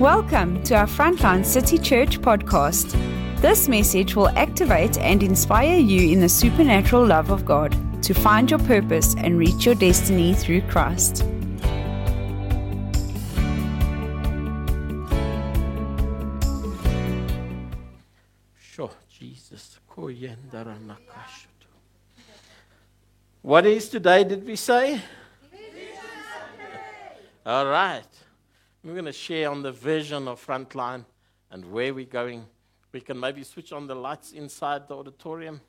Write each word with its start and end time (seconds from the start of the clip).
Welcome 0.00 0.62
to 0.62 0.76
our 0.76 0.86
Frontline 0.86 1.44
City 1.44 1.76
Church 1.76 2.20
podcast. 2.20 2.92
This 3.40 3.66
message 3.66 4.14
will 4.14 4.28
activate 4.38 4.96
and 4.96 5.24
inspire 5.24 5.76
you 5.76 6.12
in 6.12 6.20
the 6.20 6.28
supernatural 6.28 7.04
love 7.04 7.32
of 7.32 7.44
God 7.44 7.76
to 8.04 8.14
find 8.14 8.48
your 8.48 8.60
purpose 8.60 9.16
and 9.18 9.36
reach 9.36 9.66
your 9.66 9.74
destiny 9.74 10.34
through 10.34 10.60
Christ. 10.68 11.24
Sure, 18.56 18.92
Jesus. 19.10 19.80
What 23.42 23.66
is 23.66 23.88
today, 23.88 24.22
did 24.22 24.46
we 24.46 24.54
say? 24.54 25.00
All 27.44 27.66
right. 27.66 28.17
We're 28.88 28.94
going 28.94 29.04
to 29.04 29.12
share 29.12 29.50
on 29.50 29.60
the 29.60 29.70
vision 29.70 30.26
of 30.28 30.42
Frontline 30.44 31.04
and 31.50 31.70
where 31.70 31.92
we're 31.92 32.06
going. 32.06 32.46
We 32.90 33.02
can 33.02 33.20
maybe 33.20 33.44
switch 33.44 33.70
on 33.70 33.86
the 33.86 33.94
lights 33.94 34.32
inside 34.32 34.88
the 34.88 34.96
auditorium. 34.96 35.60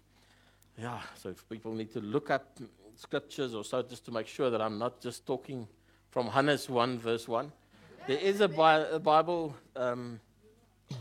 Yeah, 0.77 1.01
so 1.15 1.27
if 1.27 1.49
people 1.49 1.73
need 1.73 1.91
to 1.91 1.99
look 1.99 2.31
up 2.31 2.57
scriptures 2.95 3.53
or 3.53 3.65
so, 3.65 3.81
just 3.81 4.05
to 4.05 4.11
make 4.11 4.25
sure 4.25 4.49
that 4.49 4.61
I'm 4.61 4.79
not 4.79 5.01
just 5.01 5.25
talking 5.25 5.67
from 6.11 6.27
Hannes 6.27 6.69
1, 6.69 6.97
verse 6.97 7.27
1. 7.27 7.51
There 8.07 8.17
is 8.17 8.39
a, 8.39 8.47
Bi- 8.47 8.87
a 8.89 8.99
Bible 8.99 9.53
um, 9.75 10.21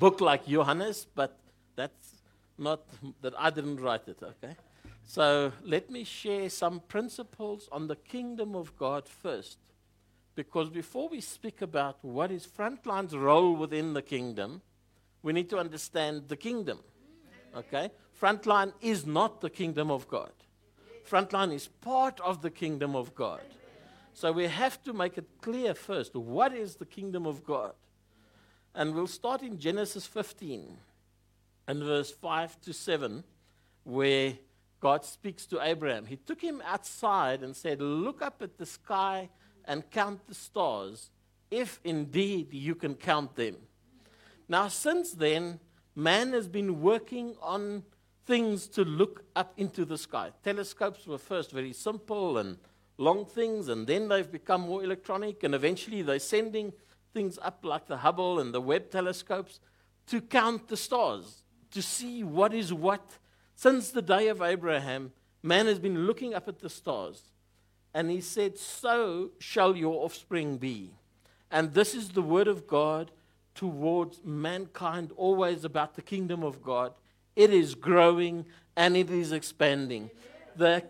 book 0.01 0.21
like 0.21 0.45
Johannes, 0.45 1.07
but 1.15 1.39
that's 1.77 2.17
not 2.59 2.81
that 3.23 3.35
I 3.39 3.51
didn't 3.51 3.81
write 3.81 4.09
it, 4.09 4.19
okay? 4.21 4.57
So 5.05 5.53
let 5.63 5.89
me 5.89 6.03
share 6.03 6.51
some 6.51 6.81
principles 6.81 7.69
on 7.71 7.87
the 7.87 7.95
kingdom 7.95 8.57
of 8.57 8.77
God 8.77 9.09
first. 9.09 9.59
Because 10.39 10.71
before 10.71 11.09
we 11.09 11.21
speak 11.21 11.63
about 11.63 11.99
what 12.03 12.31
is 12.31 12.47
Frontline's 12.47 13.17
role 13.17 13.57
within 13.57 13.93
the 13.93 14.03
kingdom, 14.03 14.63
we 15.21 15.33
need 15.33 15.51
to 15.51 15.59
understand 15.59 16.29
the 16.29 16.37
kingdom. 16.37 16.79
Okay? 17.57 17.91
Frontline 18.23 18.73
is 18.81 19.05
not 19.05 19.41
the 19.41 19.51
kingdom 19.51 19.91
of 19.91 20.07
God. 20.07 20.31
Frontline 21.11 21.53
is 21.53 21.67
part 21.67 22.21
of 22.21 22.41
the 22.41 22.51
kingdom 22.51 22.95
of 22.95 23.17
God. 23.17 23.41
So 24.15 24.31
we 24.31 24.47
have 24.47 24.81
to 24.85 24.93
make 24.93 25.19
it 25.19 25.27
clear 25.41 25.75
first 25.75 26.15
what 26.15 26.55
is 26.55 26.77
the 26.77 26.87
kingdom 26.87 27.27
of 27.27 27.45
God? 27.45 27.73
And 28.77 28.95
we'll 28.95 29.09
start 29.09 29.43
in 29.43 29.59
Genesis 29.59 30.07
15 30.07 30.77
and 31.67 31.83
verse 31.83 32.13
5 32.13 32.61
to 32.61 32.73
7, 32.73 33.25
where 33.83 34.35
God 34.79 35.05
speaks 35.05 35.47
to 35.47 35.61
Abraham. 35.61 36.07
He 36.07 36.15
took 36.15 36.41
him 36.41 36.63
outside 36.65 37.43
and 37.43 37.57
said, 37.57 37.81
Look 37.81 38.23
up 38.23 38.41
at 38.41 38.57
the 38.57 38.67
sky 38.67 39.31
and 39.69 39.89
count 39.91 40.27
the 40.27 40.35
stars, 40.35 41.11
if 41.51 41.79
indeed 41.85 42.53
you 42.53 42.75
can 42.75 42.95
count 42.95 43.37
them. 43.37 43.57
Now, 44.49 44.69
since 44.69 45.13
then, 45.13 45.61
man 45.95 46.33
has 46.33 46.49
been 46.49 46.81
working 46.81 47.37
on 47.41 47.85
things 48.27 48.67
to 48.69 48.85
look 48.85 49.25
up 49.37 49.53
into 49.57 49.85
the 49.85 49.99
sky. 49.99 50.33
Telescopes 50.43 51.07
were 51.07 51.19
first 51.19 51.53
very 51.53 51.73
simple 51.73 52.39
and 52.39 52.57
long 52.97 53.25
things, 53.25 53.69
and 53.69 53.87
then 53.87 54.09
they've 54.09 54.31
become 54.31 54.63
more 54.63 54.83
electronic, 54.83 55.45
and 55.45 55.55
eventually 55.55 56.03
they're 56.03 56.19
sending 56.19 56.73
things 57.13 57.39
up 57.43 57.65
like 57.65 57.87
the 57.87 57.99
Hubble 57.99 58.41
and 58.41 58.53
the 58.53 58.61
Webb 58.61 58.91
telescopes 58.91 59.61
to 60.07 60.21
count 60.21 60.69
the 60.69 60.77
stars, 60.77 61.45
to 61.71 61.83
see 61.83 62.25
what 62.25 62.55
is 62.55 62.73
what. 62.73 63.19
Since 63.55 63.91
the 63.91 64.03
day 64.03 64.29
of 64.29 64.41
Abraham, 64.41 65.13
man 65.43 65.67
has 65.67 65.79
been 65.79 66.07
looking 66.07 66.35
up 66.35 66.49
at 66.49 66.61
the 66.61 66.71
stars 66.71 67.25
and 67.99 68.13
he 68.13 68.21
said, 68.21 68.57
So 68.57 69.31
shall 69.41 69.75
your 69.75 70.05
offspring 70.05 70.57
be. 70.57 70.93
And 71.51 71.75
this 71.75 71.97
is 71.97 72.11
the 72.11 72.23
word 72.23 72.47
of 72.47 72.69
God 72.69 73.11
towards 73.57 74.21
mankind, 74.25 75.11
always 75.17 75.65
about 75.65 75.97
the 75.97 76.03
kingdom 76.03 76.45
of 76.45 76.63
God. 76.63 76.93
It 77.35 77.53
is 77.53 77.75
growing 77.75 78.47
and 78.77 78.97
it 78.97 79.11
is 79.11 79.33
expanding. 79.33 80.13
The 80.55 80.85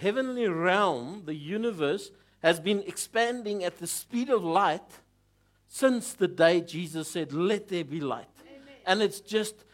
heavenly 0.00 0.46
realm, 0.46 1.22
the 1.24 1.34
universe, 1.34 2.12
has 2.44 2.60
been 2.60 2.84
expanding 2.86 3.64
at 3.64 3.78
the 3.78 3.88
speed 3.88 4.30
of 4.30 4.44
light 4.44 5.00
since 5.66 6.12
the 6.12 6.28
day 6.28 6.60
Jesus 6.60 7.10
said, 7.10 7.32
Let 7.32 7.66
there 7.66 7.82
be 7.82 8.00
light. 8.00 8.28
Amen. 8.46 8.74
And 8.86 9.02
it's 9.02 9.18
just 9.18 9.64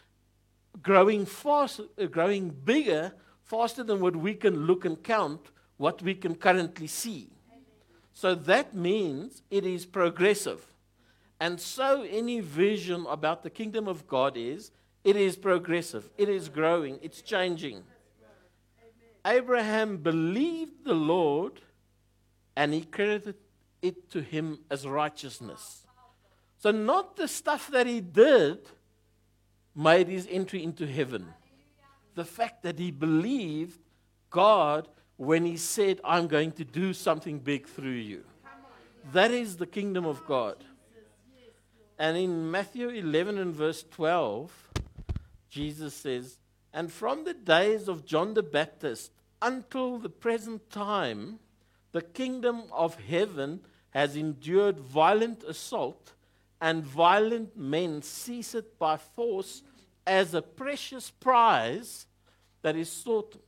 growing 0.81 1.27
fast, 1.27 1.81
growing 2.09 2.49
bigger, 2.49 3.13
faster 3.43 3.83
than 3.83 3.99
what 3.99 4.15
we 4.15 4.33
can 4.33 4.65
look 4.65 4.85
and 4.85 5.03
count 5.03 5.51
what 5.81 5.99
we 6.03 6.13
can 6.13 6.35
currently 6.35 6.85
see. 6.85 7.27
So 8.13 8.35
that 8.35 8.75
means 8.75 9.41
it 9.49 9.65
is 9.65 9.83
progressive. 9.83 10.63
And 11.39 11.59
so 11.59 12.03
any 12.03 12.39
vision 12.39 13.07
about 13.09 13.41
the 13.41 13.49
kingdom 13.49 13.87
of 13.87 14.07
God 14.07 14.37
is 14.37 14.69
it 15.03 15.15
is 15.15 15.35
progressive, 15.35 16.07
it 16.19 16.29
is 16.29 16.49
growing, 16.49 16.99
it's 17.01 17.23
changing. 17.23 17.81
Abraham 19.25 19.97
believed 19.97 20.85
the 20.85 20.93
Lord 20.93 21.61
and 22.55 22.75
he 22.75 22.81
credited 22.81 23.37
it 23.81 24.11
to 24.11 24.21
him 24.21 24.59
as 24.69 24.87
righteousness. 24.87 25.87
So, 26.57 26.69
not 26.69 27.15
the 27.15 27.27
stuff 27.27 27.71
that 27.71 27.87
he 27.87 28.01
did 28.01 28.59
made 29.75 30.07
his 30.07 30.27
entry 30.29 30.63
into 30.63 30.85
heaven. 30.85 31.25
The 32.13 32.25
fact 32.25 32.61
that 32.61 32.77
he 32.77 32.91
believed 32.91 33.79
God 34.29 34.87
when 35.21 35.45
he 35.45 35.55
said, 35.55 36.01
I'm 36.03 36.25
going 36.25 36.51
to 36.53 36.65
do 36.65 36.93
something 36.93 37.37
big 37.37 37.67
through 37.67 37.91
you. 37.91 38.23
That 39.13 39.29
is 39.29 39.55
the 39.55 39.67
kingdom 39.67 40.03
of 40.03 40.25
God. 40.25 40.55
And 41.99 42.17
in 42.17 42.49
Matthew 42.49 42.89
11 42.89 43.37
and 43.37 43.53
verse 43.53 43.85
12, 43.91 44.51
Jesus 45.47 45.93
says, 45.93 46.39
And 46.73 46.91
from 46.91 47.23
the 47.23 47.35
days 47.35 47.87
of 47.87 48.03
John 48.03 48.33
the 48.33 48.41
Baptist 48.41 49.11
until 49.43 49.99
the 49.99 50.09
present 50.09 50.71
time, 50.71 51.37
the 51.91 52.01
kingdom 52.01 52.63
of 52.71 52.95
heaven 52.95 53.59
has 53.91 54.15
endured 54.15 54.79
violent 54.79 55.43
assault, 55.43 56.13
and 56.59 56.83
violent 56.83 57.55
men 57.55 58.01
seize 58.01 58.55
it 58.55 58.79
by 58.79 58.97
force 58.97 59.61
as 60.07 60.33
a 60.33 60.41
precious 60.41 61.11
prize 61.11 62.07
that 62.63 62.75
is 62.75 62.89
sought 62.89 63.39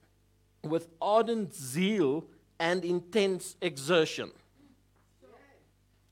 with 0.63 0.89
ardent 1.01 1.53
zeal 1.53 2.25
and 2.59 2.83
intense 2.85 3.55
exertion. 3.61 4.31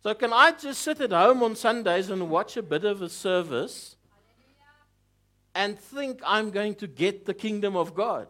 So, 0.03 0.13
can 0.15 0.33
I 0.33 0.51
just 0.51 0.81
sit 0.81 0.99
at 0.99 1.11
home 1.11 1.43
on 1.43 1.55
Sundays 1.55 2.09
and 2.09 2.29
watch 2.29 2.57
a 2.57 2.63
bit 2.63 2.85
of 2.85 3.01
a 3.01 3.09
service 3.09 3.95
and 5.53 5.77
think 5.77 6.21
I'm 6.25 6.49
going 6.49 6.75
to 6.75 6.87
get 6.87 7.25
the 7.25 7.33
kingdom 7.33 7.75
of 7.75 7.93
God? 7.93 8.27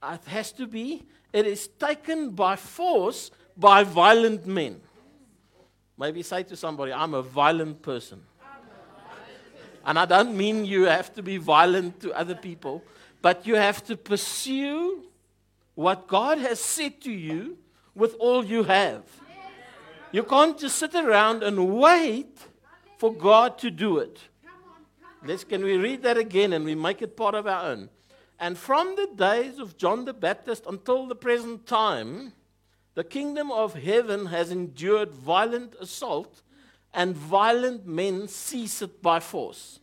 Uh, 0.00 0.16
it 0.20 0.28
has 0.28 0.52
to 0.52 0.66
be. 0.66 1.04
It 1.32 1.46
is 1.46 1.66
taken 1.66 2.30
by 2.30 2.56
force 2.56 3.30
by 3.56 3.82
violent 3.82 4.46
men. 4.46 4.80
Maybe 5.98 6.22
say 6.22 6.42
to 6.44 6.56
somebody, 6.56 6.92
I'm 6.92 7.14
a 7.14 7.22
violent 7.22 7.82
person. 7.82 8.22
And 9.84 9.98
I 9.98 10.04
don't 10.04 10.36
mean 10.36 10.64
you 10.64 10.84
have 10.84 11.14
to 11.14 11.22
be 11.22 11.36
violent 11.36 12.00
to 12.00 12.12
other 12.12 12.34
people, 12.34 12.82
but 13.26 13.44
you 13.44 13.56
have 13.56 13.82
to 13.82 13.96
pursue 13.96 15.02
what 15.74 16.06
God 16.06 16.38
has 16.38 16.60
said 16.60 17.00
to 17.00 17.10
you 17.10 17.58
with 17.92 18.14
all 18.20 18.44
you 18.44 18.62
have. 18.62 19.02
You 20.12 20.22
can't 20.22 20.56
just 20.56 20.76
sit 20.76 20.94
around 20.94 21.42
and 21.42 21.74
wait 21.76 22.38
for 22.98 23.12
God 23.12 23.58
to 23.58 23.68
do 23.72 23.98
it. 23.98 24.20
Let's, 25.24 25.42
can 25.42 25.64
we 25.64 25.76
read 25.76 26.04
that 26.04 26.16
again 26.16 26.52
and 26.52 26.64
we 26.64 26.76
make 26.76 27.02
it 27.02 27.16
part 27.16 27.34
of 27.34 27.48
our 27.48 27.64
own? 27.72 27.88
And 28.38 28.56
from 28.56 28.94
the 28.94 29.08
days 29.16 29.58
of 29.58 29.76
John 29.76 30.04
the 30.04 30.14
Baptist 30.14 30.62
until 30.64 31.08
the 31.08 31.16
present 31.16 31.66
time, 31.66 32.32
the 32.94 33.02
kingdom 33.02 33.50
of 33.50 33.74
heaven 33.74 34.26
has 34.26 34.52
endured 34.52 35.10
violent 35.10 35.74
assault, 35.80 36.42
and 36.94 37.16
violent 37.16 37.88
men 37.88 38.28
seize 38.28 38.82
it 38.82 39.02
by 39.02 39.18
force. 39.18 39.80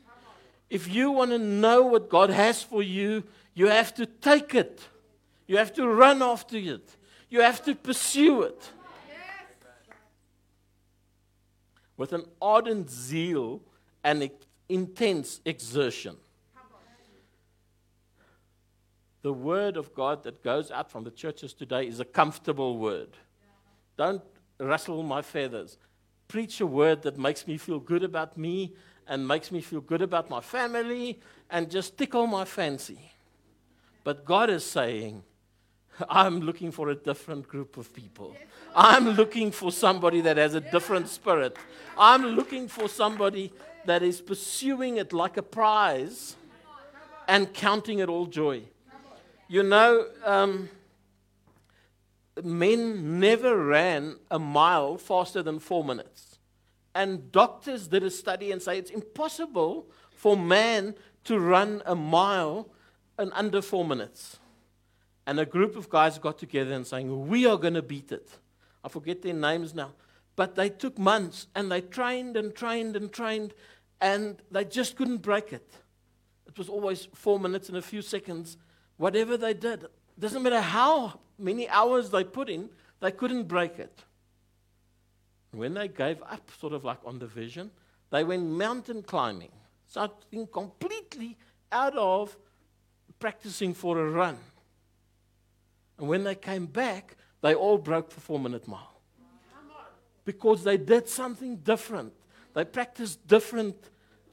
If 0.73 0.91
you 0.91 1.11
want 1.11 1.29
to 1.29 1.37
know 1.37 1.83
what 1.83 2.09
God 2.09 2.31
has 2.31 2.63
for 2.63 2.81
you, 2.81 3.25
you 3.53 3.67
have 3.67 3.93
to 3.93 4.07
take 4.07 4.55
it. 4.55 4.81
You 5.45 5.57
have 5.57 5.71
to 5.73 5.87
run 5.87 6.23
after 6.23 6.57
it. 6.57 6.95
You 7.29 7.41
have 7.41 7.63
to 7.65 7.75
pursue 7.75 8.41
it. 8.41 8.71
With 11.95 12.11
an 12.11 12.25
ardent 12.41 12.89
zeal 12.89 13.61
and 14.03 14.31
intense 14.67 15.41
exertion. 15.45 16.17
The 19.21 19.31
word 19.31 19.77
of 19.77 19.93
God 19.93 20.23
that 20.23 20.43
goes 20.43 20.71
out 20.71 20.89
from 20.89 21.03
the 21.03 21.11
churches 21.11 21.53
today 21.53 21.87
is 21.87 21.99
a 21.99 22.05
comfortable 22.05 22.79
word. 22.79 23.09
Don't 23.95 24.23
rustle 24.59 25.03
my 25.03 25.21
feathers. 25.21 25.77
Preach 26.27 26.59
a 26.61 26.65
word 26.65 27.03
that 27.03 27.19
makes 27.19 27.45
me 27.45 27.57
feel 27.59 27.79
good 27.79 28.03
about 28.03 28.39
me 28.39 28.73
and 29.07 29.27
makes 29.27 29.51
me 29.51 29.61
feel 29.61 29.81
good 29.81 30.01
about 30.01 30.29
my 30.29 30.41
family 30.41 31.19
and 31.49 31.69
just 31.69 31.97
tickle 31.97 32.27
my 32.27 32.45
fancy. 32.45 33.11
But 34.03 34.25
God 34.25 34.49
is 34.49 34.65
saying, 34.65 35.23
I'm 36.09 36.41
looking 36.41 36.71
for 36.71 36.89
a 36.89 36.95
different 36.95 37.47
group 37.47 37.77
of 37.77 37.93
people. 37.93 38.35
I'm 38.75 39.11
looking 39.11 39.51
for 39.51 39.71
somebody 39.71 40.21
that 40.21 40.37
has 40.37 40.55
a 40.55 40.61
different 40.61 41.07
spirit. 41.07 41.57
I'm 41.97 42.23
looking 42.25 42.67
for 42.67 42.89
somebody 42.89 43.53
that 43.85 44.01
is 44.01 44.21
pursuing 44.21 44.97
it 44.97 45.13
like 45.13 45.37
a 45.37 45.43
prize 45.43 46.35
and 47.27 47.53
counting 47.53 47.99
it 47.99 48.09
all 48.09 48.25
joy. 48.25 48.63
You 49.47 49.63
know, 49.63 50.07
um, 50.25 50.69
men 52.43 53.19
never 53.19 53.63
ran 53.63 54.17
a 54.31 54.39
mile 54.39 54.97
faster 54.97 55.43
than 55.43 55.59
four 55.59 55.83
minutes. 55.83 56.32
And 56.95 57.31
doctors 57.31 57.87
did 57.87 58.03
a 58.03 58.09
study 58.09 58.51
and 58.51 58.61
say 58.61 58.77
it's 58.77 58.91
impossible 58.91 59.87
for 60.11 60.37
man 60.37 60.95
to 61.25 61.39
run 61.39 61.81
a 61.85 61.95
mile 61.95 62.69
in 63.17 63.31
under 63.33 63.61
four 63.61 63.85
minutes. 63.85 64.39
And 65.25 65.39
a 65.39 65.45
group 65.45 65.75
of 65.75 65.89
guys 65.89 66.19
got 66.19 66.37
together 66.37 66.73
and 66.73 66.85
saying, 66.85 67.27
We 67.27 67.45
are 67.45 67.57
going 67.57 67.73
to 67.75 67.81
beat 67.81 68.11
it. 68.11 68.29
I 68.83 68.89
forget 68.89 69.21
their 69.21 69.33
names 69.33 69.73
now. 69.73 69.93
But 70.35 70.55
they 70.55 70.69
took 70.69 70.97
months 70.97 71.47
and 71.55 71.71
they 71.71 71.81
trained 71.81 72.35
and 72.35 72.53
trained 72.53 72.95
and 72.95 73.11
trained 73.11 73.53
and 74.01 74.41
they 74.51 74.65
just 74.65 74.97
couldn't 74.97 75.17
break 75.17 75.53
it. 75.53 75.71
It 76.45 76.57
was 76.57 76.67
always 76.67 77.07
four 77.13 77.39
minutes 77.39 77.69
and 77.69 77.77
a 77.77 77.81
few 77.81 78.01
seconds. 78.01 78.57
Whatever 78.97 79.37
they 79.37 79.53
did, 79.53 79.85
doesn't 80.19 80.43
matter 80.43 80.61
how 80.61 81.19
many 81.39 81.69
hours 81.69 82.09
they 82.09 82.23
put 82.23 82.49
in, 82.49 82.69
they 82.99 83.11
couldn't 83.11 83.47
break 83.47 83.79
it. 83.79 84.03
When 85.53 85.75
they 85.75 85.87
gave 85.87 86.21
up, 86.23 86.49
sort 86.59 86.73
of 86.73 86.83
like 86.83 86.97
on 87.05 87.19
the 87.19 87.27
vision, 87.27 87.69
they 88.09 88.23
went 88.23 88.43
mountain 88.45 89.03
climbing, 89.03 89.51
something 89.87 90.47
completely 90.47 91.37
out 91.71 91.95
of 91.95 92.35
practicing 93.19 93.73
for 93.73 93.99
a 93.99 94.09
run. 94.09 94.37
And 95.99 96.07
when 96.07 96.23
they 96.23 96.35
came 96.35 96.65
back, 96.65 97.17
they 97.41 97.53
all 97.53 97.77
broke 97.77 98.09
the 98.09 98.19
four 98.19 98.39
minute 98.39 98.67
mile. 98.67 98.99
Because 100.25 100.63
they 100.63 100.77
did 100.77 101.07
something 101.07 101.57
different. 101.57 102.13
They 102.53 102.65
practiced 102.65 103.27
different 103.27 103.75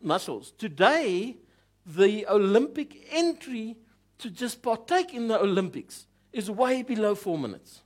muscles. 0.01 0.53
Today, 0.57 1.37
the 1.85 2.27
Olympic 2.29 3.09
entry 3.11 3.77
to 4.19 4.31
just 4.31 4.63
partake 4.63 5.13
in 5.13 5.29
the 5.29 5.39
Olympics 5.39 6.07
is 6.33 6.51
way 6.51 6.83
below 6.83 7.15
four 7.15 7.37
minutes. 7.37 7.83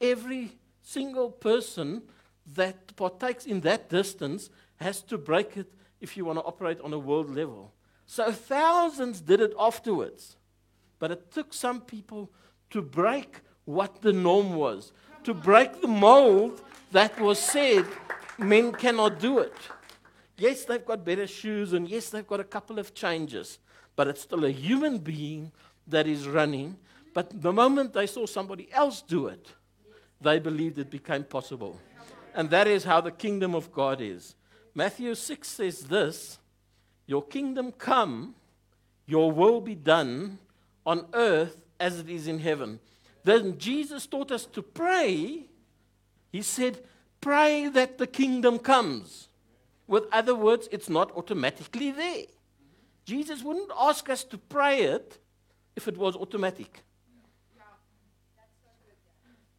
Every 0.00 0.52
single 0.82 1.30
person 1.30 2.02
that 2.54 2.96
partakes 2.96 3.46
in 3.46 3.60
that 3.60 3.88
distance 3.88 4.50
has 4.76 5.02
to 5.02 5.18
break 5.18 5.56
it 5.56 5.72
if 6.00 6.16
you 6.16 6.24
want 6.24 6.38
to 6.38 6.44
operate 6.44 6.80
on 6.80 6.92
a 6.92 6.98
world 6.98 7.34
level. 7.34 7.72
So 8.06 8.32
thousands 8.32 9.20
did 9.20 9.40
it 9.40 9.52
afterwards. 9.58 10.36
But 10.98 11.10
it 11.10 11.30
took 11.30 11.52
some 11.52 11.80
people 11.80 12.30
to 12.70 12.82
break 12.82 13.40
what 13.64 14.02
the 14.02 14.12
norm 14.12 14.54
was, 14.54 14.92
to 15.24 15.34
break 15.34 15.80
the 15.80 15.88
mold 15.88 16.62
that 16.92 17.20
was 17.20 17.38
said 17.38 17.84
men 18.38 18.72
cannot 18.72 19.20
do 19.20 19.38
it. 19.40 19.54
Yes, 20.36 20.64
they've 20.64 20.84
got 20.84 21.04
better 21.04 21.26
shoes, 21.26 21.72
and 21.72 21.88
yes, 21.88 22.10
they've 22.10 22.26
got 22.26 22.40
a 22.40 22.44
couple 22.44 22.78
of 22.78 22.94
changes, 22.94 23.58
but 23.96 24.06
it's 24.06 24.22
still 24.22 24.44
a 24.44 24.50
human 24.50 24.98
being 24.98 25.52
that 25.86 26.06
is 26.06 26.26
running. 26.28 26.76
But 27.12 27.42
the 27.42 27.52
moment 27.52 27.92
they 27.92 28.06
saw 28.06 28.26
somebody 28.26 28.68
else 28.72 29.02
do 29.02 29.26
it, 29.26 29.48
they 30.20 30.38
believed 30.38 30.78
it 30.78 30.90
became 30.90 31.24
possible. 31.24 31.80
And 32.38 32.50
that 32.50 32.68
is 32.68 32.84
how 32.84 33.00
the 33.00 33.10
kingdom 33.10 33.56
of 33.56 33.72
God 33.72 34.00
is. 34.00 34.36
Matthew 34.72 35.16
6 35.16 35.48
says 35.48 35.80
this 35.80 36.38
Your 37.04 37.24
kingdom 37.24 37.72
come, 37.72 38.36
your 39.06 39.32
will 39.32 39.60
be 39.60 39.74
done 39.74 40.38
on 40.86 41.06
earth 41.14 41.56
as 41.80 41.98
it 41.98 42.08
is 42.08 42.28
in 42.28 42.38
heaven. 42.38 42.78
Then 43.24 43.58
Jesus 43.58 44.06
taught 44.06 44.30
us 44.30 44.46
to 44.46 44.62
pray. 44.62 45.46
He 46.30 46.42
said, 46.42 46.78
Pray 47.20 47.68
that 47.70 47.98
the 47.98 48.06
kingdom 48.06 48.60
comes. 48.60 49.26
With 49.88 50.04
other 50.12 50.36
words, 50.36 50.68
it's 50.70 50.88
not 50.88 51.10
automatically 51.16 51.90
there. 51.90 52.26
Jesus 53.04 53.42
wouldn't 53.42 53.72
ask 53.76 54.08
us 54.08 54.22
to 54.22 54.38
pray 54.38 54.82
it 54.82 55.18
if 55.74 55.88
it 55.88 55.98
was 55.98 56.14
automatic. 56.14 56.84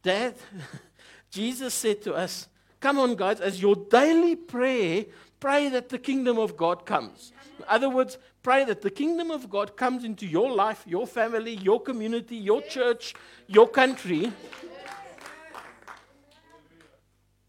Dad, 0.02 0.34
Jesus 1.30 1.74
said 1.74 2.00
to 2.00 2.14
us, 2.14 2.48
Come 2.80 2.98
on, 2.98 3.14
guys, 3.14 3.40
as 3.40 3.60
your 3.60 3.76
daily 3.76 4.36
prayer, 4.36 5.04
pray 5.38 5.68
that 5.68 5.90
the 5.90 5.98
kingdom 5.98 6.38
of 6.38 6.56
God 6.56 6.86
comes. 6.86 7.32
In 7.58 7.64
other 7.68 7.90
words, 7.90 8.16
pray 8.42 8.64
that 8.64 8.80
the 8.80 8.90
kingdom 8.90 9.30
of 9.30 9.50
God 9.50 9.76
comes 9.76 10.02
into 10.02 10.26
your 10.26 10.50
life, 10.50 10.82
your 10.86 11.06
family, 11.06 11.56
your 11.56 11.80
community, 11.80 12.36
your 12.36 12.62
church, 12.62 13.14
your 13.46 13.68
country. 13.68 14.32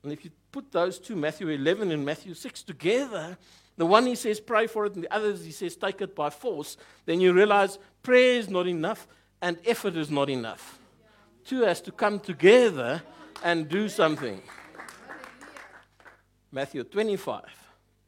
And 0.04 0.12
if 0.12 0.26
you 0.26 0.32
put 0.52 0.72
those 0.72 1.00
two, 1.00 1.16
Matthew 1.16 1.48
11 1.48 1.92
and 1.92 2.06
Matthew 2.06 2.34
6, 2.34 2.64
together, 2.64 3.38
the 3.78 3.86
one 3.86 4.06
he 4.06 4.16
says 4.16 4.42
pray 4.42 4.68
for 4.68 4.86
it, 4.86 4.96
and 4.96 5.04
the 5.06 5.14
others 5.14 5.46
he 5.46 5.52
says 5.52 5.78
take 5.78 6.02
it 6.02 6.14
by 6.14 6.30
force, 6.30 6.76
then 7.06 7.22
you 7.22 7.32
realize 7.32 7.80
prayer 8.04 8.38
is 8.38 8.50
not 8.50 8.68
enough 8.68 9.08
and 9.42 9.58
effort 9.66 9.96
is 9.96 10.12
not 10.12 10.30
enough. 10.30 10.78
Two 11.46 11.62
has 11.62 11.80
to 11.82 11.92
come 11.92 12.20
together 12.20 13.02
and 13.44 13.70
do 13.70 13.88
something. 13.88 14.42
Matthew 16.52 16.84
25. 16.84 17.44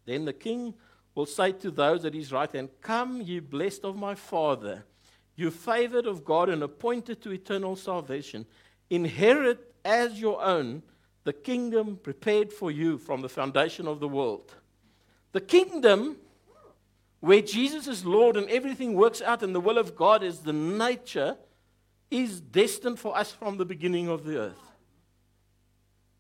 Then 0.06 0.26
the 0.26 0.34
king 0.34 0.74
will 1.16 1.26
say 1.26 1.52
to 1.54 1.72
those 1.72 2.06
at 2.06 2.14
his 2.14 2.32
right 2.32 2.52
hand, 2.52 2.70
Come, 2.82 3.22
ye 3.22 3.40
blessed 3.40 3.84
of 3.84 3.96
my 3.96 4.16
Father, 4.16 4.84
you 5.36 5.50
favored 5.50 6.06
of 6.06 6.26
God 6.26 6.50
and 6.50 6.62
appointed 6.62 7.22
to 7.22 7.32
eternal 7.32 7.76
salvation, 7.76 8.46
inherit 8.90 9.74
as 9.86 10.20
your 10.20 10.42
own 10.44 10.84
the 11.24 11.34
kingdom 11.34 11.98
prepared 11.98 12.52
for 12.52 12.70
you 12.70 12.98
from 12.98 13.22
the 13.22 13.30
foundation 13.30 13.88
of 13.88 14.00
the 14.00 14.08
world. 14.08 14.54
The 15.32 15.42
kingdom 15.42 16.18
where 17.22 17.42
Jesus 17.42 17.88
is 17.88 18.06
Lord 18.06 18.36
and 18.36 18.50
everything 18.50 18.94
works 18.94 19.22
out 19.22 19.44
and 19.44 19.56
the 19.56 19.62
will 19.62 19.78
of 19.78 19.96
God 19.96 20.24
is 20.24 20.40
the 20.40 20.52
nature 20.52 21.38
is 22.12 22.42
destined 22.42 23.00
for 23.00 23.18
us 23.18 23.32
from 23.32 23.58
the 23.58 23.66
beginning 23.66 24.10
of 24.10 24.26
the 24.26 24.38
earth. 24.38 24.72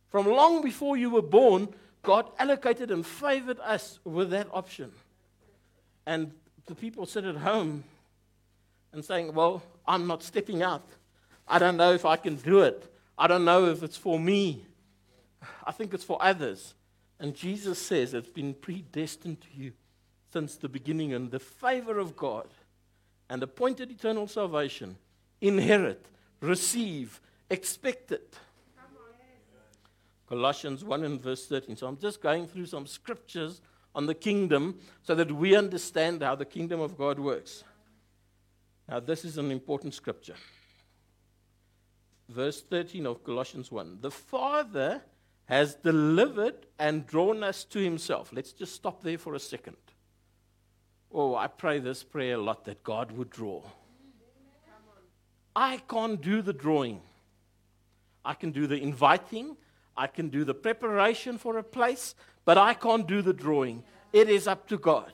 From 0.09 0.27
long 0.27 0.61
before 0.61 0.95
you 0.95 1.09
were 1.09 1.21
born, 1.21 1.67
God 2.03 2.29
allocated 2.37 2.91
and 2.91 3.05
favored 3.05 3.59
us 3.61 3.99
with 4.03 4.29
that 4.31 4.47
option. 4.51 4.91
And 6.05 6.31
the 6.65 6.75
people 6.75 7.05
sit 7.05 7.25
at 7.25 7.37
home 7.37 7.83
and 8.91 9.03
saying, 9.03 9.33
Well, 9.33 9.63
I'm 9.87 10.05
not 10.05 10.21
stepping 10.21 10.61
out. 10.61 10.87
I 11.47 11.59
don't 11.59 11.77
know 11.77 11.93
if 11.93 12.05
I 12.05 12.17
can 12.17 12.35
do 12.35 12.59
it. 12.59 12.93
I 13.17 13.27
don't 13.27 13.45
know 13.45 13.65
if 13.65 13.83
it's 13.83 13.97
for 13.97 14.19
me. 14.19 14.65
I 15.65 15.71
think 15.71 15.93
it's 15.93 16.03
for 16.03 16.21
others. 16.21 16.73
And 17.19 17.35
Jesus 17.35 17.79
says 17.79 18.13
it's 18.13 18.29
been 18.29 18.53
predestined 18.53 19.41
to 19.41 19.47
you 19.55 19.73
since 20.31 20.55
the 20.55 20.67
beginning, 20.67 21.13
and 21.13 21.29
the 21.29 21.39
favor 21.39 21.99
of 21.99 22.17
God 22.17 22.47
and 23.29 23.43
appointed 23.43 23.91
eternal 23.91 24.27
salvation, 24.27 24.97
inherit, 25.41 26.05
receive, 26.41 27.21
expect 27.49 28.11
it. 28.11 28.35
Colossians 30.33 30.83
1 30.83 31.03
and 31.03 31.21
verse 31.21 31.45
13. 31.45 31.75
So 31.75 31.85
I'm 31.85 31.97
just 31.97 32.19
going 32.19 32.47
through 32.47 32.65
some 32.65 32.87
scriptures 32.87 33.61
on 33.93 34.07
the 34.07 34.15
kingdom 34.15 34.79
so 35.03 35.13
that 35.13 35.31
we 35.31 35.55
understand 35.55 36.23
how 36.23 36.33
the 36.33 36.43
kingdom 36.43 36.79
of 36.79 36.97
God 36.97 37.19
works. 37.19 37.63
Now, 38.89 38.99
this 38.99 39.25
is 39.25 39.37
an 39.37 39.51
important 39.51 39.93
scripture. 39.93 40.33
Verse 42.27 42.63
13 42.63 43.05
of 43.05 43.23
Colossians 43.23 43.71
1. 43.71 43.99
The 44.01 44.09
Father 44.09 45.03
has 45.45 45.75
delivered 45.75 46.65
and 46.79 47.05
drawn 47.05 47.43
us 47.43 47.63
to 47.65 47.77
himself. 47.77 48.31
Let's 48.33 48.53
just 48.53 48.73
stop 48.73 49.03
there 49.03 49.19
for 49.19 49.35
a 49.35 49.39
second. 49.39 49.77
Oh, 51.11 51.35
I 51.35 51.45
pray 51.45 51.77
this 51.77 52.01
prayer 52.01 52.37
a 52.37 52.41
lot 52.41 52.65
that 52.65 52.83
God 52.83 53.11
would 53.11 53.29
draw. 53.29 53.61
I 55.55 55.77
can't 55.87 56.19
do 56.19 56.41
the 56.41 56.53
drawing. 56.53 57.01
I 58.25 58.33
can 58.33 58.51
do 58.51 58.65
the 58.65 58.81
inviting, 58.81 59.57
I 59.95 60.07
can 60.07 60.29
do 60.29 60.43
the 60.43 60.53
preparation 60.53 61.37
for 61.37 61.57
a 61.57 61.63
place, 61.63 62.15
but 62.45 62.57
I 62.57 62.73
can't 62.73 63.07
do 63.07 63.21
the 63.21 63.33
drawing. 63.33 63.83
It 64.11 64.29
is 64.29 64.47
up 64.47 64.67
to 64.69 64.77
God. 64.77 65.13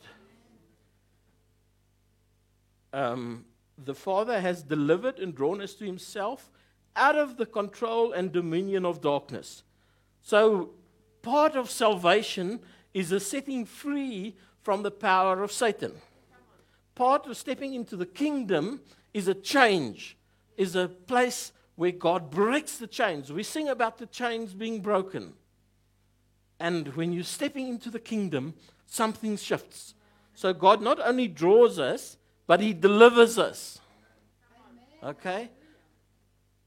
Um, 2.92 3.46
the 3.78 3.96
Father 3.96 4.40
has 4.42 4.64
delivered 4.64 5.20
and 5.20 5.36
drawn 5.36 5.62
us 5.62 5.74
to 5.76 5.86
Himself 5.86 6.50
out 6.96 7.16
of 7.16 7.38
the 7.38 7.46
control 7.46 8.12
and 8.12 8.32
dominion 8.32 8.86
of 8.86 9.02
darkness. 9.02 9.64
So, 10.22 10.72
part 11.22 11.56
of 11.56 11.70
salvation 11.70 12.60
is 12.94 13.12
a 13.12 13.20
setting 13.20 13.66
free 13.66 14.36
from 14.62 14.84
the 14.84 14.92
power 14.92 15.44
of 15.44 15.52
Satan. 15.52 15.94
Part 16.96 17.28
of 17.28 17.38
stepping 17.38 17.74
into 17.74 17.96
the 17.96 18.06
kingdom 18.06 18.82
is 19.14 19.28
a 19.28 19.34
change, 19.34 20.18
is 20.58 20.76
a 20.76 20.88
place 20.88 21.54
where 21.80 21.94
God 21.94 22.30
breaks 22.30 22.76
the 22.76 22.88
chains. 22.88 23.32
We 23.32 23.42
sing 23.42 23.70
about 23.70 24.00
the 24.00 24.06
chains 24.06 24.54
being 24.54 24.82
broken. 24.82 25.32
And 26.60 26.90
when 26.90 27.14
you're 27.14 27.24
stepping 27.24 27.70
into 27.70 27.90
the 27.90 28.02
kingdom, 28.02 28.54
something 28.86 29.38
shifts. 29.38 29.94
So 30.34 30.52
God 30.52 30.82
not 30.82 31.00
only 31.00 31.30
draws 31.30 31.80
us, 31.80 32.18
but 32.48 32.60
He 32.60 32.74
delivers 32.74 33.38
us. 33.38 33.80
Okay? 35.02 35.52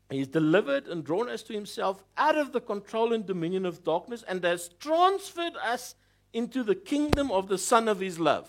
He's 0.09 0.29
delivered 0.29 0.87
and 0.87 1.05
drawn 1.05 1.29
us 1.29 1.43
to 1.43 1.53
himself 1.53 2.03
out 2.17 2.39
of 2.39 2.53
the 2.53 2.61
control 2.63 3.13
and 3.13 3.27
dominion 3.27 3.67
of 3.67 3.85
darkness 3.85 4.25
and 4.27 4.43
has 4.45 4.71
transferred 4.81 5.57
us 5.63 5.95
into 6.33 6.63
the 6.63 6.75
kingdom 6.75 7.31
of 7.31 7.49
the 7.49 7.59
Son 7.59 7.87
of 7.87 8.01
his 8.01 8.19
love. 8.19 8.49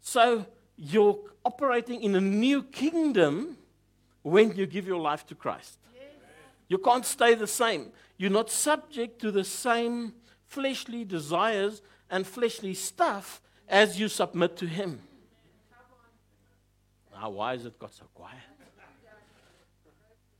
So 0.00 0.44
you're 0.76 1.20
operating 1.44 2.02
in 2.02 2.16
a 2.16 2.20
new 2.20 2.64
kingdom 2.64 3.58
when 4.22 4.56
you 4.56 4.66
give 4.66 4.86
your 4.86 5.00
life 5.00 5.26
to 5.26 5.34
Christ. 5.34 5.78
You 6.68 6.78
can't 6.78 7.04
stay 7.04 7.34
the 7.34 7.46
same. 7.46 7.92
You're 8.18 8.30
not 8.30 8.50
subject 8.50 9.20
to 9.22 9.30
the 9.30 9.44
same 9.44 10.12
fleshly 10.46 11.04
desires 11.04 11.82
and 12.10 12.26
fleshly 12.26 12.74
stuff 12.74 13.40
as 13.68 13.98
you 13.98 14.08
submit 14.08 14.56
to 14.58 14.66
Him. 14.66 15.00
Now, 17.12 17.30
why 17.30 17.52
has 17.52 17.64
it 17.64 17.78
got 17.78 17.92
so 17.94 18.04
quiet? 18.14 18.36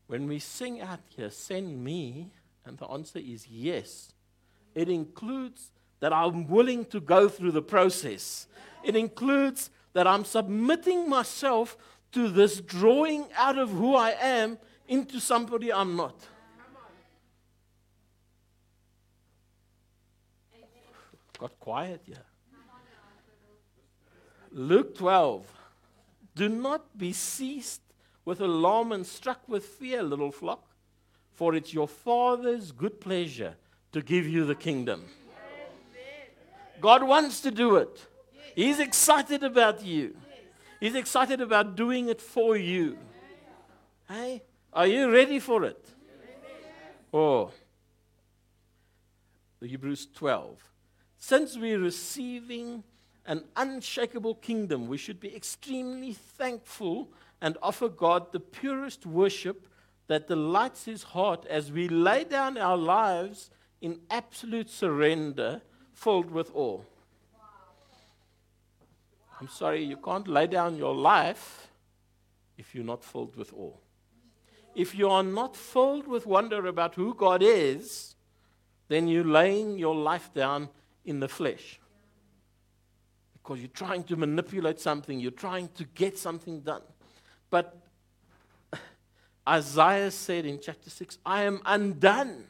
When 0.06 0.26
we 0.26 0.38
sing 0.38 0.80
out 0.80 1.00
here, 1.14 1.30
send 1.30 1.84
me, 1.84 2.30
and 2.64 2.78
the 2.78 2.86
answer 2.86 3.18
is 3.18 3.46
yes, 3.46 4.12
it 4.74 4.88
includes 4.88 5.70
that 6.00 6.12
I'm 6.12 6.46
willing 6.46 6.84
to 6.86 7.00
go 7.00 7.28
through 7.28 7.52
the 7.52 7.62
process. 7.62 8.46
It 8.82 8.96
includes 8.96 9.70
that 9.92 10.06
I'm 10.06 10.24
submitting 10.24 11.08
myself 11.08 11.76
to 12.12 12.28
this 12.28 12.60
drawing 12.60 13.26
out 13.36 13.58
of 13.58 13.70
who 13.70 13.94
I 13.94 14.10
am 14.10 14.58
into 14.86 15.20
somebody 15.20 15.72
I'm 15.72 15.96
not. 15.96 16.26
Got 21.38 21.60
quiet 21.60 22.02
yeah. 22.06 22.16
Luke 24.50 24.96
12. 24.96 25.46
Do 26.34 26.48
not 26.48 26.96
be 26.96 27.12
seized 27.12 27.80
with 28.24 28.40
alarm 28.40 28.92
and 28.92 29.06
struck 29.06 29.48
with 29.48 29.64
fear, 29.64 30.02
little 30.02 30.30
flock, 30.30 30.66
for 31.32 31.54
it's 31.54 31.72
your 31.72 31.88
Father's 31.88 32.72
good 32.72 33.00
pleasure 33.00 33.54
to 33.92 34.02
give 34.02 34.26
you 34.26 34.44
the 34.44 34.54
kingdom. 34.54 35.04
God 36.80 37.02
wants 37.02 37.40
to 37.40 37.50
do 37.50 37.76
it. 37.76 38.06
He's 38.54 38.80
excited 38.80 39.42
about 39.42 39.84
you. 39.84 40.16
He's 40.80 40.94
excited 40.94 41.40
about 41.40 41.76
doing 41.76 42.08
it 42.08 42.20
for 42.20 42.56
you. 42.56 42.98
Hey, 44.08 44.42
are 44.72 44.86
you 44.86 45.12
ready 45.12 45.38
for 45.38 45.64
it? 45.64 45.84
Oh, 47.12 47.50
Hebrews 49.60 50.06
12. 50.14 50.58
Since 51.18 51.56
we're 51.56 51.80
receiving 51.80 52.84
an 53.26 53.44
unshakable 53.56 54.36
kingdom, 54.36 54.86
we 54.86 54.96
should 54.96 55.18
be 55.18 55.34
extremely 55.34 56.12
thankful 56.12 57.10
and 57.40 57.58
offer 57.62 57.88
God 57.88 58.32
the 58.32 58.40
purest 58.40 59.04
worship 59.04 59.66
that 60.06 60.28
delights 60.28 60.84
his 60.84 61.02
heart 61.02 61.44
as 61.46 61.72
we 61.72 61.88
lay 61.88 62.24
down 62.24 62.56
our 62.56 62.76
lives 62.76 63.50
in 63.80 64.00
absolute 64.10 64.70
surrender, 64.70 65.60
filled 65.92 66.30
with 66.30 66.50
awe. 66.54 66.80
I'm 69.40 69.48
sorry, 69.48 69.84
you 69.84 69.96
can't 69.96 70.26
lay 70.26 70.46
down 70.46 70.76
your 70.76 70.94
life 70.94 71.68
if 72.56 72.74
you're 72.74 72.84
not 72.84 73.04
filled 73.04 73.36
with 73.36 73.52
awe. 73.52 73.76
If 74.74 74.94
you 74.94 75.08
are 75.08 75.22
not 75.22 75.56
filled 75.56 76.06
with 76.08 76.26
wonder 76.26 76.66
about 76.66 76.94
who 76.94 77.14
God 77.14 77.42
is, 77.42 78.16
then 78.88 79.06
you're 79.06 79.24
laying 79.24 79.78
your 79.78 79.94
life 79.94 80.32
down 80.34 80.68
in 81.04 81.20
the 81.20 81.28
flesh. 81.28 81.80
Because 83.32 83.60
you're 83.60 83.68
trying 83.68 84.02
to 84.04 84.16
manipulate 84.16 84.80
something, 84.80 85.20
you're 85.20 85.30
trying 85.30 85.68
to 85.76 85.84
get 85.84 86.18
something 86.18 86.60
done. 86.60 86.82
But 87.48 87.76
Isaiah 89.48 90.10
said 90.10 90.46
in 90.46 90.58
chapter 90.60 90.90
6, 90.90 91.18
I 91.24 91.42
am 91.42 91.60
undone. 91.64 92.44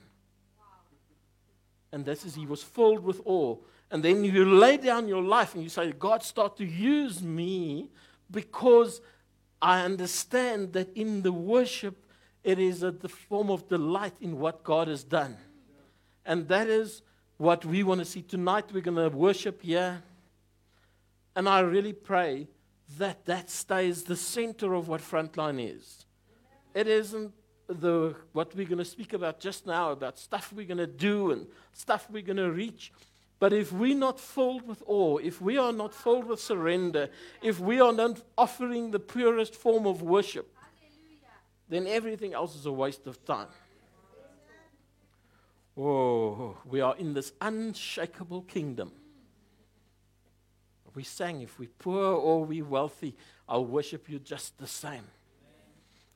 And 1.92 2.04
this 2.04 2.24
is, 2.24 2.34
he 2.34 2.46
was 2.46 2.62
filled 2.62 3.04
with 3.04 3.20
awe. 3.24 3.56
And 3.90 4.02
then 4.02 4.24
you 4.24 4.44
lay 4.44 4.76
down 4.76 5.08
your 5.08 5.22
life 5.22 5.54
and 5.54 5.62
you 5.62 5.70
say, 5.70 5.92
God, 5.92 6.22
start 6.22 6.56
to 6.58 6.64
use 6.64 7.22
me 7.22 7.88
because 8.30 9.00
I 9.62 9.82
understand 9.82 10.74
that 10.74 10.94
in 10.96 11.22
the 11.22 11.32
worship, 11.32 12.04
it 12.44 12.58
is 12.58 12.82
a 12.82 12.90
the 12.90 13.08
form 13.08 13.50
of 13.50 13.68
delight 13.68 14.14
in 14.20 14.38
what 14.38 14.62
God 14.62 14.88
has 14.88 15.04
done. 15.04 15.36
And 16.24 16.46
that 16.48 16.68
is 16.68 17.02
what 17.38 17.64
we 17.64 17.82
want 17.82 18.00
to 18.00 18.04
see. 18.04 18.22
Tonight, 18.22 18.66
we're 18.72 18.82
going 18.82 19.10
to 19.10 19.16
worship 19.16 19.62
here. 19.62 20.02
And 21.34 21.48
I 21.48 21.60
really 21.60 21.92
pray 21.94 22.48
that 22.98 23.24
that 23.26 23.48
stays 23.50 24.04
the 24.04 24.16
center 24.16 24.74
of 24.74 24.88
what 24.88 25.00
Frontline 25.00 25.74
is. 25.74 26.04
It 26.74 26.86
isn't 26.86 27.32
the, 27.68 28.14
what 28.32 28.54
we're 28.54 28.66
going 28.66 28.78
to 28.78 28.84
speak 28.84 29.12
about 29.12 29.40
just 29.40 29.66
now, 29.66 29.92
about 29.92 30.18
stuff 30.18 30.52
we're 30.54 30.66
going 30.66 30.78
to 30.78 30.86
do 30.86 31.32
and 31.32 31.46
stuff 31.72 32.08
we're 32.10 32.22
going 32.22 32.36
to 32.36 32.50
reach. 32.50 32.92
But 33.40 33.52
if 33.52 33.72
we're 33.72 33.96
not 33.96 34.18
filled 34.18 34.66
with 34.66 34.82
awe, 34.86 35.18
if 35.18 35.40
we 35.40 35.56
are 35.58 35.72
not 35.72 35.94
filled 35.94 36.26
with 36.26 36.40
surrender, 36.40 37.08
if 37.40 37.60
we 37.60 37.80
are 37.80 37.92
not 37.92 38.20
offering 38.36 38.90
the 38.90 38.98
purest 38.98 39.54
form 39.54 39.86
of 39.86 40.02
worship, 40.02 40.52
then 41.68 41.86
everything 41.86 42.34
else 42.34 42.56
is 42.56 42.66
a 42.66 42.72
waste 42.72 43.06
of 43.06 43.24
time. 43.24 43.48
Oh, 45.76 46.56
we 46.64 46.80
are 46.80 46.96
in 46.96 47.14
this 47.14 47.32
unshakable 47.40 48.42
kingdom. 48.42 48.90
We 50.94 51.04
sang, 51.04 51.42
if 51.42 51.60
we're 51.60 51.68
poor 51.78 52.16
or 52.16 52.44
we're 52.44 52.64
wealthy, 52.64 53.14
I'll 53.48 53.66
worship 53.66 54.08
you 54.08 54.18
just 54.18 54.58
the 54.58 54.66
same. 54.66 55.04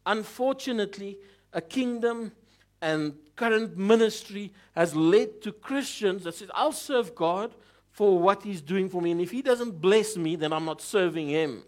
Unfortunately, 0.05 1.19
a 1.53 1.61
kingdom 1.61 2.33
and 2.83 3.15
current 3.37 3.79
ministry 3.79 4.53
has 4.75 4.95
led 4.95 5.41
to 5.43 5.53
Christians 5.53 6.25
that 6.25 6.35
says, 6.35 6.51
I'll 6.53 6.73
serve 6.73 7.15
God 7.15 7.55
for 7.93 8.19
what 8.19 8.43
He's 8.43 8.61
doing 8.61 8.89
for 8.89 9.01
me. 9.01 9.13
And 9.13 9.21
if 9.21 9.31
He 9.31 9.41
doesn't 9.41 9.81
bless 9.81 10.17
me, 10.17 10.37
then 10.37 10.53
I'm 10.53 10.65
not 10.65 10.83
serving 10.83 11.29
Him. 11.29 11.63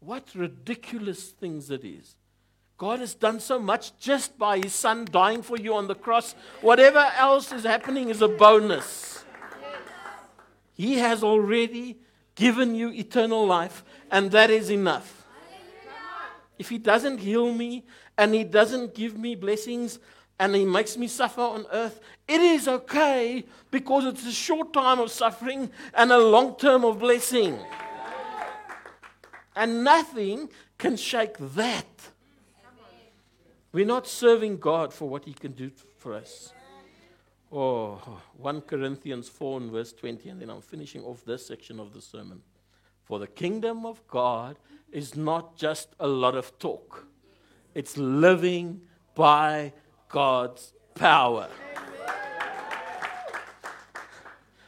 What 0.00 0.32
ridiculous 0.34 1.30
things 1.30 1.70
it 1.70 1.84
is. 1.84 2.14
God 2.78 3.00
has 3.00 3.14
done 3.14 3.40
so 3.40 3.58
much 3.58 3.98
just 3.98 4.38
by 4.38 4.58
His 4.58 4.74
Son 4.74 5.06
dying 5.10 5.42
for 5.42 5.58
you 5.58 5.74
on 5.74 5.88
the 5.88 5.94
cross. 5.94 6.34
Whatever 6.60 7.10
else 7.16 7.50
is 7.52 7.64
happening 7.64 8.10
is 8.10 8.22
a 8.22 8.28
bonus. 8.28 9.24
He 10.74 10.98
has 10.98 11.24
already 11.24 11.96
given 12.34 12.74
you 12.74 12.90
eternal 12.90 13.46
life, 13.46 13.82
and 14.10 14.30
that 14.30 14.50
is 14.50 14.70
enough. 14.70 15.15
If 16.58 16.68
He 16.68 16.78
doesn't 16.78 17.18
heal 17.18 17.52
me 17.52 17.84
and 18.16 18.34
He 18.34 18.44
doesn't 18.44 18.94
give 18.94 19.18
me 19.18 19.34
blessings 19.34 19.98
and 20.38 20.54
He 20.54 20.64
makes 20.64 20.96
me 20.96 21.08
suffer 21.08 21.40
on 21.40 21.66
earth, 21.72 22.00
it 22.26 22.40
is 22.40 22.68
okay 22.68 23.44
because 23.70 24.04
it's 24.04 24.26
a 24.26 24.32
short 24.32 24.72
time 24.72 25.00
of 25.00 25.10
suffering 25.10 25.70
and 25.94 26.12
a 26.12 26.18
long 26.18 26.56
term 26.56 26.84
of 26.84 26.98
blessing. 26.98 27.58
And 29.54 29.84
nothing 29.84 30.50
can 30.76 30.96
shake 30.96 31.36
that. 31.54 31.86
We're 33.72 33.86
not 33.86 34.06
serving 34.06 34.58
God 34.58 34.92
for 34.92 35.08
what 35.08 35.24
He 35.24 35.32
can 35.32 35.52
do 35.52 35.70
for 35.98 36.14
us. 36.14 36.52
Oh, 37.52 38.20
1 38.38 38.62
Corinthians 38.62 39.28
4 39.28 39.60
and 39.60 39.70
verse 39.70 39.92
20, 39.92 40.28
and 40.30 40.40
then 40.40 40.50
I'm 40.50 40.60
finishing 40.60 41.02
off 41.04 41.24
this 41.24 41.46
section 41.46 41.78
of 41.78 41.92
the 41.92 42.00
sermon. 42.00 42.42
For 43.06 43.20
the 43.20 43.28
kingdom 43.28 43.86
of 43.86 44.06
God 44.08 44.56
is 44.90 45.16
not 45.16 45.56
just 45.56 45.94
a 46.00 46.08
lot 46.08 46.34
of 46.34 46.58
talk, 46.58 47.06
it's 47.72 47.96
living 47.96 48.82
by 49.14 49.72
God's 50.08 50.72
power. 50.94 51.48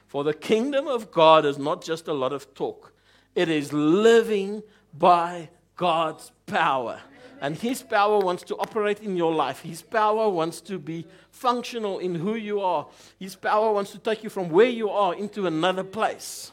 For 0.06 0.22
the 0.22 0.32
kingdom 0.32 0.86
of 0.86 1.10
God 1.10 1.44
is 1.44 1.58
not 1.58 1.82
just 1.82 2.06
a 2.06 2.12
lot 2.12 2.32
of 2.32 2.54
talk, 2.54 2.92
it 3.34 3.48
is 3.48 3.72
living 3.72 4.62
by 4.96 5.50
God's 5.76 6.30
power. 6.46 7.00
And 7.40 7.56
His 7.56 7.82
power 7.82 8.18
wants 8.20 8.44
to 8.44 8.56
operate 8.56 9.00
in 9.00 9.16
your 9.16 9.32
life. 9.32 9.60
His 9.60 9.82
power 9.82 10.28
wants 10.28 10.60
to 10.62 10.78
be 10.78 11.06
functional 11.30 11.98
in 11.98 12.14
who 12.14 12.34
you 12.34 12.60
are. 12.60 12.86
His 13.18 13.36
power 13.36 13.72
wants 13.72 13.90
to 13.92 13.98
take 13.98 14.24
you 14.24 14.30
from 14.30 14.48
where 14.48 14.68
you 14.68 14.90
are 14.90 15.14
into 15.14 15.46
another 15.46 15.84
place. 15.84 16.52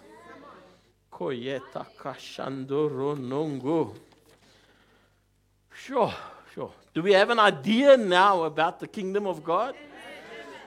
Sure, 5.73 6.13
sure. 6.53 6.73
Do 6.93 7.01
we 7.01 7.13
have 7.13 7.29
an 7.29 7.39
idea 7.39 7.95
now 7.95 8.43
about 8.43 8.81
the 8.81 8.87
kingdom 8.87 9.25
of 9.25 9.41
God? 9.41 9.75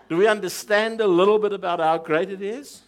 Do 0.08 0.16
we 0.16 0.26
understand 0.26 1.02
a 1.02 1.06
little 1.06 1.38
bit 1.38 1.52
about 1.52 1.80
how 1.80 1.98
great 1.98 2.30
it 2.30 2.40
is? 2.40 2.80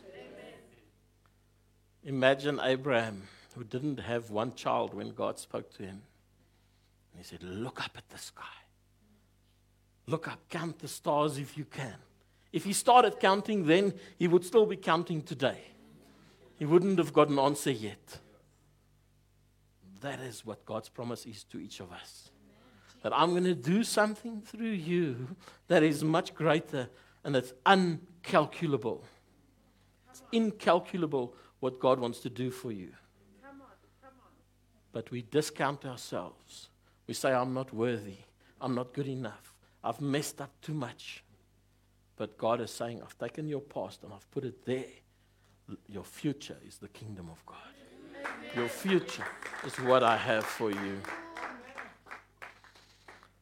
Imagine 2.03 2.59
Abraham, 2.63 3.25
who 3.55 3.63
didn't 3.63 4.01
have 4.01 4.31
one 4.31 4.55
child 4.55 4.95
when 4.95 5.11
God 5.11 5.39
spoke 5.39 5.71
to 5.75 5.83
him. 5.83 6.01
And 7.13 7.19
he 7.19 7.25
said, 7.25 7.43
Look 7.43 7.85
up 7.85 7.93
at 7.95 8.09
the 8.09 8.17
sky. 8.17 8.43
Look 10.07 10.29
up, 10.29 10.41
count 10.49 10.79
the 10.79 10.89
stars 10.89 11.37
if 11.37 11.59
you 11.59 11.67
can. 11.67 11.97
If 12.55 12.65
he 12.65 12.73
started 12.73 13.21
counting 13.21 13.67
then, 13.67 13.93
he 14.19 14.29
would 14.29 14.47
still 14.47 14.65
be 14.65 14.77
counting 14.77 15.21
today. 15.21 15.70
He 16.61 16.67
wouldn't 16.67 16.99
have 16.99 17.15
got 17.15 17.31
an 17.31 17.39
answer 17.39 17.71
yet. 17.71 18.19
that 20.03 20.21
is 20.21 20.45
what 20.45 20.67
God's 20.67 20.91
promise 20.91 21.25
is 21.25 21.43
to 21.45 21.59
each 21.59 21.81
of 21.81 21.91
us. 21.91 22.31
That 23.03 23.15
I'm 23.17 23.31
going 23.31 23.45
to 23.45 23.55
do 23.55 23.83
something 23.83 24.43
through 24.43 24.73
you 24.73 25.37
that 25.69 25.83
is 25.83 26.05
much 26.05 26.35
greater 26.35 26.91
and 27.25 27.35
that's 27.35 27.55
uncalculable. 27.65 29.01
It's 30.11 30.23
incalculable 30.33 31.35
what 31.61 31.81
God 31.81 31.99
wants 31.99 32.21
to 32.21 32.29
do 32.29 32.51
for 32.51 32.73
you. 32.73 32.93
But 34.93 35.11
we 35.11 35.23
discount 35.23 35.87
ourselves. 35.87 36.69
We 37.07 37.15
say, 37.15 37.33
I'm 37.33 37.55
not 37.55 37.73
worthy. 37.73 38.19
I'm 38.61 38.75
not 38.75 38.93
good 38.93 39.09
enough. 39.09 39.55
I've 39.83 40.03
messed 40.03 40.43
up 40.43 40.51
too 40.61 40.75
much. 40.75 41.25
But 42.17 42.37
God 42.37 42.61
is 42.61 42.71
saying, 42.71 43.01
I've 43.03 43.17
taken 43.17 43.49
your 43.49 43.61
past 43.61 44.03
and 44.03 44.13
I've 44.13 44.31
put 44.31 44.45
it 44.45 44.67
there. 44.67 44.85
Your 45.89 46.05
future 46.05 46.57
is 46.67 46.79
the 46.79 46.89
kingdom 46.89 47.29
of 47.31 47.45
God. 47.47 47.57
Your 48.55 48.69
future 48.69 49.27
is 49.65 49.75
what 49.81 50.03
I 50.03 50.17
have 50.17 50.45
for 50.45 50.71
you. 50.71 51.01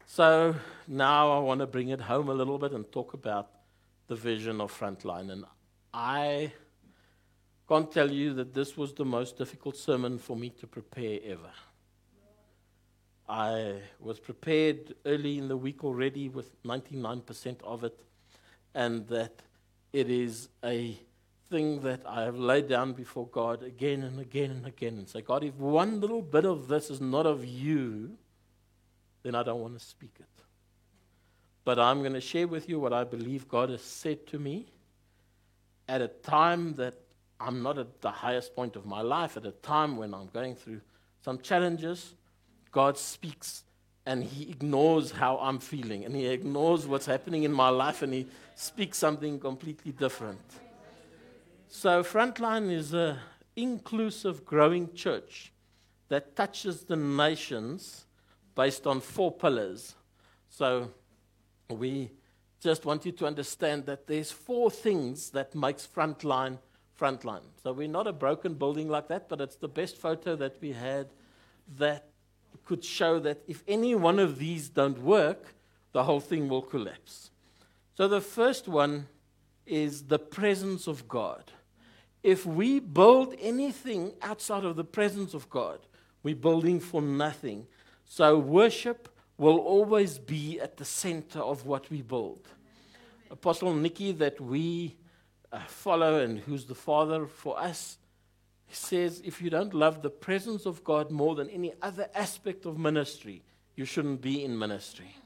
So 0.06 0.54
now 0.86 1.30
I 1.30 1.38
want 1.38 1.60
to 1.60 1.66
bring 1.66 1.88
it 1.90 2.00
home 2.00 2.28
a 2.28 2.34
little 2.34 2.58
bit 2.58 2.72
and 2.72 2.90
talk 2.90 3.14
about 3.14 3.50
the 4.08 4.16
vision 4.16 4.60
of 4.60 4.76
Frontline. 4.76 5.30
And 5.30 5.44
I 5.94 6.52
can't 7.68 7.90
tell 7.90 8.10
you 8.10 8.34
that 8.34 8.54
this 8.54 8.76
was 8.76 8.92
the 8.94 9.04
most 9.04 9.38
difficult 9.38 9.76
sermon 9.76 10.18
for 10.18 10.36
me 10.36 10.50
to 10.50 10.66
prepare 10.66 11.20
ever. 11.24 11.52
I 13.28 13.82
was 14.00 14.18
prepared 14.18 14.94
early 15.04 15.36
in 15.38 15.48
the 15.48 15.56
week 15.56 15.84
already 15.84 16.30
with 16.30 16.62
99% 16.62 17.62
of 17.62 17.84
it, 17.84 18.00
and 18.74 19.06
that 19.08 19.42
it 19.92 20.08
is 20.08 20.48
a 20.64 20.98
thing 21.50 21.80
that 21.80 22.02
I 22.06 22.22
have 22.22 22.36
laid 22.38 22.68
down 22.68 22.92
before 22.92 23.26
God 23.26 23.62
again 23.62 24.02
and 24.02 24.20
again 24.20 24.50
and 24.50 24.66
again 24.66 24.98
and 24.98 25.08
say, 25.08 25.20
God, 25.20 25.44
if 25.44 25.54
one 25.54 26.00
little 26.00 26.22
bit 26.22 26.44
of 26.44 26.68
this 26.68 26.90
is 26.90 27.00
not 27.00 27.26
of 27.26 27.44
you, 27.44 28.16
then 29.22 29.34
I 29.34 29.42
don't 29.42 29.60
want 29.60 29.78
to 29.78 29.84
speak 29.84 30.14
it. 30.18 30.26
But 31.64 31.78
I'm 31.78 32.00
going 32.00 32.14
to 32.14 32.20
share 32.20 32.46
with 32.46 32.68
you 32.68 32.78
what 32.78 32.92
I 32.92 33.04
believe 33.04 33.48
God 33.48 33.70
has 33.70 33.82
said 33.82 34.26
to 34.28 34.38
me 34.38 34.66
at 35.88 36.00
a 36.00 36.08
time 36.08 36.74
that 36.74 36.94
I'm 37.40 37.62
not 37.62 37.78
at 37.78 38.00
the 38.00 38.10
highest 38.10 38.54
point 38.54 38.76
of 38.76 38.84
my 38.84 39.00
life, 39.00 39.36
at 39.36 39.46
a 39.46 39.52
time 39.52 39.96
when 39.96 40.14
I'm 40.14 40.28
going 40.28 40.54
through 40.54 40.80
some 41.22 41.38
challenges. 41.40 42.14
God 42.72 42.98
speaks 42.98 43.64
and 44.06 44.24
He 44.24 44.50
ignores 44.50 45.10
how 45.10 45.38
I'm 45.38 45.58
feeling 45.58 46.04
and 46.04 46.14
He 46.14 46.26
ignores 46.26 46.86
what's 46.86 47.06
happening 47.06 47.44
in 47.44 47.52
my 47.52 47.68
life 47.68 48.02
and 48.02 48.12
He 48.12 48.26
speaks 48.54 48.98
something 48.98 49.38
completely 49.38 49.92
different. 49.92 50.40
So, 51.70 52.02
Frontline 52.02 52.72
is 52.72 52.94
an 52.94 53.18
inclusive, 53.54 54.46
growing 54.46 54.94
church 54.94 55.52
that 56.08 56.34
touches 56.34 56.84
the 56.84 56.96
nations 56.96 58.06
based 58.54 58.86
on 58.86 59.02
four 59.02 59.30
pillars. 59.30 59.94
So, 60.48 60.90
we 61.68 62.10
just 62.58 62.86
want 62.86 63.04
you 63.04 63.12
to 63.12 63.26
understand 63.26 63.84
that 63.84 64.06
there's 64.06 64.32
four 64.32 64.70
things 64.70 65.28
that 65.30 65.54
makes 65.54 65.86
Frontline 65.86 66.58
Frontline. 66.98 67.44
So, 67.62 67.74
we're 67.74 67.86
not 67.86 68.06
a 68.06 68.14
broken 68.14 68.54
building 68.54 68.88
like 68.88 69.08
that, 69.08 69.28
but 69.28 69.42
it's 69.42 69.56
the 69.56 69.68
best 69.68 69.98
photo 69.98 70.36
that 70.36 70.56
we 70.62 70.72
had 70.72 71.08
that 71.76 72.08
could 72.64 72.82
show 72.82 73.18
that 73.20 73.42
if 73.46 73.62
any 73.68 73.94
one 73.94 74.18
of 74.18 74.38
these 74.38 74.70
don't 74.70 74.98
work, 75.02 75.54
the 75.92 76.04
whole 76.04 76.20
thing 76.20 76.48
will 76.48 76.62
collapse. 76.62 77.30
So, 77.94 78.08
the 78.08 78.22
first 78.22 78.68
one 78.68 79.06
is 79.66 80.04
the 80.04 80.18
presence 80.18 80.86
of 80.86 81.06
God 81.06 81.52
if 82.28 82.44
we 82.44 82.78
build 82.78 83.34
anything 83.40 84.12
outside 84.20 84.62
of 84.62 84.76
the 84.76 84.84
presence 84.84 85.32
of 85.32 85.48
God, 85.48 85.78
we're 86.22 86.36
building 86.36 86.78
for 86.78 87.00
nothing. 87.00 87.66
So 88.04 88.38
worship 88.38 89.08
will 89.38 89.56
always 89.56 90.18
be 90.18 90.60
at 90.60 90.76
the 90.76 90.84
center 90.84 91.38
of 91.38 91.64
what 91.64 91.88
we 91.88 92.02
build. 92.02 92.46
Apostle 93.30 93.72
Nicky, 93.72 94.12
that 94.12 94.38
we 94.42 94.96
uh, 95.50 95.60
follow 95.68 96.20
and 96.20 96.38
who's 96.40 96.66
the 96.66 96.74
father 96.74 97.26
for 97.26 97.58
us, 97.58 97.96
says 98.70 99.22
if 99.24 99.40
you 99.40 99.48
don't 99.48 99.72
love 99.72 100.02
the 100.02 100.10
presence 100.10 100.66
of 100.66 100.84
God 100.84 101.10
more 101.10 101.34
than 101.34 101.48
any 101.48 101.72
other 101.80 102.10
aspect 102.14 102.66
of 102.66 102.76
ministry, 102.78 103.42
you 103.74 103.86
shouldn't 103.86 104.20
be 104.20 104.44
in 104.44 104.58
ministry. 104.58 105.16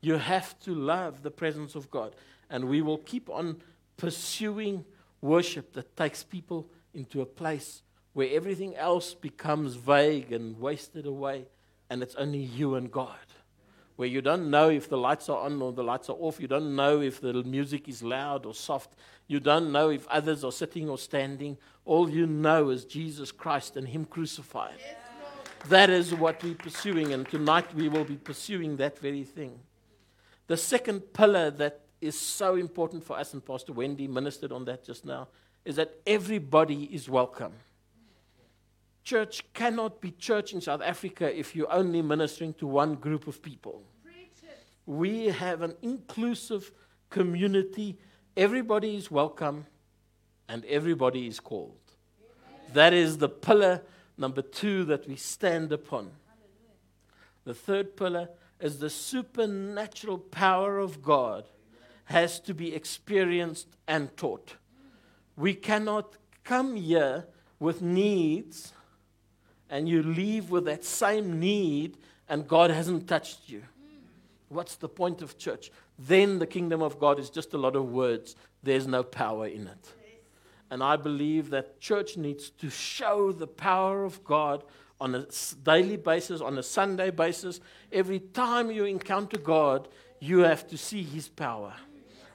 You 0.00 0.14
have 0.14 0.58
to 0.60 0.74
love 0.74 1.22
the 1.22 1.30
presence 1.30 1.76
of 1.76 1.88
God. 1.88 2.16
And 2.48 2.64
we 2.64 2.82
will 2.82 2.98
keep 2.98 3.30
on 3.30 3.62
pursuing 3.96 4.84
worship 5.20 5.72
that 5.74 5.96
takes 5.96 6.22
people 6.22 6.68
into 6.94 7.20
a 7.20 7.26
place 7.26 7.82
where 8.12 8.28
everything 8.32 8.76
else 8.76 9.14
becomes 9.14 9.74
vague 9.74 10.32
and 10.32 10.58
wasted 10.58 11.06
away, 11.06 11.46
and 11.88 12.02
it's 12.02 12.14
only 12.16 12.38
you 12.38 12.74
and 12.74 12.90
God. 12.90 13.16
Where 13.96 14.08
you 14.08 14.22
don't 14.22 14.50
know 14.50 14.70
if 14.70 14.88
the 14.88 14.96
lights 14.96 15.28
are 15.28 15.44
on 15.44 15.60
or 15.60 15.72
the 15.72 15.84
lights 15.84 16.08
are 16.08 16.16
off. 16.18 16.40
You 16.40 16.48
don't 16.48 16.74
know 16.74 17.02
if 17.02 17.20
the 17.20 17.34
music 17.44 17.86
is 17.86 18.02
loud 18.02 18.46
or 18.46 18.54
soft. 18.54 18.94
You 19.26 19.40
don't 19.40 19.72
know 19.72 19.90
if 19.90 20.08
others 20.08 20.42
are 20.42 20.52
sitting 20.52 20.88
or 20.88 20.96
standing. 20.96 21.58
All 21.84 22.08
you 22.08 22.26
know 22.26 22.70
is 22.70 22.86
Jesus 22.86 23.30
Christ 23.30 23.76
and 23.76 23.86
Him 23.86 24.06
crucified. 24.06 24.80
That 25.68 25.90
is 25.90 26.14
what 26.14 26.42
we're 26.42 26.54
pursuing, 26.54 27.12
and 27.12 27.28
tonight 27.28 27.74
we 27.74 27.88
will 27.88 28.04
be 28.04 28.16
pursuing 28.16 28.78
that 28.78 28.98
very 28.98 29.24
thing. 29.24 29.60
The 30.46 30.56
second 30.56 31.12
pillar 31.12 31.50
that 31.50 31.82
is 32.00 32.18
so 32.18 32.56
important 32.56 33.04
for 33.04 33.18
us, 33.18 33.32
and 33.34 33.44
Pastor 33.44 33.72
Wendy 33.72 34.08
ministered 34.08 34.52
on 34.52 34.64
that 34.64 34.84
just 34.84 35.04
now, 35.04 35.28
is 35.64 35.76
that 35.76 35.94
everybody 36.06 36.84
is 36.84 37.08
welcome. 37.08 37.52
Church 39.04 39.42
cannot 39.52 40.00
be 40.00 40.10
church 40.12 40.52
in 40.52 40.60
South 40.60 40.82
Africa 40.82 41.36
if 41.36 41.54
you're 41.54 41.72
only 41.72 42.02
ministering 42.02 42.54
to 42.54 42.66
one 42.66 42.94
group 42.94 43.26
of 43.26 43.42
people. 43.42 43.82
We 44.86 45.26
have 45.26 45.62
an 45.62 45.74
inclusive 45.82 46.72
community. 47.08 47.98
Everybody 48.36 48.96
is 48.96 49.10
welcome 49.10 49.66
and 50.48 50.64
everybody 50.64 51.26
is 51.26 51.40
called. 51.40 51.76
That 52.72 52.92
is 52.92 53.18
the 53.18 53.28
pillar 53.28 53.82
number 54.16 54.42
two 54.42 54.84
that 54.84 55.08
we 55.08 55.16
stand 55.16 55.72
upon. 55.72 56.10
The 57.44 57.54
third 57.54 57.96
pillar 57.96 58.28
is 58.60 58.78
the 58.78 58.90
supernatural 58.90 60.18
power 60.18 60.78
of 60.78 61.02
God 61.02 61.46
has 62.10 62.40
to 62.40 62.52
be 62.52 62.74
experienced 62.74 63.68
and 63.86 64.14
taught. 64.16 64.56
We 65.36 65.54
cannot 65.54 66.16
come 66.42 66.74
here 66.74 67.26
with 67.60 67.80
needs 67.80 68.72
and 69.70 69.88
you 69.88 70.02
leave 70.02 70.50
with 70.50 70.64
that 70.64 70.84
same 70.84 71.38
need 71.38 71.98
and 72.28 72.48
God 72.48 72.70
hasn't 72.70 73.06
touched 73.06 73.48
you. 73.48 73.62
What's 74.48 74.74
the 74.74 74.88
point 74.88 75.22
of 75.22 75.38
church? 75.38 75.70
Then 76.00 76.40
the 76.40 76.48
kingdom 76.48 76.82
of 76.82 76.98
God 76.98 77.20
is 77.20 77.30
just 77.30 77.54
a 77.54 77.58
lot 77.58 77.76
of 77.76 77.92
words, 77.92 78.34
there's 78.60 78.88
no 78.88 79.04
power 79.04 79.46
in 79.46 79.68
it. 79.68 79.92
And 80.68 80.82
I 80.82 80.96
believe 80.96 81.50
that 81.50 81.78
church 81.78 82.16
needs 82.16 82.50
to 82.50 82.70
show 82.70 83.30
the 83.30 83.46
power 83.46 84.04
of 84.04 84.24
God 84.24 84.64
on 85.00 85.14
a 85.14 85.26
daily 85.62 85.96
basis, 85.96 86.40
on 86.40 86.58
a 86.58 86.62
Sunday 86.64 87.10
basis. 87.10 87.60
Every 87.92 88.18
time 88.18 88.72
you 88.72 88.84
encounter 88.84 89.38
God, 89.38 89.86
you 90.18 90.40
have 90.40 90.66
to 90.68 90.76
see 90.76 91.04
his 91.04 91.28
power. 91.28 91.72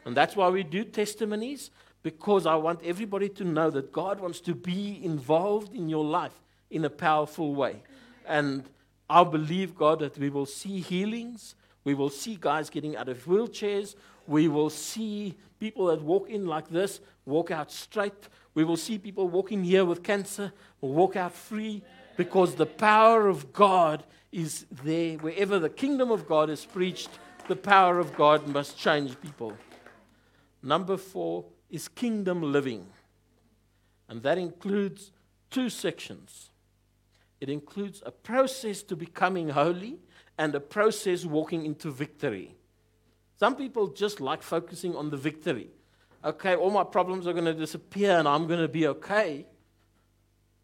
And 0.05 0.15
that's 0.15 0.35
why 0.35 0.49
we 0.49 0.63
do 0.63 0.83
testimonies, 0.83 1.71
because 2.03 2.45
I 2.45 2.55
want 2.55 2.81
everybody 2.83 3.29
to 3.29 3.43
know 3.43 3.69
that 3.71 3.91
God 3.91 4.19
wants 4.19 4.39
to 4.41 4.53
be 4.53 5.03
involved 5.03 5.73
in 5.73 5.89
your 5.89 6.05
life 6.05 6.39
in 6.69 6.85
a 6.85 6.89
powerful 6.89 7.55
way. 7.55 7.81
And 8.27 8.63
I 9.09 9.23
believe, 9.23 9.75
God, 9.75 9.99
that 9.99 10.17
we 10.17 10.29
will 10.29 10.45
see 10.45 10.79
healings. 10.79 11.55
We 11.83 11.93
will 11.93 12.09
see 12.09 12.37
guys 12.39 12.69
getting 12.69 12.95
out 12.95 13.09
of 13.09 13.25
wheelchairs. 13.25 13.95
We 14.27 14.47
will 14.47 14.69
see 14.69 15.35
people 15.59 15.87
that 15.87 16.01
walk 16.01 16.29
in 16.29 16.45
like 16.45 16.69
this 16.69 16.99
walk 17.25 17.51
out 17.51 17.71
straight. 17.71 18.29
We 18.53 18.63
will 18.63 18.77
see 18.77 18.97
people 18.97 19.27
walking 19.27 19.63
here 19.63 19.85
with 19.85 20.03
cancer 20.03 20.53
walk 20.81 21.15
out 21.15 21.33
free 21.33 21.83
because 22.17 22.55
the 22.55 22.65
power 22.65 23.27
of 23.27 23.51
God 23.51 24.03
is 24.31 24.65
there. 24.83 25.17
Wherever 25.17 25.59
the 25.59 25.69
kingdom 25.69 26.11
of 26.11 26.27
God 26.27 26.49
is 26.49 26.65
preached, 26.65 27.09
the 27.47 27.55
power 27.55 27.99
of 27.99 28.15
God 28.15 28.47
must 28.47 28.77
change 28.77 29.19
people. 29.21 29.53
Number 30.65 30.97
four 30.97 31.45
is 31.69 31.87
kingdom 31.87 32.41
living. 32.41 32.87
And 34.09 34.21
that 34.23 34.37
includes 34.37 35.11
two 35.49 35.69
sections 35.69 36.49
it 37.41 37.49
includes 37.49 38.01
a 38.05 38.11
process 38.11 38.81
to 38.83 38.95
becoming 38.95 39.49
holy 39.49 39.99
and 40.37 40.55
a 40.55 40.59
process 40.59 41.25
walking 41.25 41.65
into 41.65 41.91
victory. 41.91 42.55
Some 43.37 43.55
people 43.55 43.87
just 43.89 44.21
like 44.21 44.41
focusing 44.41 44.95
on 44.95 45.09
the 45.09 45.17
victory. 45.17 45.69
Okay, 46.23 46.55
all 46.55 46.71
my 46.71 46.83
problems 46.83 47.27
are 47.27 47.33
going 47.33 47.45
to 47.45 47.53
disappear 47.53 48.17
and 48.17 48.27
I'm 48.27 48.47
going 48.47 48.61
to 48.61 48.67
be 48.67 48.87
okay. 48.87 49.45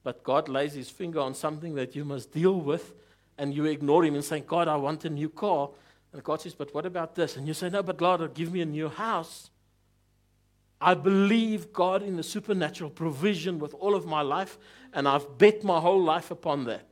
But 0.01 0.23
God 0.23 0.49
lays 0.49 0.73
his 0.73 0.89
finger 0.89 1.19
on 1.19 1.35
something 1.35 1.75
that 1.75 1.95
you 1.95 2.03
must 2.03 2.31
deal 2.31 2.59
with, 2.59 2.95
and 3.37 3.53
you 3.53 3.65
ignore 3.65 4.03
him 4.03 4.15
and 4.15 4.23
say, 4.23 4.39
God, 4.39 4.67
I 4.67 4.75
want 4.77 5.05
a 5.05 5.09
new 5.09 5.29
car. 5.29 5.69
And 6.13 6.23
God 6.23 6.41
says, 6.41 6.55
But 6.55 6.73
what 6.73 6.87
about 6.87 7.13
this? 7.13 7.37
And 7.37 7.47
you 7.47 7.53
say, 7.53 7.69
No, 7.69 7.83
but 7.83 8.01
Lord, 8.01 8.33
give 8.33 8.51
me 8.51 8.61
a 8.61 8.65
new 8.65 8.89
house. 8.89 9.51
I 10.81 10.95
believe 10.95 11.71
God 11.71 12.01
in 12.01 12.17
the 12.17 12.23
supernatural 12.23 12.89
provision 12.89 13.59
with 13.59 13.75
all 13.75 13.93
of 13.93 14.07
my 14.07 14.21
life, 14.21 14.57
and 14.93 15.07
I've 15.07 15.37
bet 15.37 15.63
my 15.63 15.79
whole 15.79 16.03
life 16.03 16.31
upon 16.31 16.65
that. 16.65 16.87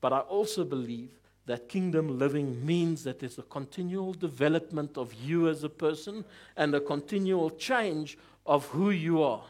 But 0.00 0.14
I 0.14 0.20
also 0.20 0.64
believe 0.64 1.10
that 1.44 1.68
kingdom 1.68 2.18
living 2.18 2.64
means 2.64 3.04
that 3.04 3.18
there's 3.18 3.38
a 3.38 3.42
continual 3.42 4.14
development 4.14 4.96
of 4.96 5.12
you 5.12 5.48
as 5.50 5.62
a 5.62 5.68
person 5.68 6.24
and 6.56 6.74
a 6.74 6.80
continual 6.80 7.50
change 7.50 8.16
of 8.46 8.66
who 8.68 8.90
you 8.90 9.22
are. 9.22 9.44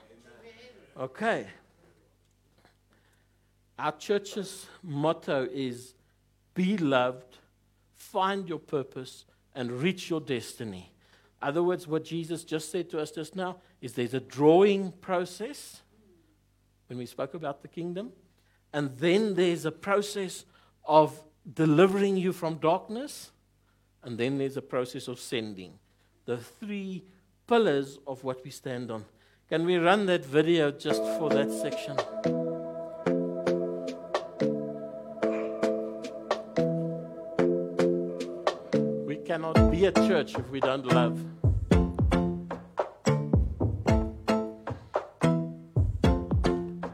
Okay. 0.98 1.46
Our 3.78 3.92
church's 3.92 4.66
motto 4.82 5.48
is 5.52 5.94
be 6.54 6.76
loved, 6.78 7.38
find 7.94 8.48
your 8.48 8.58
purpose, 8.58 9.24
and 9.54 9.70
reach 9.70 10.10
your 10.10 10.20
destiny. 10.20 10.93
Other 11.44 11.62
words, 11.62 11.86
what 11.86 12.06
Jesus 12.06 12.42
just 12.42 12.72
said 12.72 12.88
to 12.88 12.98
us 12.98 13.10
just 13.10 13.36
now 13.36 13.58
is 13.82 13.92
there's 13.92 14.14
a 14.14 14.20
drawing 14.20 14.92
process 14.92 15.82
when 16.86 16.98
we 16.98 17.04
spoke 17.04 17.34
about 17.34 17.60
the 17.60 17.68
kingdom, 17.68 18.12
and 18.72 18.96
then 18.96 19.34
there's 19.34 19.66
a 19.66 19.70
process 19.70 20.46
of 20.86 21.22
delivering 21.52 22.16
you 22.16 22.32
from 22.32 22.54
darkness, 22.54 23.30
and 24.02 24.16
then 24.16 24.38
there's 24.38 24.56
a 24.56 24.62
process 24.62 25.06
of 25.06 25.20
sending. 25.20 25.74
The 26.24 26.38
three 26.38 27.04
pillars 27.46 27.98
of 28.06 28.24
what 28.24 28.42
we 28.42 28.50
stand 28.50 28.90
on. 28.90 29.04
Can 29.50 29.66
we 29.66 29.76
run 29.76 30.06
that 30.06 30.24
video 30.24 30.70
just 30.70 31.02
for 31.02 31.28
that 31.28 31.50
section? 31.50 32.43
Be 39.92 40.00
a 40.00 40.06
church 40.08 40.34
if 40.38 40.48
we 40.48 40.60
don't 40.60 40.86
love. 40.86 41.18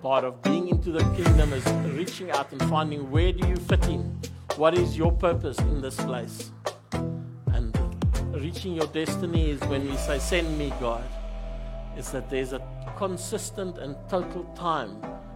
Part 0.02 0.24
of 0.24 0.42
being 0.42 0.68
into 0.68 0.90
the 0.90 1.04
kingdom 1.14 1.52
is 1.52 1.64
reaching 1.94 2.32
out 2.32 2.50
and 2.50 2.60
finding 2.68 3.08
where 3.10 3.32
do 3.32 3.46
you 3.46 3.56
fit 3.56 3.86
in? 3.86 4.18
What 4.56 4.74
is 4.76 4.96
your 4.96 5.12
purpose 5.12 5.58
in 5.60 5.80
this 5.80 5.96
place? 5.96 6.50
And 7.52 7.76
reaching 8.34 8.74
your 8.74 8.88
destiny 8.88 9.50
is 9.50 9.60
when 9.62 9.88
we 9.88 9.96
say, 9.96 10.18
Send 10.18 10.58
me, 10.58 10.72
God. 10.80 11.04
Is 11.96 12.10
that 12.10 12.28
there's 12.28 12.52
a 12.52 12.60
consistent 12.96 13.78
and 13.78 13.94
total 14.08 14.44
time 14.56 14.90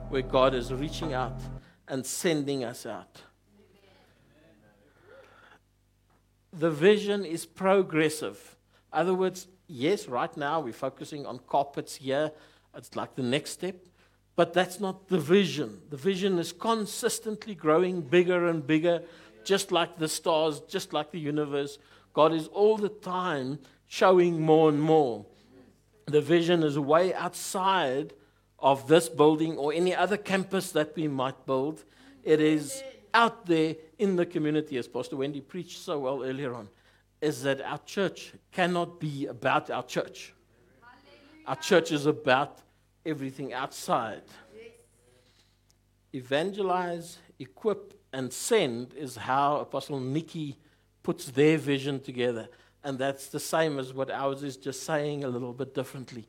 where 0.09 0.23
God 0.23 0.55
is 0.55 0.73
reaching 0.73 1.13
out 1.13 1.39
and 1.87 2.05
sending 2.05 2.65
us 2.65 2.85
out. 2.85 3.23
The 6.57 6.71
vision 6.71 7.25
is 7.25 7.47
progressive. 7.47 8.57
In 8.93 9.01
other 9.01 9.15
words, 9.15 9.49
yes, 9.67 10.07
right 10.07 10.35
now 10.37 10.61
we're 10.61 10.73
focusing 10.73 11.27
on 11.27 11.41
carpets 11.49 11.97
here. 11.97 12.31
It's 12.77 12.95
like 12.95 13.17
the 13.17 13.23
next 13.23 13.51
step. 13.51 13.77
But 14.37 14.53
that's 14.53 14.81
not 14.81 15.09
the 15.09 15.19
vision. 15.19 15.81
The 15.91 15.97
vision 15.97 16.39
is 16.39 16.53
consistently 16.53 17.55
growing 17.55 18.01
bigger 18.03 18.49
and 18.49 18.67
bigger, 18.67 19.03
just 19.45 19.73
like 19.73 19.99
the 19.99 20.09
stars, 20.09 20.61
just 20.61 20.93
like 20.93 21.13
the 21.13 21.21
universe. 21.21 21.79
God 22.13 22.33
is 22.33 22.47
all 22.49 22.77
the 22.77 22.89
time 22.89 23.59
showing 23.87 24.41
more 24.41 24.69
and 24.69 24.81
more. 24.81 25.27
The 26.07 26.21
vision 26.21 26.63
is 26.63 26.79
way 26.79 27.15
outside 27.15 28.13
of 28.59 28.89
this 28.89 29.09
building 29.09 29.57
or 29.57 29.73
any 29.73 29.95
other 29.95 30.17
campus 30.17 30.73
that 30.73 30.95
we 30.97 31.09
might 31.09 31.47
build. 31.47 31.85
It 32.23 32.41
is 32.41 32.83
out 33.15 33.47
there 33.47 33.77
in 33.99 34.17
the 34.17 34.27
community, 34.27 34.77
as 34.77 34.89
Pastor 34.89 35.17
Wendy 35.17 35.41
preached 35.41 35.79
so 35.79 36.01
well 36.01 36.23
earlier 36.23 36.53
on, 36.55 36.69
is 37.21 37.43
that 37.45 37.63
our 37.63 37.79
church 37.79 38.33
cannot 38.53 39.01
be 39.01 39.27
about 39.27 39.71
our 39.71 39.85
church. 39.85 40.35
Our 41.47 41.57
church 41.57 41.93
is 41.93 42.07
about 42.07 42.59
everything 43.07 43.55
outside. 43.55 44.23
Evangelize, 46.13 47.19
equip, 47.39 47.95
and 48.13 48.33
send 48.33 48.95
is 48.95 49.17
how 49.17 49.57
Apostle 49.59 50.01
Nikki 50.01 50.59
puts 51.03 51.27
their 51.27 51.59
vision 51.59 52.01
together. 52.01 52.49
And 52.83 52.99
that's 52.99 53.29
the 53.29 53.41
same 53.41 53.79
as 53.79 53.93
what 53.93 54.11
ours 54.11 54.43
is, 54.43 54.57
just 54.57 54.83
saying 54.83 55.25
a 55.25 55.29
little 55.29 55.53
bit 55.53 55.75
differently. 55.75 56.29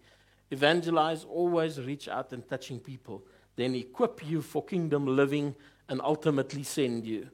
Evangelize, 0.51 1.23
always 1.25 1.81
reach 1.81 2.07
out 2.07 2.31
and 2.33 2.47
touching 2.47 2.79
people. 2.79 3.23
Then 3.55 3.75
equip 3.75 4.25
you 4.25 4.41
for 4.41 4.63
kingdom 4.63 5.05
living 5.05 5.55
and 5.89 6.01
ultimately 6.01 6.63
send 6.63 7.05
you. 7.05 7.29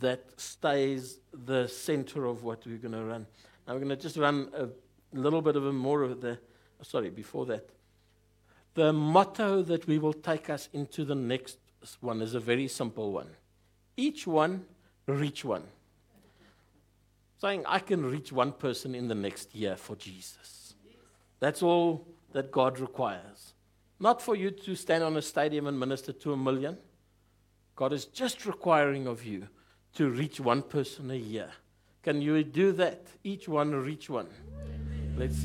That 0.00 0.38
stays 0.38 1.20
the 1.32 1.66
center 1.68 2.26
of 2.26 2.42
what 2.42 2.66
we're 2.66 2.76
going 2.76 2.92
to 2.92 3.04
run. 3.04 3.26
Now 3.66 3.74
we're 3.74 3.80
going 3.80 3.88
to 3.88 3.96
just 3.96 4.16
run 4.16 4.50
a 4.54 4.68
little 5.16 5.40
bit 5.40 5.56
of 5.56 5.64
a 5.64 5.72
more 5.72 6.02
of 6.02 6.20
the, 6.20 6.38
sorry, 6.82 7.10
before 7.10 7.46
that. 7.46 7.70
The 8.74 8.92
motto 8.92 9.62
that 9.62 9.86
we 9.86 9.98
will 9.98 10.12
take 10.12 10.50
us 10.50 10.68
into 10.74 11.04
the 11.04 11.14
next 11.14 11.56
one 12.00 12.20
is 12.20 12.34
a 12.34 12.40
very 12.40 12.68
simple 12.68 13.12
one. 13.12 13.28
Each 13.96 14.26
one, 14.26 14.66
reach 15.06 15.44
one. 15.44 15.62
Saying, 17.38 17.64
I 17.66 17.78
can 17.78 18.04
reach 18.04 18.32
one 18.32 18.52
person 18.52 18.94
in 18.94 19.08
the 19.08 19.14
next 19.14 19.54
year 19.54 19.76
for 19.76 19.96
Jesus. 19.96 20.74
That's 21.40 21.62
all 21.62 22.06
that 22.32 22.50
God 22.50 22.78
requires. 22.78 23.54
Not 23.98 24.20
for 24.20 24.36
you 24.36 24.50
to 24.50 24.74
stand 24.74 25.02
on 25.02 25.16
a 25.16 25.22
stadium 25.22 25.66
and 25.66 25.78
minister 25.80 26.12
to 26.12 26.32
a 26.34 26.36
million. 26.36 26.76
God 27.76 27.92
is 27.92 28.06
just 28.06 28.46
requiring 28.46 29.06
of 29.06 29.24
you 29.24 29.48
to 29.94 30.08
reach 30.08 30.40
one 30.40 30.62
person 30.62 31.10
a 31.10 31.14
year. 31.14 31.50
Can 32.02 32.22
you 32.22 32.42
do 32.42 32.72
that? 32.72 33.06
Each 33.22 33.48
one 33.48 33.72
reach 33.72 34.08
one. 34.08 34.28
Let's. 35.16 35.44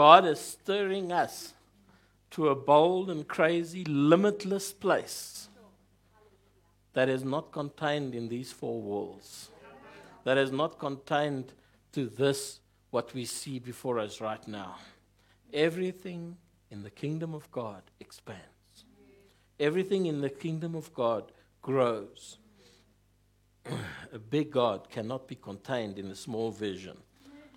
God 0.00 0.24
is 0.24 0.40
stirring 0.40 1.12
us 1.12 1.52
to 2.30 2.48
a 2.48 2.54
bold 2.54 3.10
and 3.10 3.28
crazy, 3.28 3.84
limitless 3.84 4.72
place 4.72 5.50
that 6.94 7.10
is 7.10 7.22
not 7.22 7.52
contained 7.52 8.14
in 8.14 8.30
these 8.30 8.50
four 8.50 8.80
walls, 8.80 9.50
that 10.24 10.38
is 10.38 10.50
not 10.50 10.78
contained 10.78 11.52
to 11.92 12.06
this, 12.06 12.60
what 12.90 13.12
we 13.12 13.26
see 13.26 13.58
before 13.58 13.98
us 13.98 14.22
right 14.22 14.48
now. 14.48 14.76
Everything 15.52 16.38
in 16.70 16.82
the 16.82 16.88
kingdom 16.88 17.34
of 17.34 17.52
God 17.52 17.82
expands, 18.00 18.86
everything 19.58 20.06
in 20.06 20.22
the 20.22 20.30
kingdom 20.30 20.74
of 20.74 20.94
God 20.94 21.30
grows. 21.60 22.38
a 24.14 24.18
big 24.18 24.50
God 24.50 24.88
cannot 24.88 25.28
be 25.28 25.34
contained 25.34 25.98
in 25.98 26.06
a 26.06 26.16
small 26.16 26.50
vision. 26.50 26.96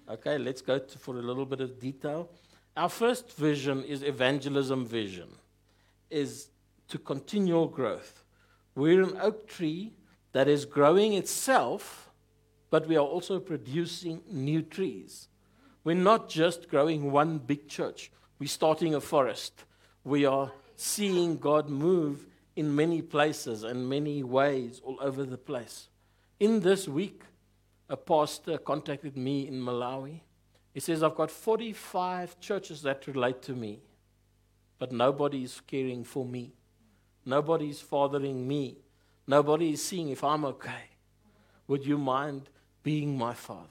Okay, 0.10 0.38
let's 0.38 0.62
go 0.62 0.80
to, 0.80 0.98
for 0.98 1.18
a 1.18 1.22
little 1.22 1.46
bit 1.46 1.62
of 1.62 1.80
detail. 1.80 2.30
Our 2.76 2.90
first 2.90 3.32
vision 3.34 3.84
is 3.84 4.04
evangelism 4.04 4.86
vision, 4.86 5.30
is 6.10 6.50
to 6.90 6.98
continual 6.98 7.68
growth. 7.68 8.24
We're 8.76 9.04
an 9.04 9.18
oak 9.22 9.48
tree 9.48 9.94
that 10.34 10.48
is 10.48 10.66
growing 10.66 11.14
itself, 11.14 12.10
but 12.70 12.88
we 12.88 12.98
are 12.98 13.06
also 13.06 13.40
producing 13.40 14.22
new 14.30 14.62
trees. 14.62 15.28
We're 15.84 15.96
not 15.96 16.28
just 16.28 16.70
growing 16.70 17.12
one 17.12 17.38
big 17.38 17.68
church. 17.68 18.12
We're 18.40 18.48
starting 18.48 18.96
a 18.96 19.02
forest. 19.02 19.66
We 20.04 20.26
are 20.26 20.52
seeing 20.76 21.38
God 21.38 21.70
move 21.70 22.26
in 22.56 22.76
many 22.76 23.02
places 23.02 23.64
and 23.64 23.88
many 23.88 24.24
ways 24.24 24.82
all 24.84 24.98
over 25.00 25.24
the 25.24 25.38
place. 25.38 25.88
In 26.40 26.60
this 26.60 26.88
week, 26.88 27.24
a 27.90 27.98
pastor 27.98 28.58
contacted 28.58 29.18
me 29.18 29.48
in 29.48 29.56
Malawi. 29.56 30.22
He 30.74 30.80
says, 30.80 31.04
I've 31.04 31.16
got 31.16 31.30
45 31.30 32.40
churches 32.40 32.82
that 32.84 33.06
relate 33.08 33.42
to 33.44 33.54
me, 33.54 33.82
but 34.80 34.92
nobody 34.92 35.44
is 35.44 35.62
caring 35.68 36.04
for 36.04 36.26
me. 36.26 36.54
Nobody 37.26 37.70
is 37.70 37.80
fathering 37.80 38.48
me. 38.48 38.78
Nobody 39.28 39.74
is 39.74 39.84
seeing 39.84 40.10
if 40.10 40.24
I'm 40.24 40.44
okay. 40.46 40.90
Would 41.68 41.86
you 41.86 41.98
mind 41.98 42.50
being 42.82 43.18
my 43.18 43.34
father? 43.34 43.68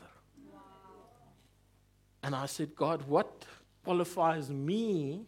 And 2.23 2.35
I 2.35 2.47
said, 2.47 2.75
God, 2.77 3.03
what 3.03 3.45
qualifies 3.85 4.49
me 4.49 5.27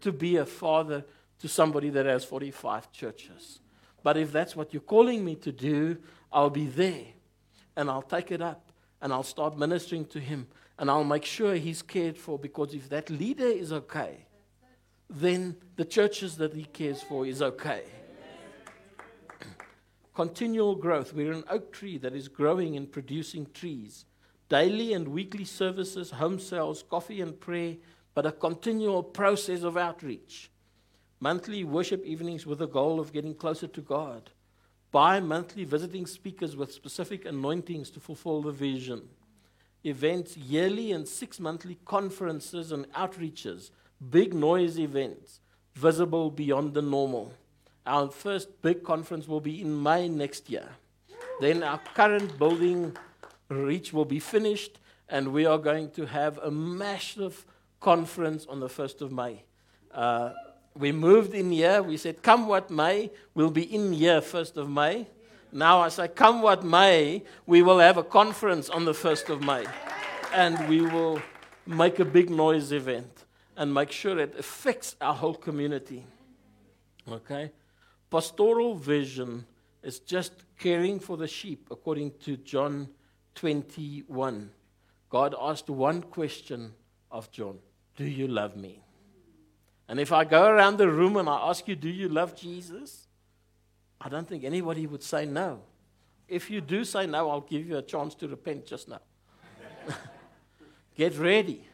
to 0.00 0.12
be 0.12 0.36
a 0.36 0.46
father 0.46 1.04
to 1.40 1.48
somebody 1.48 1.90
that 1.90 2.06
has 2.06 2.24
45 2.24 2.92
churches? 2.92 3.58
But 4.02 4.16
if 4.16 4.30
that's 4.30 4.54
what 4.54 4.72
you're 4.72 4.80
calling 4.80 5.24
me 5.24 5.34
to 5.36 5.52
do, 5.52 5.98
I'll 6.32 6.50
be 6.50 6.66
there 6.66 7.06
and 7.80 7.90
I'll 7.90 8.02
take 8.02 8.30
it 8.30 8.42
up 8.42 8.72
and 9.00 9.10
I'll 9.10 9.22
start 9.22 9.58
ministering 9.58 10.04
to 10.08 10.20
him 10.20 10.46
and 10.78 10.90
I'll 10.90 11.02
make 11.02 11.24
sure 11.24 11.54
he's 11.54 11.80
cared 11.80 12.18
for 12.18 12.38
because 12.38 12.74
if 12.74 12.90
that 12.90 13.08
leader 13.08 13.46
is 13.46 13.72
okay, 13.72 14.26
then 15.08 15.56
the 15.76 15.86
churches 15.86 16.36
that 16.36 16.52
he 16.52 16.64
cares 16.64 17.02
for 17.02 17.24
is 17.24 17.40
okay. 17.40 17.84
Continual 20.14 20.74
growth. 20.74 21.14
We're 21.14 21.32
an 21.32 21.44
oak 21.48 21.72
tree 21.72 21.96
that 21.98 22.14
is 22.14 22.28
growing 22.28 22.76
and 22.76 22.92
producing 22.92 23.46
trees. 23.54 24.04
Daily 24.50 24.92
and 24.92 25.08
weekly 25.08 25.46
services, 25.46 26.10
home 26.10 26.38
cells, 26.38 26.82
coffee 26.82 27.22
and 27.22 27.40
prayer, 27.40 27.76
but 28.12 28.26
a 28.26 28.32
continual 28.32 29.02
process 29.02 29.62
of 29.62 29.78
outreach. 29.78 30.50
Monthly 31.18 31.64
worship 31.64 32.04
evenings 32.04 32.44
with 32.44 32.58
the 32.58 32.68
goal 32.68 33.00
of 33.00 33.12
getting 33.12 33.34
closer 33.34 33.68
to 33.68 33.80
God 33.80 34.30
bi 34.92 35.20
monthly 35.20 35.64
visiting 35.64 36.06
speakers 36.06 36.56
with 36.56 36.72
specific 36.72 37.24
anointings 37.24 37.90
to 37.90 38.00
fulfill 38.00 38.42
the 38.42 38.52
vision, 38.52 39.08
events 39.84 40.36
yearly 40.36 40.92
and 40.92 41.06
six 41.06 41.38
monthly 41.40 41.78
conferences 41.84 42.72
and 42.72 42.90
outreaches, 42.92 43.70
big 44.10 44.34
noise 44.34 44.78
events, 44.78 45.40
visible 45.74 46.30
beyond 46.30 46.74
the 46.74 46.82
normal. 46.82 47.32
Our 47.86 48.10
first 48.10 48.60
big 48.62 48.82
conference 48.82 49.26
will 49.26 49.40
be 49.40 49.60
in 49.60 49.82
May 49.82 50.08
next 50.08 50.50
year. 50.50 50.68
Then 51.40 51.62
our 51.62 51.80
current 51.94 52.38
building 52.38 52.96
reach 53.48 53.92
will 53.92 54.04
be 54.04 54.20
finished, 54.20 54.78
and 55.08 55.32
we 55.32 55.46
are 55.46 55.58
going 55.58 55.90
to 55.92 56.06
have 56.06 56.38
a 56.38 56.50
massive 56.50 57.46
conference 57.80 58.46
on 58.46 58.60
the 58.60 58.68
1st 58.68 59.00
of 59.00 59.12
May. 59.12 59.42
Uh, 59.92 60.32
we 60.78 60.92
moved 60.92 61.34
in 61.34 61.50
here. 61.50 61.82
We 61.82 61.96
said, 61.96 62.22
come 62.22 62.46
what 62.46 62.70
may, 62.70 63.10
we'll 63.34 63.50
be 63.50 63.74
in 63.74 63.92
here 63.92 64.20
1st 64.20 64.56
of 64.56 64.70
May. 64.70 65.06
Now 65.52 65.80
I 65.80 65.88
say, 65.88 66.08
come 66.08 66.42
what 66.42 66.64
may, 66.64 67.24
we 67.46 67.62
will 67.62 67.80
have 67.80 67.96
a 67.96 68.04
conference 68.04 68.68
on 68.68 68.84
the 68.84 68.92
1st 68.92 69.30
of 69.30 69.42
May. 69.42 69.64
And 70.32 70.68
we 70.68 70.82
will 70.82 71.20
make 71.66 71.98
a 71.98 72.04
big 72.04 72.30
noise 72.30 72.72
event 72.72 73.24
and 73.56 73.74
make 73.74 73.90
sure 73.90 74.18
it 74.18 74.38
affects 74.38 74.96
our 75.00 75.14
whole 75.14 75.34
community. 75.34 76.04
Okay? 77.10 77.50
Pastoral 78.10 78.74
vision 78.74 79.44
is 79.82 79.98
just 79.98 80.32
caring 80.58 81.00
for 81.00 81.16
the 81.16 81.26
sheep, 81.26 81.68
according 81.70 82.12
to 82.24 82.36
John 82.36 82.88
21. 83.34 84.50
God 85.08 85.34
asked 85.40 85.68
one 85.68 86.02
question 86.02 86.74
of 87.10 87.30
John 87.32 87.58
Do 87.96 88.04
you 88.04 88.28
love 88.28 88.56
me? 88.56 88.82
And 89.90 89.98
if 89.98 90.12
I 90.12 90.22
go 90.22 90.46
around 90.46 90.78
the 90.78 90.88
room 90.88 91.16
and 91.16 91.28
I 91.28 91.48
ask 91.48 91.66
you, 91.66 91.74
Do 91.74 91.88
you 91.88 92.08
love 92.08 92.36
Jesus? 92.36 93.08
I 94.00 94.08
don't 94.08 94.26
think 94.26 94.44
anybody 94.44 94.86
would 94.86 95.02
say 95.02 95.26
no. 95.26 95.62
If 96.28 96.48
you 96.48 96.60
do 96.60 96.84
say 96.84 97.08
no, 97.08 97.28
I'll 97.28 97.40
give 97.40 97.66
you 97.66 97.76
a 97.76 97.82
chance 97.82 98.14
to 98.14 98.28
repent 98.28 98.66
just 98.66 98.88
now. 98.88 99.00
Get 100.94 101.18
ready. 101.18 101.66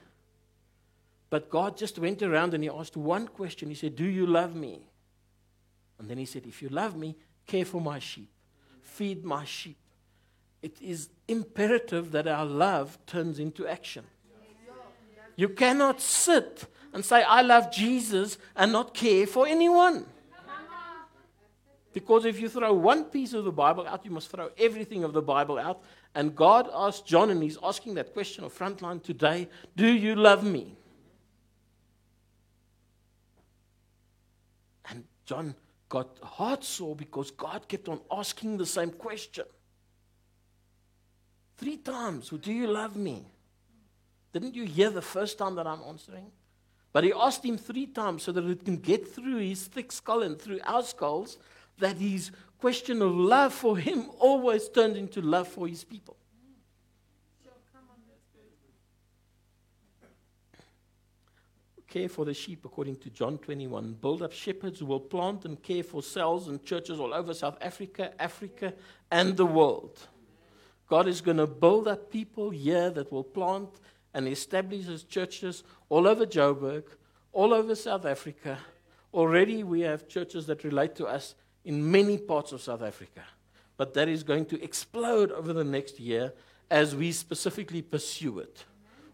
But 1.28 1.50
God 1.50 1.76
just 1.76 1.98
went 1.98 2.22
around 2.22 2.54
and 2.54 2.64
He 2.64 2.70
asked 2.70 2.96
one 2.96 3.28
question. 3.28 3.68
He 3.68 3.74
said, 3.74 3.94
Do 3.94 4.06
you 4.06 4.26
love 4.26 4.56
me? 4.56 4.80
And 5.98 6.08
then 6.08 6.16
He 6.16 6.24
said, 6.24 6.46
If 6.46 6.62
you 6.62 6.70
love 6.70 6.96
me, 6.96 7.16
care 7.46 7.66
for 7.66 7.82
my 7.82 7.98
sheep, 7.98 8.30
feed 8.80 9.26
my 9.26 9.44
sheep. 9.44 9.76
It 10.62 10.80
is 10.80 11.10
imperative 11.28 12.12
that 12.12 12.26
our 12.26 12.46
love 12.46 12.96
turns 13.04 13.38
into 13.38 13.66
action. 13.66 14.04
You 15.36 15.50
cannot 15.50 16.00
sit 16.00 16.66
and 16.96 17.04
say, 17.04 17.22
I 17.22 17.42
love 17.42 17.70
Jesus 17.70 18.38
and 18.56 18.72
not 18.72 18.94
care 18.94 19.26
for 19.26 19.46
anyone. 19.46 20.06
Because 21.92 22.24
if 22.24 22.40
you 22.40 22.48
throw 22.48 22.72
one 22.72 23.04
piece 23.04 23.34
of 23.34 23.44
the 23.44 23.52
Bible 23.52 23.86
out, 23.86 24.02
you 24.06 24.10
must 24.10 24.30
throw 24.30 24.48
everything 24.56 25.04
of 25.04 25.12
the 25.12 25.20
Bible 25.20 25.58
out. 25.58 25.82
And 26.14 26.34
God 26.34 26.70
asked 26.72 27.06
John, 27.06 27.28
and 27.28 27.42
he's 27.42 27.58
asking 27.62 27.96
that 27.96 28.14
question 28.14 28.44
of 28.44 28.58
Frontline 28.58 29.02
today 29.02 29.46
Do 29.76 29.86
you 29.86 30.14
love 30.14 30.42
me? 30.42 30.74
And 34.88 35.04
John 35.26 35.54
got 35.90 36.18
heart 36.22 36.64
sore 36.64 36.96
because 36.96 37.30
God 37.30 37.68
kept 37.68 37.90
on 37.90 38.00
asking 38.10 38.56
the 38.56 38.64
same 38.64 38.90
question. 38.90 39.44
Three 41.58 41.76
times, 41.76 42.30
Do 42.30 42.50
you 42.50 42.68
love 42.68 42.96
me? 42.96 43.26
Didn't 44.32 44.54
you 44.54 44.64
hear 44.64 44.88
the 44.88 45.02
first 45.02 45.36
time 45.36 45.56
that 45.56 45.66
I'm 45.66 45.82
answering? 45.86 46.32
But 46.96 47.04
he 47.04 47.12
asked 47.12 47.44
him 47.44 47.58
three 47.58 47.84
times 47.84 48.22
so 48.22 48.32
that 48.32 48.46
it 48.46 48.64
can 48.64 48.78
get 48.78 49.06
through 49.06 49.36
his 49.36 49.66
thick 49.66 49.92
skull 49.92 50.22
and 50.22 50.40
through 50.40 50.60
our 50.64 50.82
skulls 50.82 51.36
that 51.76 51.98
his 51.98 52.30
question 52.58 53.02
of 53.02 53.14
love 53.14 53.52
for 53.52 53.76
him 53.76 54.08
always 54.18 54.70
turned 54.70 54.96
into 54.96 55.20
love 55.20 55.46
for 55.46 55.68
his 55.68 55.84
people. 55.84 56.16
Care 61.86 62.08
for 62.08 62.24
the 62.24 62.32
sheep, 62.32 62.64
according 62.64 62.96
to 62.96 63.10
John 63.10 63.36
21. 63.36 63.98
Build 64.00 64.22
up 64.22 64.32
shepherds 64.32 64.80
who 64.80 64.86
will 64.86 64.98
plant 64.98 65.44
and 65.44 65.62
care 65.62 65.82
for 65.82 66.02
cells 66.02 66.48
and 66.48 66.64
churches 66.64 66.98
all 66.98 67.12
over 67.12 67.34
South 67.34 67.58
Africa, 67.60 68.14
Africa, 68.18 68.72
and 69.10 69.36
the 69.36 69.44
world. 69.44 69.98
God 70.88 71.08
is 71.08 71.20
going 71.20 71.36
to 71.36 71.46
build 71.46 71.88
up 71.88 72.10
people 72.10 72.48
here 72.48 72.88
that 72.88 73.12
will 73.12 73.24
plant 73.24 73.68
and 74.16 74.26
establishes 74.26 75.04
churches 75.04 75.62
all 75.90 76.08
over 76.08 76.24
Joburg, 76.24 76.84
all 77.34 77.52
over 77.52 77.74
South 77.74 78.06
Africa. 78.06 78.56
Already 79.12 79.62
we 79.62 79.82
have 79.82 80.08
churches 80.08 80.46
that 80.46 80.64
relate 80.64 80.96
to 80.96 81.06
us 81.06 81.34
in 81.66 81.90
many 81.90 82.16
parts 82.16 82.50
of 82.50 82.62
South 82.62 82.82
Africa. 82.82 83.20
But 83.76 83.92
that 83.92 84.08
is 84.08 84.22
going 84.22 84.46
to 84.46 84.64
explode 84.64 85.30
over 85.32 85.52
the 85.52 85.64
next 85.64 86.00
year 86.00 86.32
as 86.70 86.96
we 86.96 87.12
specifically 87.12 87.82
pursue 87.82 88.38
it. 88.38 88.64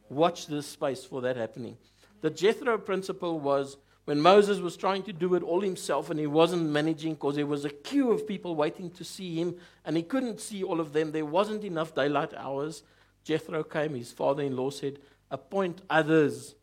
Watch 0.09 0.47
this 0.47 0.69
space 0.69 1.05
for 1.05 1.21
that 1.23 1.37
happening. 1.37 1.79
The 2.21 2.31
Jethro 2.31 2.79
principle 2.79 3.41
was 3.41 3.79
when 4.05 4.21
Moses 4.21 4.61
was 4.61 4.77
trying 4.77 5.03
to 5.05 5.13
do 5.13 5.35
it 5.35 5.43
all 5.43 5.63
himself 5.63 6.11
and 6.11 6.21
he 6.21 6.29
wasn't 6.29 6.71
managing 6.71 7.15
because 7.15 7.35
there 7.35 7.47
was 7.47 7.65
a 7.65 7.71
queue 7.71 8.13
of 8.13 8.29
people 8.29 8.55
waiting 8.55 8.89
to 8.91 9.03
see 9.03 9.35
him 9.35 9.57
and 9.85 9.97
he 9.97 10.05
couldn't 10.05 10.41
see 10.41 10.63
all 10.63 10.79
of 10.79 10.93
them. 10.93 11.11
There 11.11 11.27
wasn't 11.27 11.65
enough 11.65 11.93
daylight 11.93 12.35
hours. 12.35 12.85
Jethro 13.25 13.63
came, 13.63 13.95
his 13.95 14.13
father 14.13 14.43
in 14.43 14.57
law 14.57 14.71
said, 14.71 14.99
Appoint 15.31 15.83
others 15.89 16.55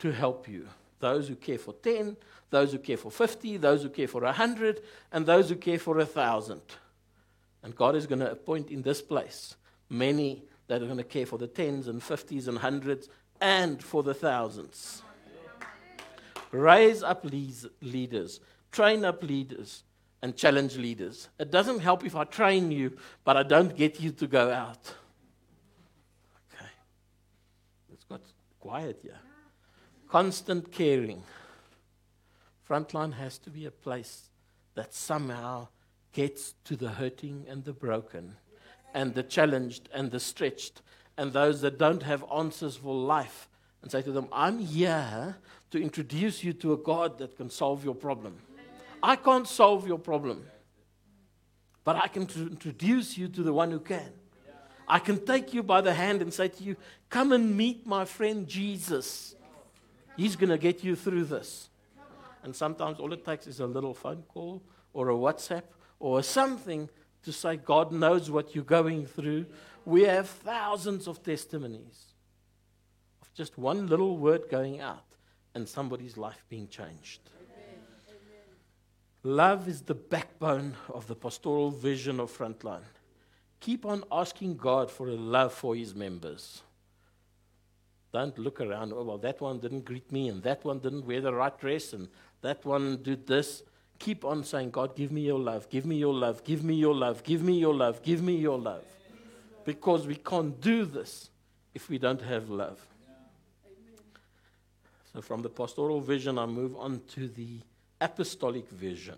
to 0.00 0.12
help 0.12 0.48
you. 0.48 0.68
Those 1.00 1.28
who 1.28 1.36
care 1.36 1.58
for 1.58 1.72
10, 1.72 2.16
those 2.50 2.72
who 2.72 2.78
care 2.78 2.96
for 2.96 3.10
50, 3.10 3.56
those 3.58 3.82
who 3.82 3.88
care 3.88 4.08
for 4.08 4.22
100, 4.22 4.82
and 5.12 5.24
those 5.24 5.48
who 5.48 5.56
care 5.56 5.78
for 5.78 5.96
1,000. 5.96 6.60
And 7.62 7.74
God 7.74 7.96
is 7.96 8.06
going 8.06 8.20
to 8.20 8.30
appoint 8.30 8.70
in 8.70 8.82
this 8.82 9.00
place 9.00 9.56
many 9.88 10.44
that 10.66 10.82
are 10.82 10.86
going 10.86 10.98
to 10.98 11.04
care 11.04 11.26
for 11.26 11.38
the 11.38 11.48
10s 11.48 11.88
and 11.88 12.00
50s 12.00 12.48
and 12.48 12.58
100s 12.58 13.08
and 13.40 13.82
for 13.82 14.02
the 14.02 14.14
thousands. 14.14 15.02
Raise 16.50 17.02
up 17.02 17.24
leaders, 17.82 18.40
train 18.72 19.04
up 19.04 19.22
leaders, 19.22 19.82
and 20.22 20.36
challenge 20.36 20.76
leaders. 20.76 21.28
It 21.38 21.50
doesn't 21.50 21.80
help 21.80 22.04
if 22.04 22.16
I 22.16 22.24
train 22.24 22.70
you, 22.70 22.96
but 23.24 23.36
I 23.36 23.42
don't 23.42 23.76
get 23.76 24.00
you 24.00 24.10
to 24.12 24.26
go 24.26 24.50
out. 24.50 24.94
Okay. 26.52 26.70
It's 27.92 28.04
quiet 28.68 28.98
here. 29.02 29.20
Constant 30.10 30.70
caring. 30.70 31.22
Frontline 32.68 33.14
has 33.14 33.38
to 33.38 33.50
be 33.50 33.64
a 33.64 33.70
place 33.70 34.28
that 34.74 34.92
somehow 34.92 35.68
gets 36.12 36.54
to 36.64 36.76
the 36.76 36.90
hurting 36.90 37.46
and 37.48 37.64
the 37.64 37.72
broken, 37.72 38.36
and 38.92 39.14
the 39.14 39.22
challenged 39.22 39.88
and 39.94 40.10
the 40.10 40.20
stretched, 40.20 40.82
and 41.16 41.32
those 41.32 41.62
that 41.62 41.78
don't 41.78 42.02
have 42.02 42.22
answers 42.30 42.76
for 42.76 42.94
life, 42.94 43.48
and 43.80 43.90
say 43.90 44.02
to 44.02 44.12
them, 44.12 44.28
I'm 44.32 44.58
here 44.58 45.36
to 45.70 45.82
introduce 45.82 46.44
you 46.44 46.52
to 46.54 46.74
a 46.74 46.76
God 46.76 47.16
that 47.18 47.38
can 47.38 47.48
solve 47.48 47.84
your 47.84 47.94
problem. 47.94 48.36
I 49.02 49.16
can't 49.16 49.48
solve 49.48 49.86
your 49.86 49.98
problem, 49.98 50.44
but 51.84 51.96
I 51.96 52.08
can 52.08 52.28
introduce 52.36 53.16
you 53.16 53.28
to 53.28 53.42
the 53.42 53.52
one 53.52 53.70
who 53.70 53.80
can. 53.80 54.12
I 54.88 54.98
can 54.98 55.24
take 55.24 55.52
you 55.52 55.62
by 55.62 55.80
the 55.80 55.92
hand 55.92 56.22
and 56.22 56.32
say 56.32 56.48
to 56.48 56.64
you, 56.64 56.76
Come 57.10 57.32
and 57.32 57.56
meet 57.56 57.86
my 57.86 58.04
friend 58.04 58.46
Jesus. 58.46 59.34
He's 60.16 60.34
going 60.34 60.50
to 60.50 60.58
get 60.58 60.82
you 60.82 60.96
through 60.96 61.24
this. 61.24 61.68
And 62.42 62.54
sometimes 62.54 62.98
all 62.98 63.12
it 63.12 63.24
takes 63.24 63.46
is 63.46 63.60
a 63.60 63.66
little 63.66 63.94
phone 63.94 64.24
call 64.28 64.62
or 64.92 65.10
a 65.10 65.14
WhatsApp 65.14 65.62
or 66.00 66.22
something 66.22 66.88
to 67.24 67.32
say, 67.32 67.56
God 67.56 67.92
knows 67.92 68.30
what 68.30 68.54
you're 68.54 68.64
going 68.64 69.06
through. 69.06 69.46
We 69.84 70.02
have 70.02 70.28
thousands 70.28 71.06
of 71.06 71.22
testimonies 71.22 72.14
of 73.22 73.32
just 73.34 73.58
one 73.58 73.86
little 73.86 74.16
word 74.16 74.42
going 74.50 74.80
out 74.80 75.04
and 75.54 75.68
somebody's 75.68 76.16
life 76.16 76.44
being 76.48 76.68
changed. 76.68 77.20
Love 79.24 79.68
is 79.68 79.82
the 79.82 79.94
backbone 79.94 80.74
of 80.88 81.06
the 81.06 81.14
pastoral 81.14 81.70
vision 81.70 82.20
of 82.20 82.36
Frontline. 82.36 82.82
Keep 83.60 83.86
on 83.86 84.04
asking 84.10 84.56
God 84.56 84.90
for 84.90 85.08
a 85.08 85.14
love 85.14 85.52
for 85.52 85.74
his 85.74 85.94
members. 85.94 86.62
Don't 88.12 88.38
look 88.38 88.60
around, 88.60 88.92
oh, 88.92 89.02
well, 89.02 89.18
that 89.18 89.40
one 89.40 89.58
didn't 89.58 89.84
greet 89.84 90.10
me, 90.10 90.28
and 90.28 90.42
that 90.42 90.64
one 90.64 90.78
didn't 90.78 91.06
wear 91.06 91.20
the 91.20 91.32
right 91.32 91.58
dress, 91.58 91.92
and 91.92 92.08
that 92.40 92.64
one 92.64 93.02
did 93.02 93.26
this. 93.26 93.62
Keep 93.98 94.24
on 94.24 94.44
saying, 94.44 94.70
God, 94.70 94.96
give 94.96 95.12
me 95.12 95.22
your 95.22 95.38
love, 95.38 95.68
give 95.68 95.84
me 95.84 95.96
your 95.96 96.14
love, 96.14 96.42
give 96.44 96.64
me 96.64 96.74
your 96.74 96.94
love, 96.94 97.22
give 97.24 97.42
me 97.42 97.58
your 97.58 97.74
love, 97.74 98.02
give 98.02 98.22
me 98.22 98.36
your 98.36 98.58
love. 98.58 98.84
Because 99.64 100.06
we 100.06 100.14
can't 100.14 100.58
do 100.60 100.84
this 100.84 101.30
if 101.74 101.90
we 101.90 101.98
don't 101.98 102.22
have 102.22 102.48
love. 102.48 102.80
So, 105.12 105.20
from 105.20 105.42
the 105.42 105.48
pastoral 105.48 106.00
vision, 106.00 106.38
I 106.38 106.46
move 106.46 106.76
on 106.76 107.02
to 107.14 107.28
the 107.28 107.60
apostolic 108.00 108.68
vision 108.70 109.16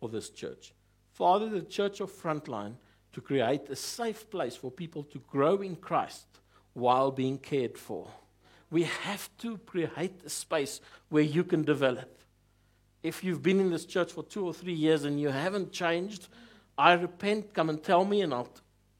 for 0.00 0.08
this 0.08 0.30
church. 0.30 0.72
Father, 1.12 1.48
the 1.48 1.62
church 1.62 2.00
of 2.00 2.10
Frontline 2.10 2.74
to 3.16 3.22
create 3.22 3.70
a 3.70 3.74
safe 3.74 4.28
place 4.28 4.56
for 4.56 4.70
people 4.70 5.02
to 5.02 5.18
grow 5.20 5.62
in 5.62 5.74
Christ 5.74 6.26
while 6.74 7.10
being 7.10 7.38
cared 7.38 7.78
for. 7.78 8.06
We 8.70 8.82
have 8.82 9.30
to 9.38 9.56
create 9.56 10.20
a 10.26 10.28
space 10.28 10.82
where 11.08 11.22
you 11.22 11.42
can 11.42 11.62
develop. 11.62 12.18
If 13.02 13.24
you've 13.24 13.42
been 13.42 13.58
in 13.58 13.70
this 13.70 13.86
church 13.86 14.12
for 14.12 14.22
two 14.22 14.44
or 14.44 14.52
three 14.52 14.74
years 14.74 15.06
and 15.06 15.18
you 15.18 15.30
haven't 15.30 15.72
changed, 15.72 16.28
I 16.76 16.92
repent, 16.92 17.54
come 17.54 17.70
and 17.70 17.82
tell 17.82 18.04
me, 18.04 18.20
and 18.20 18.34
I'll, 18.34 18.50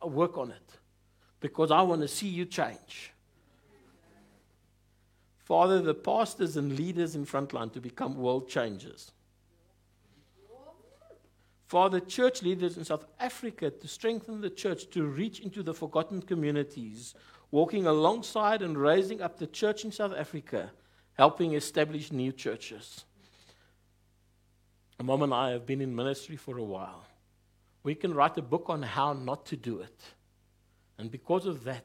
I'll 0.00 0.08
work 0.08 0.38
on 0.38 0.50
it 0.50 0.78
because 1.40 1.70
I 1.70 1.82
want 1.82 2.00
to 2.00 2.08
see 2.08 2.28
you 2.28 2.46
change. 2.46 3.12
Father, 5.44 5.82
the 5.82 5.92
pastors 5.92 6.56
and 6.56 6.74
leaders 6.74 7.14
in 7.14 7.26
frontline 7.26 7.70
to 7.74 7.82
become 7.82 8.16
world 8.16 8.48
changers. 8.48 9.12
Father, 11.66 11.98
church 11.98 12.42
leaders 12.42 12.76
in 12.76 12.84
South 12.84 13.06
Africa 13.18 13.70
to 13.70 13.88
strengthen 13.88 14.40
the 14.40 14.50
church 14.50 14.88
to 14.90 15.04
reach 15.04 15.40
into 15.40 15.64
the 15.64 15.74
forgotten 15.74 16.22
communities, 16.22 17.14
walking 17.50 17.86
alongside 17.86 18.62
and 18.62 18.78
raising 18.78 19.20
up 19.20 19.38
the 19.38 19.48
church 19.48 19.84
in 19.84 19.90
South 19.90 20.12
Africa, 20.16 20.70
helping 21.14 21.54
establish 21.54 22.12
new 22.12 22.30
churches. 22.30 23.04
Mom 25.02 25.22
and 25.22 25.34
I 25.34 25.50
have 25.50 25.66
been 25.66 25.80
in 25.80 25.94
ministry 25.94 26.36
for 26.36 26.56
a 26.56 26.62
while. 26.62 27.04
We 27.82 27.96
can 27.96 28.14
write 28.14 28.38
a 28.38 28.42
book 28.42 28.66
on 28.68 28.82
how 28.82 29.12
not 29.12 29.44
to 29.46 29.56
do 29.56 29.80
it. 29.80 30.02
And 30.98 31.10
because 31.10 31.46
of 31.46 31.64
that, 31.64 31.84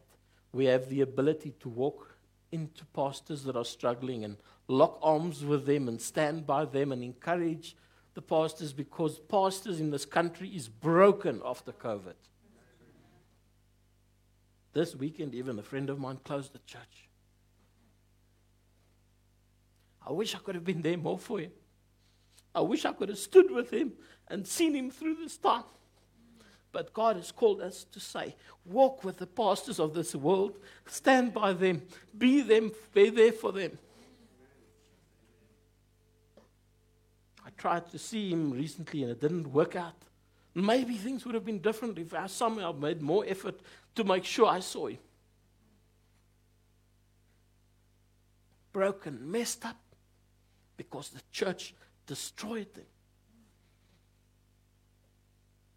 we 0.54 0.66
have 0.66 0.90
the 0.90 1.02
ability 1.02 1.54
to 1.60 1.70
walk 1.70 2.16
into 2.52 2.86
pastors 2.94 3.44
that 3.44 3.56
are 3.56 3.66
struggling 3.66 4.24
and 4.24 4.38
lock 4.68 5.00
arms 5.02 5.44
with 5.44 5.66
them 5.66 5.88
and 5.88 6.00
stand 6.00 6.46
by 6.46 6.66
them 6.66 6.92
and 6.92 7.04
encourage 7.04 7.76
the 8.14 8.22
pastors 8.22 8.74
because 8.74 9.20
pastors 9.20 9.80
in 9.80 9.92
this 9.92 10.06
country 10.06 10.50
is 10.50 10.68
broken 10.68 11.42
after 11.46 11.72
COVID. 11.72 12.16
This 14.74 14.96
weekend, 14.96 15.36
even 15.36 15.60
a 15.60 15.64
friend 15.64 15.90
of 15.90 16.00
mine 16.00 16.20
closed 16.24 16.54
the 16.54 16.60
church. 16.60 17.10
I 20.06 20.12
wish 20.12 20.34
I 20.34 20.40
could 20.40 20.56
have 20.56 20.66
been 20.66 20.82
there 20.82 20.98
more 20.98 21.20
for 21.20 21.40
him. 21.40 21.52
I 22.54 22.62
wish 22.62 22.86
I 22.86 22.92
could 22.92 23.10
have 23.10 23.18
stood 23.18 23.52
with 23.52 23.72
him 23.72 23.94
and 24.28 24.48
seen 24.48 24.74
him 24.74 24.90
through 24.90 25.16
this 25.16 25.38
time. 25.38 25.64
But 26.72 26.94
God 26.94 27.18
has 27.18 27.32
called 27.32 27.62
us 27.62 27.86
to 27.92 28.00
say, 28.00 28.36
walk 28.66 29.04
with 29.04 29.18
the 29.18 29.28
pastors 29.28 29.80
of 29.80 29.94
this 29.94 30.16
world, 30.16 30.58
stand 30.86 31.34
by 31.34 31.54
them, 31.54 31.82
be 32.18 32.42
them, 32.42 32.72
be 32.94 33.10
there 33.10 33.34
for 33.34 33.52
them. 33.52 33.78
Tried 37.62 37.90
to 37.92 38.00
see 38.00 38.32
him 38.32 38.52
recently 38.52 39.04
and 39.04 39.12
it 39.12 39.22
didn't 39.22 39.52
work 39.52 39.76
out. 39.76 39.94
Maybe 40.56 40.96
things 40.96 41.26
would 41.26 41.36
have 41.36 41.46
been 41.46 41.60
different 41.60 42.00
if 42.00 42.14
I 42.14 42.28
somehow 42.28 42.72
made 42.72 43.02
more 43.02 43.24
effort 43.28 43.60
to 43.96 44.04
make 44.04 44.26
sure 44.26 44.48
I 44.48 44.60
saw 44.60 44.88
him. 44.88 44.98
Broken, 48.74 49.32
messed 49.32 49.66
up, 49.66 49.78
because 50.76 51.10
the 51.10 51.22
church 51.32 51.76
destroyed 52.08 52.74
them. 52.74 52.86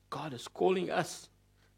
God 0.09 0.33
is 0.33 0.49
calling 0.49 0.91
us 0.91 1.29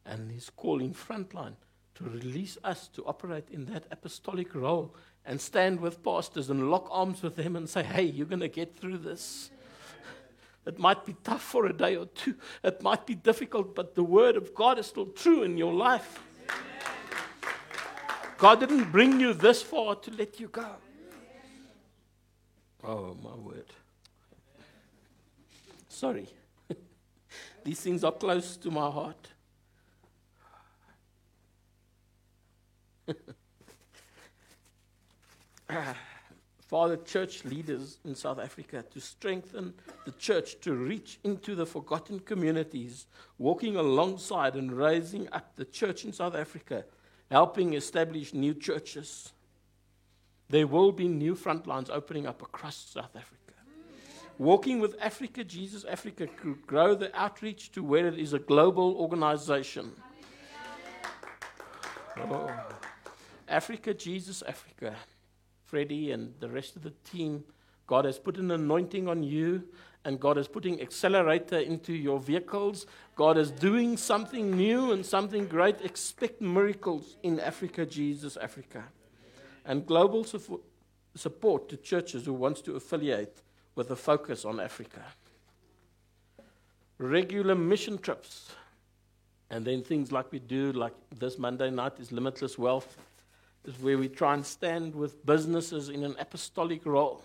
and 0.05 0.31
He's 0.31 0.51
calling 0.51 0.95
Frontline 0.95 1.57
to 1.97 2.05
release 2.05 2.59
us 2.63 2.89
to 2.89 3.05
operate 3.07 3.49
in 3.51 3.65
that 3.67 3.87
apostolic 3.91 4.55
role 4.55 4.95
and 5.25 5.41
stand 5.41 5.81
with 5.81 6.05
pastors 6.05 6.51
and 6.51 6.71
lock 6.71 6.87
arms 6.91 7.23
with 7.23 7.35
them 7.35 7.57
and 7.57 7.69
say, 7.69 7.83
hey, 7.83 8.05
you're 8.05 8.27
going 8.27 8.41
to 8.41 8.49
get 8.49 8.77
through 8.77 8.99
this. 8.99 9.51
It 10.67 10.79
might 10.79 11.05
be 11.05 11.15
tough 11.23 11.43
for 11.43 11.67
a 11.67 11.73
day 11.73 11.97
or 11.97 12.07
two. 12.07 12.35
It 12.65 12.83
might 12.83 13.07
be 13.07 13.15
difficult, 13.15 13.75
but 13.75 13.95
the 13.95 14.03
word 14.03 14.37
of 14.37 14.53
God 14.55 14.79
is 14.79 14.87
still 14.87 15.07
true 15.07 15.45
in 15.45 15.57
your 15.57 15.73
life. 15.73 16.21
God 18.37 18.61
didn't 18.61 18.91
bring 18.91 19.21
you 19.21 19.33
this 19.33 19.63
far 19.63 19.95
to 19.95 20.11
let 20.11 20.41
you 20.41 20.49
go. 20.49 20.67
Oh, 22.85 23.17
my 23.23 23.35
word. 23.37 23.73
Sorry. 25.89 26.29
These 27.65 27.81
things 27.81 28.05
are 28.05 28.13
close 28.13 28.57
to 28.59 28.71
my 28.71 28.91
heart. 28.91 29.29
Father, 36.67 36.97
church 36.97 37.45
leaders 37.45 37.99
in 38.05 38.17
South 38.17 38.41
Africa 38.41 38.85
to 38.91 39.01
strengthen 39.01 39.73
the 40.05 40.11
church 40.13 40.61
to 40.63 40.75
reach 40.75 41.21
into 41.23 41.55
the 41.55 41.65
forgotten 41.65 42.19
communities, 42.19 43.07
walking 43.39 43.77
alongside 43.77 44.57
and 44.57 44.73
raising 44.73 45.29
up 45.33 45.55
the 45.55 45.65
church 45.65 46.05
in 46.05 46.13
South 46.13 46.35
Africa, 46.35 46.85
helping 47.31 47.75
establish 47.75 48.35
new 48.35 48.53
churches. 48.53 49.33
There 50.49 50.67
will 50.67 50.91
be 50.91 51.07
new 51.07 51.37
front 51.37 51.69
lines 51.69 51.89
opening 51.89 52.27
up 52.27 52.43
across 52.43 52.77
South 52.77 53.15
Africa. 53.15 53.37
Walking 54.39 54.81
with 54.81 54.97
Africa, 55.01 55.45
Jesus 55.45 55.85
Africa, 55.85 56.27
could 56.27 56.67
grow 56.67 56.97
the 56.97 57.17
outreach 57.19 57.71
to 57.73 57.83
where 57.83 58.09
it 58.09 58.19
is 58.19 58.33
a 58.33 58.39
global 58.41 58.97
organization. 58.97 59.93
Oh. 62.19 62.51
Africa, 63.49 63.95
Jesus 63.95 64.43
Africa. 64.43 64.97
Freddie 65.67 66.13
and 66.13 66.33
the 66.41 66.49
rest 66.49 66.77
of 66.77 66.83
the 66.83 66.93
team, 67.05 67.45
God 67.87 68.05
has 68.05 68.19
put 68.19 68.39
an 68.39 68.51
anointing 68.51 69.09
on 69.09 69.23
you, 69.23 69.65
and 70.05 70.21
God 70.21 70.39
is 70.39 70.49
putting 70.49 70.81
accelerator 70.81 71.59
into 71.59 71.93
your 71.93 72.21
vehicles. 72.21 72.87
God 73.17 73.37
is 73.37 73.51
doing 73.51 73.97
something 73.97 74.57
new 74.57 74.93
and 74.93 75.05
something 75.05 75.47
great. 75.47 75.81
Expect 75.81 76.41
miracles 76.41 77.17
in 77.25 77.41
Africa, 77.41 77.85
Jesus 77.85 78.37
Africa. 78.37 78.85
And 79.65 79.85
global 79.85 80.25
support 81.17 81.69
to 81.69 81.77
churches 81.77 82.25
who 82.25 82.35
wants 82.35 82.61
to 82.63 82.77
affiliate 82.77 83.43
with 83.75 83.91
a 83.91 83.97
focus 83.97 84.45
on 84.45 84.61
Africa. 84.61 85.03
Regular 86.99 87.57
mission 87.57 87.99
trips. 87.99 88.53
And 89.51 89.65
then 89.65 89.83
things 89.83 90.13
like 90.13 90.31
we 90.31 90.39
do, 90.39 90.73
like 90.73 90.95
this 91.19 91.37
Monday 91.39 91.71
night 91.71 91.99
is 91.99 92.13
Limitless 92.13 92.57
Wealth. 92.57 92.97
Is 93.67 93.81
where 93.81 93.99
we 93.99 94.09
try 94.09 94.35
and 94.35 94.47
stand 94.47 94.95
with 94.95 95.25
businesses 95.27 95.89
in 95.89 96.05
an 96.05 96.15
apostolic 96.19 96.87
role 96.87 97.23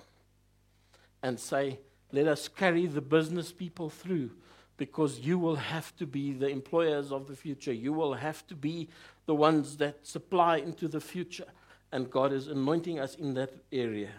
and 1.21 1.39
say, 1.39 1.79
let 2.11 2.27
us 2.27 2.47
carry 2.47 2.87
the 2.87 3.01
business 3.01 3.51
people 3.51 3.89
through 3.89 4.31
because 4.77 5.19
you 5.19 5.37
will 5.37 5.55
have 5.55 5.95
to 5.97 6.07
be 6.07 6.33
the 6.33 6.47
employers 6.47 7.11
of 7.11 7.27
the 7.27 7.35
future. 7.35 7.71
You 7.71 7.93
will 7.93 8.15
have 8.15 8.45
to 8.47 8.55
be 8.55 8.89
the 9.27 9.35
ones 9.35 9.77
that 9.77 10.05
supply 10.05 10.57
into 10.57 10.87
the 10.87 10.99
future. 10.99 11.45
And 11.91 12.09
God 12.09 12.33
is 12.33 12.47
anointing 12.47 12.99
us 12.99 13.15
in 13.15 13.35
that 13.35 13.51
area. 13.71 14.09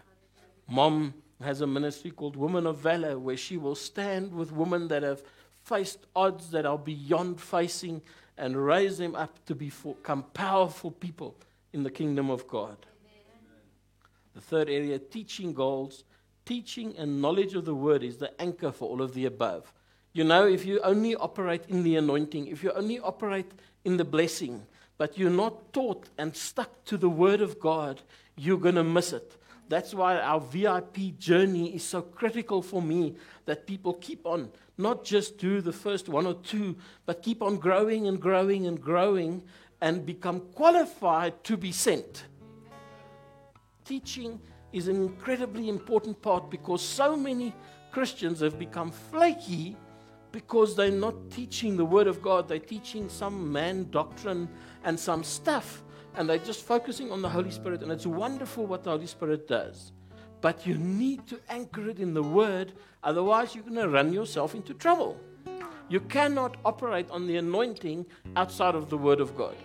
Mom 0.69 1.15
has 1.43 1.61
a 1.61 1.67
ministry 1.67 2.13
called 2.13 2.37
Women 2.37 2.67
of 2.67 2.79
Valor 2.79 3.19
where 3.19 3.37
she 3.37 3.57
will 3.57 3.75
stand 3.75 4.33
with 4.33 4.53
women 4.53 4.89
that 4.89 5.03
have 5.03 5.23
faced 5.65 5.99
odds 6.15 6.51
that 6.53 6.65
are 6.65 6.79
beyond 6.79 7.41
facing 7.41 8.01
and 8.39 8.57
raise 8.57 8.99
them 8.99 9.15
up 9.17 9.45
to 9.47 9.55
become 9.55 10.23
powerful 10.35 10.93
people 10.93 11.35
in 11.73 11.83
the 11.83 11.91
kingdom 11.91 12.31
of 12.31 12.47
God. 12.47 12.77
The 14.35 14.41
third 14.41 14.69
area, 14.69 14.99
teaching 14.99 15.53
goals. 15.53 16.05
Teaching 16.45 16.97
and 16.99 17.23
knowledge 17.23 17.55
of 17.55 17.65
the 17.65 17.75
word 17.75 18.03
is 18.03 18.17
the 18.17 18.41
anchor 18.41 18.73
for 18.73 18.89
all 18.89 19.01
of 19.01 19.15
the 19.15 19.27
above. 19.27 19.73
You 20.13 20.25
know, 20.25 20.47
if 20.47 20.67
you 20.67 20.81
only 20.81 21.15
operate 21.15 21.63
in 21.69 21.85
the 21.85 21.97
anointing, 21.97 22.49
if 22.49 22.65
you 22.65 22.73
only 22.73 22.99
operate 22.99 23.53
in 23.85 23.97
the 23.97 24.05
blessing, 24.05 24.67
but 24.99 25.17
you're 25.17 25.31
not 25.31 25.73
taught 25.73 26.09
and 26.19 26.37
stuck 26.37 26.85
to 26.87 26.97
the 26.97 27.09
word 27.09 27.41
of 27.41 27.61
God, 27.61 28.03
you're 28.37 28.59
going 28.59 28.75
to 28.75 28.85
miss 28.85 29.13
it. 29.13 29.37
That's 29.69 29.95
why 29.95 30.19
our 30.19 30.41
VIP 30.41 31.17
journey 31.19 31.75
is 31.75 31.85
so 31.85 32.03
critical 32.03 32.61
for 32.61 32.83
me 32.83 33.15
that 33.47 33.67
people 33.67 33.95
keep 33.95 34.27
on, 34.27 34.51
not 34.77 35.05
just 35.05 35.39
do 35.39 35.61
the 35.61 35.73
first 35.73 36.09
one 36.09 36.27
or 36.27 36.35
two, 36.35 36.77
but 37.07 37.23
keep 37.23 37.41
on 37.41 37.57
growing 37.57 38.07
and 38.07 38.21
growing 38.21 38.67
and 38.67 38.81
growing 38.81 39.43
and 39.83 40.07
become 40.07 40.39
qualified 40.55 41.43
to 41.43 41.57
be 41.57 41.73
sent. 41.73 42.27
Teaching 43.85 44.41
is 44.73 44.87
an 44.87 44.95
incredibly 44.95 45.69
important 45.69 46.23
part 46.23 46.49
because 46.49 46.81
so 46.81 47.17
many 47.17 47.53
Christians 47.91 48.39
have 48.41 48.61
become 48.61 48.93
flaky 48.93 49.77
because 50.31 50.77
they're 50.77 50.93
not 50.93 51.15
teaching 51.31 51.77
the 51.77 51.85
Word 51.85 52.07
of 52.07 52.23
God. 52.23 52.47
They're 52.47 52.61
teaching 52.61 53.09
some 53.09 53.53
man 53.53 53.91
doctrine 53.91 54.49
and 54.85 54.99
some 54.99 55.25
stuff, 55.25 55.83
and 56.15 56.31
they're 56.31 56.39
just 56.39 56.65
focusing 56.65 57.11
on 57.11 57.21
the 57.21 57.29
Holy 57.29 57.51
Spirit. 57.51 57.83
And 57.83 57.91
it's 57.91 58.07
wonderful 58.07 58.65
what 58.67 58.85
the 58.85 58.91
Holy 58.91 59.09
Spirit 59.09 59.49
does. 59.49 59.91
But 60.41 60.65
you 60.65 60.79
need 60.79 61.27
to 61.27 61.41
anchor 61.49 61.89
it 61.89 61.99
in 61.99 62.15
the 62.15 62.23
Word, 62.23 62.73
otherwise, 63.03 63.57
you're 63.57 63.65
going 63.65 63.75
to 63.75 63.89
run 63.89 64.13
yourself 64.13 64.55
into 64.55 64.75
trouble. 64.75 65.19
You 65.89 65.99
cannot 66.01 66.57
operate 66.65 67.11
on 67.11 67.27
the 67.27 67.37
anointing 67.37 68.07
outside 68.37 68.77
of 68.77 68.89
the 68.89 68.97
Word 68.97 69.21
of 69.21 69.37
God. 69.37 69.57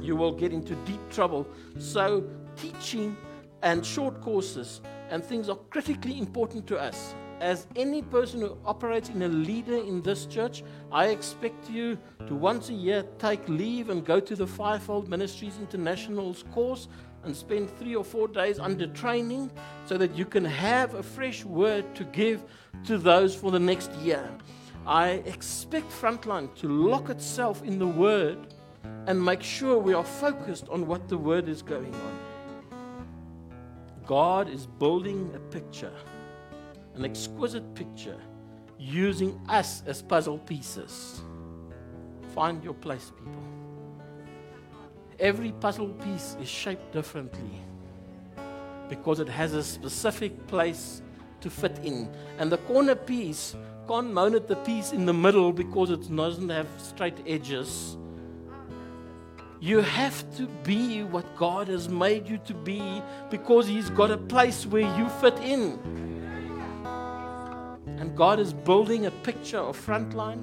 You 0.00 0.16
will 0.16 0.32
get 0.32 0.52
into 0.52 0.74
deep 0.84 1.00
trouble. 1.10 1.46
So, 1.78 2.24
teaching 2.56 3.16
and 3.62 3.84
short 3.84 4.20
courses 4.20 4.80
and 5.10 5.24
things 5.24 5.48
are 5.48 5.58
critically 5.70 6.18
important 6.18 6.66
to 6.68 6.78
us. 6.78 7.14
As 7.40 7.66
any 7.76 8.00
person 8.00 8.40
who 8.40 8.56
operates 8.64 9.10
in 9.10 9.22
a 9.22 9.28
leader 9.28 9.76
in 9.76 10.00
this 10.00 10.24
church, 10.24 10.62
I 10.90 11.08
expect 11.08 11.68
you 11.68 11.98
to 12.26 12.34
once 12.34 12.70
a 12.70 12.72
year 12.72 13.04
take 13.18 13.46
leave 13.48 13.90
and 13.90 14.04
go 14.04 14.20
to 14.20 14.34
the 14.34 14.46
Fivefold 14.46 15.08
Ministries 15.08 15.58
International's 15.58 16.44
course 16.54 16.88
and 17.24 17.36
spend 17.36 17.68
three 17.78 17.94
or 17.94 18.04
four 18.04 18.28
days 18.28 18.58
under 18.58 18.86
training 18.86 19.50
so 19.84 19.98
that 19.98 20.16
you 20.16 20.24
can 20.24 20.44
have 20.44 20.94
a 20.94 21.02
fresh 21.02 21.44
word 21.44 21.94
to 21.94 22.04
give 22.04 22.42
to 22.86 22.96
those 22.96 23.34
for 23.34 23.50
the 23.50 23.60
next 23.60 23.92
year. 23.96 24.30
I 24.86 25.22
expect 25.26 25.90
Frontline 25.90 26.54
to 26.56 26.68
lock 26.68 27.10
itself 27.10 27.62
in 27.64 27.78
the 27.78 27.86
Word 27.86 28.54
and 29.06 29.24
make 29.24 29.42
sure 29.42 29.78
we 29.78 29.94
are 29.94 30.04
focused 30.04 30.68
on 30.68 30.86
what 30.86 31.08
the 31.08 31.16
Word 31.16 31.48
is 31.48 31.62
going 31.62 31.94
on. 31.94 32.18
God 34.04 34.48
is 34.48 34.66
building 34.66 35.30
a 35.34 35.38
picture, 35.38 35.92
an 36.94 37.04
exquisite 37.04 37.74
picture, 37.74 38.18
using 38.78 39.40
us 39.48 39.82
as 39.86 40.02
puzzle 40.02 40.38
pieces. 40.38 41.20
Find 42.34 42.62
your 42.62 42.74
place, 42.74 43.12
people. 43.16 43.42
Every 45.18 45.52
puzzle 45.52 45.88
piece 45.88 46.36
is 46.40 46.48
shaped 46.48 46.92
differently 46.92 47.60
because 48.88 49.18
it 49.18 49.28
has 49.28 49.54
a 49.54 49.62
specific 49.62 50.46
place 50.46 51.02
to 51.40 51.50
fit 51.50 51.78
in. 51.82 52.08
And 52.38 52.52
the 52.52 52.58
corner 52.58 52.94
piece 52.94 53.56
can't 53.88 54.12
mount 54.12 54.46
the 54.46 54.56
piece 54.56 54.92
in 54.92 55.06
the 55.06 55.14
middle 55.14 55.52
because 55.52 55.90
it 55.90 56.14
doesn't 56.14 56.48
have 56.48 56.68
straight 56.76 57.18
edges 57.26 57.96
you 59.60 59.80
have 59.80 60.36
to 60.36 60.46
be 60.64 61.02
what 61.02 61.36
God 61.36 61.68
has 61.68 61.88
made 61.88 62.28
you 62.28 62.38
to 62.38 62.54
be 62.54 63.02
because 63.30 63.66
He's 63.66 63.90
got 63.90 64.10
a 64.10 64.18
place 64.18 64.66
where 64.66 64.96
you 64.96 65.08
fit 65.20 65.38
in. 65.38 65.78
And 67.98 68.14
God 68.14 68.38
is 68.38 68.52
building 68.52 69.06
a 69.06 69.10
picture 69.10 69.58
of 69.58 69.78
Frontline 69.78 70.42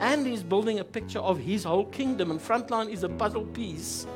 and 0.00 0.26
He's 0.26 0.42
building 0.42 0.78
a 0.78 0.84
picture 0.84 1.18
of 1.18 1.38
His 1.38 1.64
whole 1.64 1.86
kingdom. 1.86 2.30
And 2.30 2.40
Frontline 2.40 2.90
is 2.90 3.02
a 3.02 3.08
puzzle 3.08 3.46
piece 3.46 4.06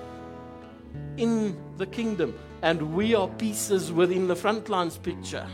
in 1.17 1.57
the 1.77 1.87
kingdom. 1.87 2.39
And 2.63 2.95
we 2.95 3.15
are 3.15 3.29
pieces 3.29 3.93
within 3.93 4.29
the 4.29 4.35
Frontline's 4.35 4.99
picture. 4.99 5.47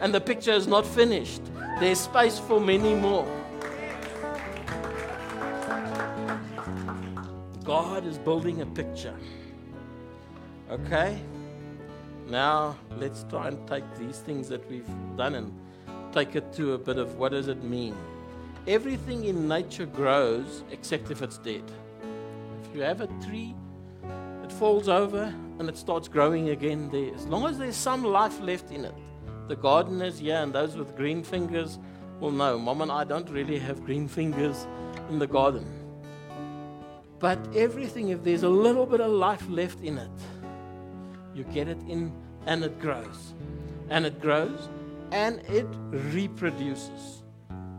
And 0.00 0.14
the 0.14 0.20
picture 0.20 0.52
is 0.52 0.66
not 0.66 0.84
finished, 0.84 1.42
there's 1.80 2.00
space 2.00 2.38
for 2.38 2.60
many 2.60 2.94
more. 2.94 3.26
God 7.62 8.06
is 8.06 8.18
building 8.18 8.60
a 8.60 8.66
picture. 8.66 9.14
Okay? 10.70 11.18
Now, 12.28 12.76
let's 12.96 13.24
try 13.28 13.48
and 13.48 13.68
take 13.68 13.84
these 13.98 14.18
things 14.18 14.48
that 14.48 14.68
we've 14.70 14.88
done 15.16 15.34
and 15.34 15.52
take 16.12 16.34
it 16.34 16.52
to 16.54 16.74
a 16.74 16.78
bit 16.78 16.98
of 16.98 17.16
what 17.18 17.32
does 17.32 17.48
it 17.48 17.62
mean? 17.62 17.94
Everything 18.66 19.24
in 19.24 19.48
nature 19.48 19.86
grows 19.86 20.64
except 20.70 21.10
if 21.10 21.22
it's 21.22 21.38
dead. 21.38 21.64
If 22.64 22.74
you 22.74 22.82
have 22.82 23.00
a 23.00 23.06
tree, 23.24 23.54
it 24.42 24.52
falls 24.52 24.88
over 24.88 25.34
and 25.58 25.68
it 25.68 25.76
starts 25.76 26.08
growing 26.08 26.50
again 26.50 26.88
there. 26.90 27.14
As 27.14 27.26
long 27.26 27.46
as 27.46 27.58
there's 27.58 27.76
some 27.76 28.04
life 28.04 28.40
left 28.40 28.70
in 28.70 28.84
it. 28.84 28.94
The 29.48 29.56
gardeners 29.56 30.18
here 30.18 30.36
and 30.36 30.52
those 30.52 30.76
with 30.76 30.96
green 30.96 31.22
fingers 31.22 31.78
will 32.20 32.30
know. 32.30 32.58
Mom 32.58 32.80
and 32.82 32.90
I 32.90 33.04
don't 33.04 33.28
really 33.28 33.58
have 33.58 33.84
green 33.84 34.08
fingers 34.08 34.66
in 35.10 35.18
the 35.18 35.26
garden. 35.26 35.81
But 37.22 37.38
everything, 37.54 38.08
if 38.08 38.24
there's 38.24 38.42
a 38.42 38.48
little 38.48 38.84
bit 38.84 39.00
of 39.00 39.12
life 39.12 39.48
left 39.48 39.80
in 39.80 39.96
it, 39.96 40.10
you 41.32 41.44
get 41.44 41.68
it 41.68 41.80
in 41.88 42.12
and 42.46 42.64
it 42.64 42.80
grows. 42.80 43.34
And 43.90 44.04
it 44.04 44.20
grows 44.20 44.68
and 45.12 45.38
it 45.48 45.68
reproduces. 45.90 47.22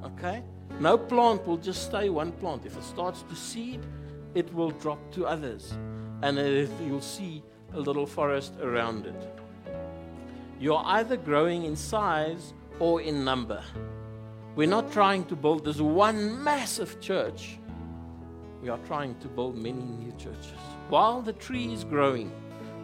Okay? 0.06 0.42
No 0.80 0.98
plant 0.98 1.46
will 1.46 1.58
just 1.58 1.84
stay 1.84 2.08
one 2.08 2.32
plant. 2.32 2.66
If 2.66 2.78
it 2.78 2.84
starts 2.84 3.24
to 3.24 3.36
seed, 3.36 3.82
it 4.34 4.52
will 4.54 4.72
drop 4.72 5.12
to 5.16 5.26
others. 5.26 5.74
And 6.22 6.38
you'll 6.88 7.02
see 7.02 7.44
a 7.74 7.80
little 7.82 8.06
forest 8.06 8.54
around 8.62 9.08
it. 9.08 9.40
You're 10.58 10.84
either 10.86 11.18
growing 11.18 11.66
in 11.66 11.76
size 11.76 12.54
or 12.80 13.02
in 13.02 13.26
number. 13.26 13.62
We're 14.56 14.70
not 14.70 14.90
trying 14.94 15.26
to 15.26 15.36
build 15.36 15.66
this 15.66 15.82
one 15.82 16.42
massive 16.42 17.02
church 17.02 17.58
we 18.64 18.70
are 18.70 18.80
trying 18.88 19.14
to 19.20 19.28
build 19.28 19.58
many 19.58 19.84
new 19.84 20.12
churches. 20.14 20.54
While 20.88 21.22
the 21.22 21.34
tree 21.34 21.74
is 21.74 21.84
growing, 21.84 22.32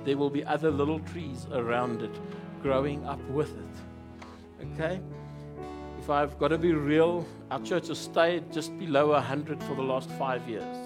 there 0.04 0.18
will 0.18 0.30
be 0.30 0.44
other 0.44 0.70
little 0.70 1.00
trees 1.00 1.48
around 1.54 2.02
it 2.02 2.20
growing 2.62 3.06
up 3.06 3.24
with 3.30 3.52
it. 3.58 4.66
Okay? 4.74 5.00
If 5.98 6.10
I've 6.10 6.38
got 6.38 6.50
to 6.50 6.58
be 6.58 6.74
real, 6.74 7.26
our 7.50 7.62
church 7.62 7.88
has 7.88 7.98
stayed 7.98 8.52
just 8.52 8.78
below 8.78 9.12
100 9.12 9.64
for 9.64 9.74
the 9.76 9.82
last 9.82 10.10
five 10.12 10.48
years. 10.50 10.78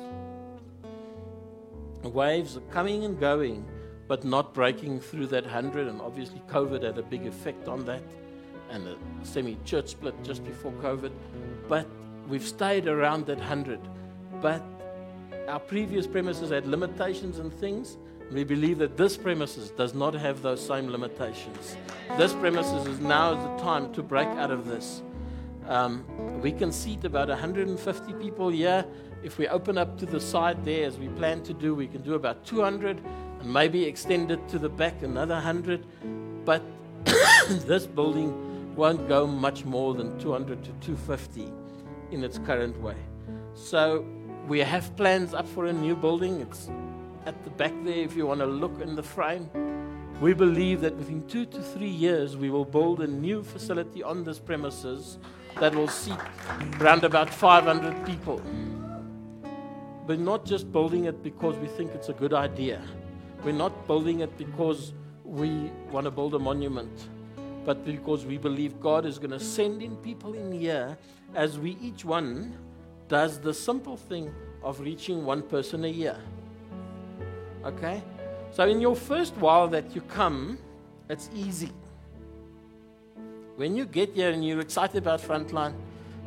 Waves 2.03 2.57
are 2.57 2.67
coming 2.69 3.03
and 3.05 3.19
going, 3.19 3.65
but 4.07 4.23
not 4.23 4.53
breaking 4.53 4.99
through 4.99 5.27
that 5.27 5.45
100. 5.45 5.87
And 5.87 6.01
obviously, 6.01 6.41
COVID 6.49 6.83
had 6.83 6.99
a 6.99 7.03
big 7.03 7.25
effect 7.25 7.67
on 7.67 7.83
that, 7.85 8.03
and 8.69 8.87
a 8.87 8.97
semi 9.23 9.57
church 9.65 9.89
split 9.89 10.13
just 10.23 10.43
before 10.43 10.71
COVID. 10.73 11.11
But 11.67 11.87
we've 12.27 12.47
stayed 12.47 12.87
around 12.87 13.25
that 13.27 13.37
100. 13.37 13.79
But 14.41 14.61
our 15.47 15.59
previous 15.59 16.07
premises 16.07 16.49
had 16.49 16.65
limitations 16.65 17.39
and 17.39 17.53
things. 17.53 17.97
We 18.31 18.43
believe 18.43 18.77
that 18.79 18.97
this 18.97 19.17
premises 19.17 19.69
does 19.71 19.93
not 19.93 20.13
have 20.13 20.41
those 20.41 20.65
same 20.65 20.89
limitations. 20.89 21.77
This 22.17 22.33
premises 22.33 22.87
is 22.87 22.99
now 22.99 23.35
the 23.35 23.63
time 23.63 23.93
to 23.93 24.01
break 24.01 24.27
out 24.27 24.49
of 24.49 24.65
this. 24.65 25.03
Um, 25.67 26.03
we 26.41 26.51
can 26.51 26.71
seat 26.71 27.05
about 27.05 27.29
150 27.29 28.13
people 28.13 28.49
here. 28.49 28.85
If 29.23 29.37
we 29.37 29.47
open 29.47 29.77
up 29.77 29.97
to 29.99 30.05
the 30.05 30.19
side 30.19 30.65
there, 30.65 30.85
as 30.85 30.97
we 30.97 31.07
plan 31.09 31.43
to 31.43 31.53
do, 31.53 31.75
we 31.75 31.87
can 31.87 32.01
do 32.01 32.15
about 32.15 32.45
200 32.45 33.01
and 33.39 33.53
maybe 33.53 33.85
extend 33.85 34.31
it 34.31 34.47
to 34.49 34.59
the 34.59 34.69
back 34.69 35.01
another 35.03 35.35
100. 35.35 35.85
But 36.45 36.63
this 37.49 37.85
building 37.85 38.75
won't 38.75 39.07
go 39.07 39.27
much 39.27 39.65
more 39.65 39.93
than 39.93 40.17
200 40.19 40.63
to 40.63 40.71
250 40.81 41.51
in 42.11 42.23
its 42.23 42.39
current 42.39 42.79
way. 42.81 42.95
So 43.53 44.05
we 44.47 44.59
have 44.59 44.95
plans 44.97 45.33
up 45.33 45.47
for 45.47 45.67
a 45.67 45.73
new 45.73 45.95
building. 45.95 46.41
It's 46.41 46.69
at 47.25 47.41
the 47.43 47.49
back 47.51 47.73
there 47.83 47.97
if 47.97 48.15
you 48.15 48.25
want 48.25 48.41
to 48.41 48.45
look 48.45 48.81
in 48.81 48.95
the 48.95 49.03
frame. 49.03 49.49
We 50.19 50.33
believe 50.33 50.81
that 50.81 50.95
within 50.95 51.25
two 51.27 51.45
to 51.47 51.61
three 51.61 51.89
years, 51.89 52.35
we 52.35 52.49
will 52.49 52.65
build 52.65 53.01
a 53.01 53.07
new 53.07 53.41
facility 53.43 54.03
on 54.03 54.23
this 54.23 54.39
premises 54.39 55.17
that 55.59 55.73
will 55.73 55.87
seat 55.87 56.17
around 56.79 57.03
about 57.03 57.29
500 57.29 58.05
people. 58.05 58.41
We're 60.07 60.17
not 60.17 60.45
just 60.45 60.71
building 60.71 61.05
it 61.05 61.23
because 61.23 61.55
we 61.57 61.67
think 61.67 61.91
it's 61.93 62.09
a 62.09 62.13
good 62.13 62.33
idea. 62.33 62.81
We're 63.43 63.53
not 63.53 63.87
building 63.87 64.19
it 64.19 64.37
because 64.37 64.93
we 65.23 65.71
want 65.91 66.05
to 66.05 66.11
build 66.11 66.35
a 66.35 66.39
monument, 66.39 67.07
but 67.65 67.85
because 67.85 68.25
we 68.25 68.37
believe 68.37 68.79
God 68.81 69.05
is 69.05 69.17
going 69.17 69.31
to 69.31 69.39
send 69.39 69.81
in 69.81 69.95
people 69.97 70.33
in 70.33 70.51
here 70.51 70.97
as 71.33 71.57
we 71.57 71.77
each 71.81 72.03
one 72.03 72.57
does 73.13 73.37
the 73.37 73.53
simple 73.53 73.95
thing 73.95 74.33
of 74.63 74.79
reaching 74.79 75.23
one 75.23 75.43
person 75.43 75.85
a 75.85 75.87
year. 75.87 76.17
Okay? 77.63 78.01
So, 78.49 78.67
in 78.67 78.81
your 78.81 78.95
first 78.95 79.37
while 79.37 79.67
that 79.67 79.93
you 79.93 80.01
come, 80.01 80.57
it's 81.11 81.29
easy. 81.35 81.69
When 83.55 83.75
you 83.75 83.85
get 83.85 84.15
here 84.15 84.31
and 84.31 84.43
you're 84.43 84.61
excited 84.61 84.97
about 84.97 85.21
Frontline, 85.21 85.75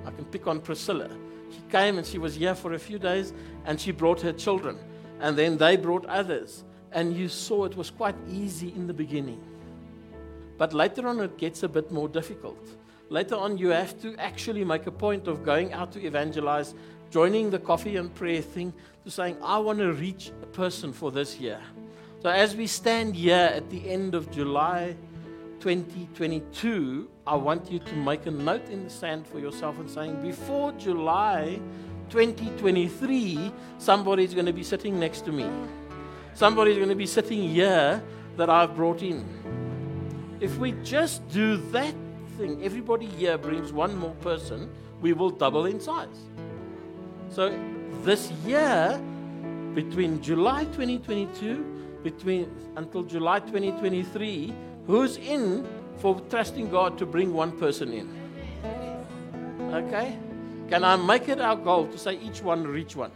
I 0.04 0.12
can 0.12 0.26
pick 0.26 0.46
on 0.46 0.60
Priscilla. 0.60 1.10
She 1.50 1.60
came 1.72 1.98
and 1.98 2.06
she 2.06 2.18
was 2.18 2.36
here 2.36 2.54
for 2.54 2.74
a 2.74 2.78
few 2.78 3.00
days 3.00 3.32
and 3.64 3.80
she 3.80 3.90
brought 3.90 4.20
her 4.20 4.32
children. 4.32 4.78
And 5.18 5.36
then 5.36 5.56
they 5.56 5.76
brought 5.76 6.06
others. 6.06 6.62
And 6.92 7.16
you 7.16 7.28
saw 7.28 7.64
it 7.64 7.76
was 7.76 7.90
quite 7.90 8.14
easy 8.30 8.68
in 8.68 8.86
the 8.86 8.94
beginning. 8.94 9.42
But 10.56 10.72
later 10.72 11.08
on, 11.08 11.18
it 11.18 11.36
gets 11.36 11.64
a 11.64 11.68
bit 11.68 11.90
more 11.90 12.08
difficult. 12.08 12.64
Later 13.08 13.36
on, 13.36 13.56
you 13.56 13.68
have 13.68 14.00
to 14.02 14.16
actually 14.16 14.64
make 14.64 14.86
a 14.86 14.90
point 14.90 15.28
of 15.28 15.44
going 15.44 15.72
out 15.72 15.92
to 15.92 16.04
evangelize, 16.04 16.74
joining 17.10 17.50
the 17.50 17.58
coffee 17.58 17.96
and 17.96 18.12
prayer 18.12 18.42
thing, 18.42 18.72
to 19.04 19.10
saying, 19.10 19.36
I 19.42 19.58
want 19.58 19.78
to 19.78 19.92
reach 19.92 20.32
a 20.42 20.46
person 20.46 20.92
for 20.92 21.12
this 21.12 21.38
year. 21.38 21.60
So, 22.20 22.30
as 22.30 22.56
we 22.56 22.66
stand 22.66 23.14
here 23.14 23.50
at 23.54 23.70
the 23.70 23.88
end 23.88 24.16
of 24.16 24.30
July 24.32 24.96
2022, 25.60 27.08
I 27.26 27.36
want 27.36 27.70
you 27.70 27.78
to 27.78 27.94
make 27.94 28.26
a 28.26 28.30
note 28.32 28.68
in 28.68 28.82
the 28.82 28.90
sand 28.90 29.28
for 29.28 29.38
yourself 29.38 29.78
and 29.78 29.88
saying, 29.88 30.20
before 30.20 30.72
July 30.72 31.60
2023, 32.10 33.52
somebody's 33.78 34.34
going 34.34 34.46
to 34.46 34.52
be 34.52 34.64
sitting 34.64 34.98
next 34.98 35.24
to 35.26 35.32
me. 35.32 35.48
Somebody's 36.34 36.76
going 36.76 36.88
to 36.88 36.96
be 36.96 37.06
sitting 37.06 37.48
here 37.48 38.02
that 38.36 38.50
I've 38.50 38.74
brought 38.74 39.02
in. 39.02 39.24
If 40.40 40.58
we 40.58 40.72
just 40.82 41.26
do 41.28 41.56
that 41.70 41.94
thing, 42.36 42.62
everybody 42.62 43.06
here 43.06 43.38
brings 43.38 43.72
one 43.72 43.96
more 43.96 44.14
person, 44.20 44.70
we 45.00 45.12
will 45.12 45.30
double 45.30 45.66
in 45.66 45.80
size. 45.80 46.20
So 47.30 47.58
this 48.02 48.30
year, 48.44 49.00
between 49.74 50.22
July 50.22 50.64
2022 50.64 51.76
between 52.06 52.48
until 52.76 53.02
July 53.02 53.40
2023, 53.40 54.54
who's 54.86 55.16
in 55.16 55.66
for 55.98 56.20
trusting 56.30 56.70
God 56.70 56.96
to 56.98 57.06
bring 57.06 57.32
one 57.34 57.50
person 57.58 57.92
in? 57.92 58.06
Okay? 59.74 60.16
Can 60.68 60.84
I 60.84 60.94
make 60.94 61.28
it 61.28 61.40
our 61.40 61.56
goal 61.56 61.88
to 61.88 61.98
say 61.98 62.18
each 62.18 62.42
one 62.42 62.64
reach 62.64 62.94
one? 62.94 63.10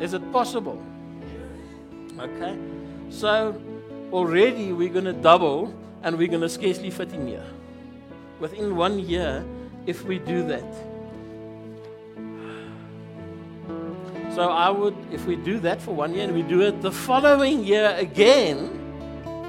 Is 0.00 0.14
it 0.14 0.24
possible? 0.32 0.80
Okay? 2.18 2.56
So 3.10 3.60
already 4.10 4.72
we're 4.72 4.94
going 4.96 5.04
to 5.04 5.12
double 5.12 5.74
and 6.02 6.18
we're 6.18 6.28
going 6.28 6.40
to 6.40 6.48
scarcely 6.48 6.90
fit 6.90 7.12
in 7.12 7.26
here. 7.26 7.46
Within 8.40 8.76
one 8.76 8.98
year, 8.98 9.44
if 9.86 10.04
we 10.04 10.18
do 10.18 10.46
that. 10.48 10.64
So 14.34 14.48
I 14.48 14.70
would, 14.70 14.96
if 15.12 15.26
we 15.26 15.36
do 15.36 15.60
that 15.60 15.80
for 15.80 15.94
one 15.94 16.14
year 16.14 16.24
and 16.24 16.34
we 16.34 16.42
do 16.42 16.62
it 16.62 16.80
the 16.80 16.90
following 16.90 17.64
year 17.64 17.94
again, 17.98 18.68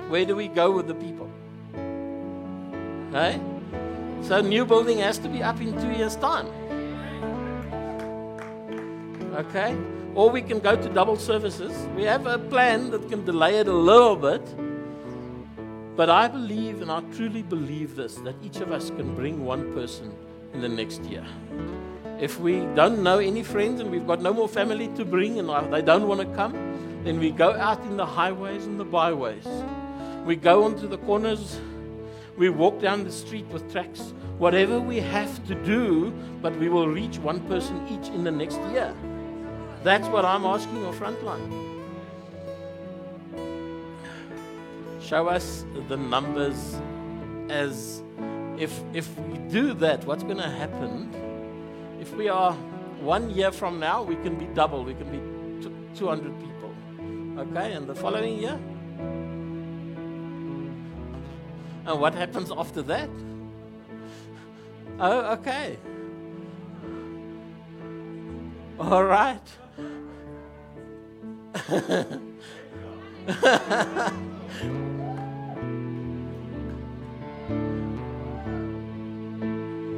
where 0.09 0.25
do 0.25 0.35
we 0.35 0.47
go 0.47 0.71
with 0.71 0.87
the 0.87 0.95
people? 0.95 1.29
Right? 3.11 3.41
So 4.21 4.41
new 4.41 4.65
building 4.65 4.99
has 4.99 5.17
to 5.19 5.29
be 5.29 5.41
up 5.41 5.59
in 5.61 5.79
two 5.81 5.91
years' 5.91 6.15
time. 6.17 6.47
Okay? 9.35 9.77
Or 10.15 10.29
we 10.29 10.41
can 10.41 10.59
go 10.59 10.75
to 10.75 10.89
double 10.89 11.15
services. 11.15 11.73
We 11.95 12.03
have 12.03 12.27
a 12.27 12.37
plan 12.37 12.91
that 12.91 13.09
can 13.09 13.25
delay 13.25 13.59
it 13.59 13.67
a 13.67 13.73
little 13.73 14.15
bit. 14.15 14.41
But 15.95 16.09
I 16.09 16.27
believe, 16.27 16.81
and 16.81 16.91
I 16.91 17.01
truly 17.15 17.43
believe 17.43 17.95
this, 17.95 18.15
that 18.25 18.35
each 18.43 18.57
of 18.57 18.71
us 18.71 18.89
can 18.89 19.13
bring 19.15 19.45
one 19.45 19.73
person 19.73 20.11
in 20.53 20.61
the 20.61 20.69
next 20.69 21.03
year. 21.03 21.23
If 22.19 22.39
we 22.39 22.61
don't 22.73 23.03
know 23.03 23.19
any 23.19 23.43
friends 23.43 23.79
and 23.79 23.91
we've 23.91 24.07
got 24.07 24.21
no 24.21 24.33
more 24.33 24.47
family 24.47 24.87
to 24.95 25.05
bring 25.05 25.37
and 25.39 25.49
uh, 25.49 25.61
they 25.61 25.81
don't 25.81 26.07
want 26.07 26.21
to 26.21 26.27
come, 26.35 26.53
then 27.03 27.19
we 27.19 27.29
go 27.29 27.53
out 27.53 27.79
in 27.83 27.97
the 27.97 28.05
highways 28.05 28.65
and 28.65 28.79
the 28.79 28.85
byways. 28.85 29.47
We 30.25 30.35
go 30.35 30.63
onto 30.63 30.87
the 30.87 30.97
corners. 30.97 31.59
We 32.37 32.49
walk 32.49 32.81
down 32.81 33.03
the 33.03 33.11
street 33.11 33.45
with 33.47 33.71
tracks. 33.71 34.13
Whatever 34.39 34.79
we 34.79 34.99
have 34.99 35.45
to 35.47 35.55
do, 35.63 36.11
but 36.41 36.55
we 36.57 36.69
will 36.69 36.87
reach 36.87 37.19
one 37.19 37.39
person 37.41 37.85
each 37.87 38.07
in 38.09 38.23
the 38.23 38.31
next 38.31 38.59
year. 38.71 38.95
That's 39.83 40.07
what 40.07 40.25
I'm 40.25 40.45
asking 40.45 40.85
of 40.85 40.95
Frontline. 40.95 41.72
Show 45.03 45.27
us 45.27 45.65
the 45.89 45.97
numbers 45.97 46.79
as 47.49 48.01
if 48.57 48.81
if 48.93 49.19
we 49.19 49.37
do 49.49 49.73
that, 49.75 50.05
what's 50.05 50.23
going 50.23 50.37
to 50.37 50.49
happen? 50.49 51.11
If 51.99 52.15
we 52.15 52.29
are 52.29 52.53
one 53.01 53.29
year 53.29 53.51
from 53.51 53.79
now, 53.79 54.01
we 54.01 54.15
can 54.15 54.35
be 54.39 54.45
double. 54.45 54.85
We 54.85 54.93
can 54.93 55.11
be 55.11 55.19
200 55.97 56.39
people. 56.39 56.73
Okay, 57.37 57.73
and 57.73 57.85
the 57.85 57.95
following 57.95 58.39
year? 58.39 58.57
And 61.85 61.99
what 61.99 62.13
happens 62.15 62.49
after 62.49 62.81
that? 62.83 63.09
Oh, 64.99 65.33
okay. 65.33 65.77
All 68.79 69.03
right. 69.03 69.41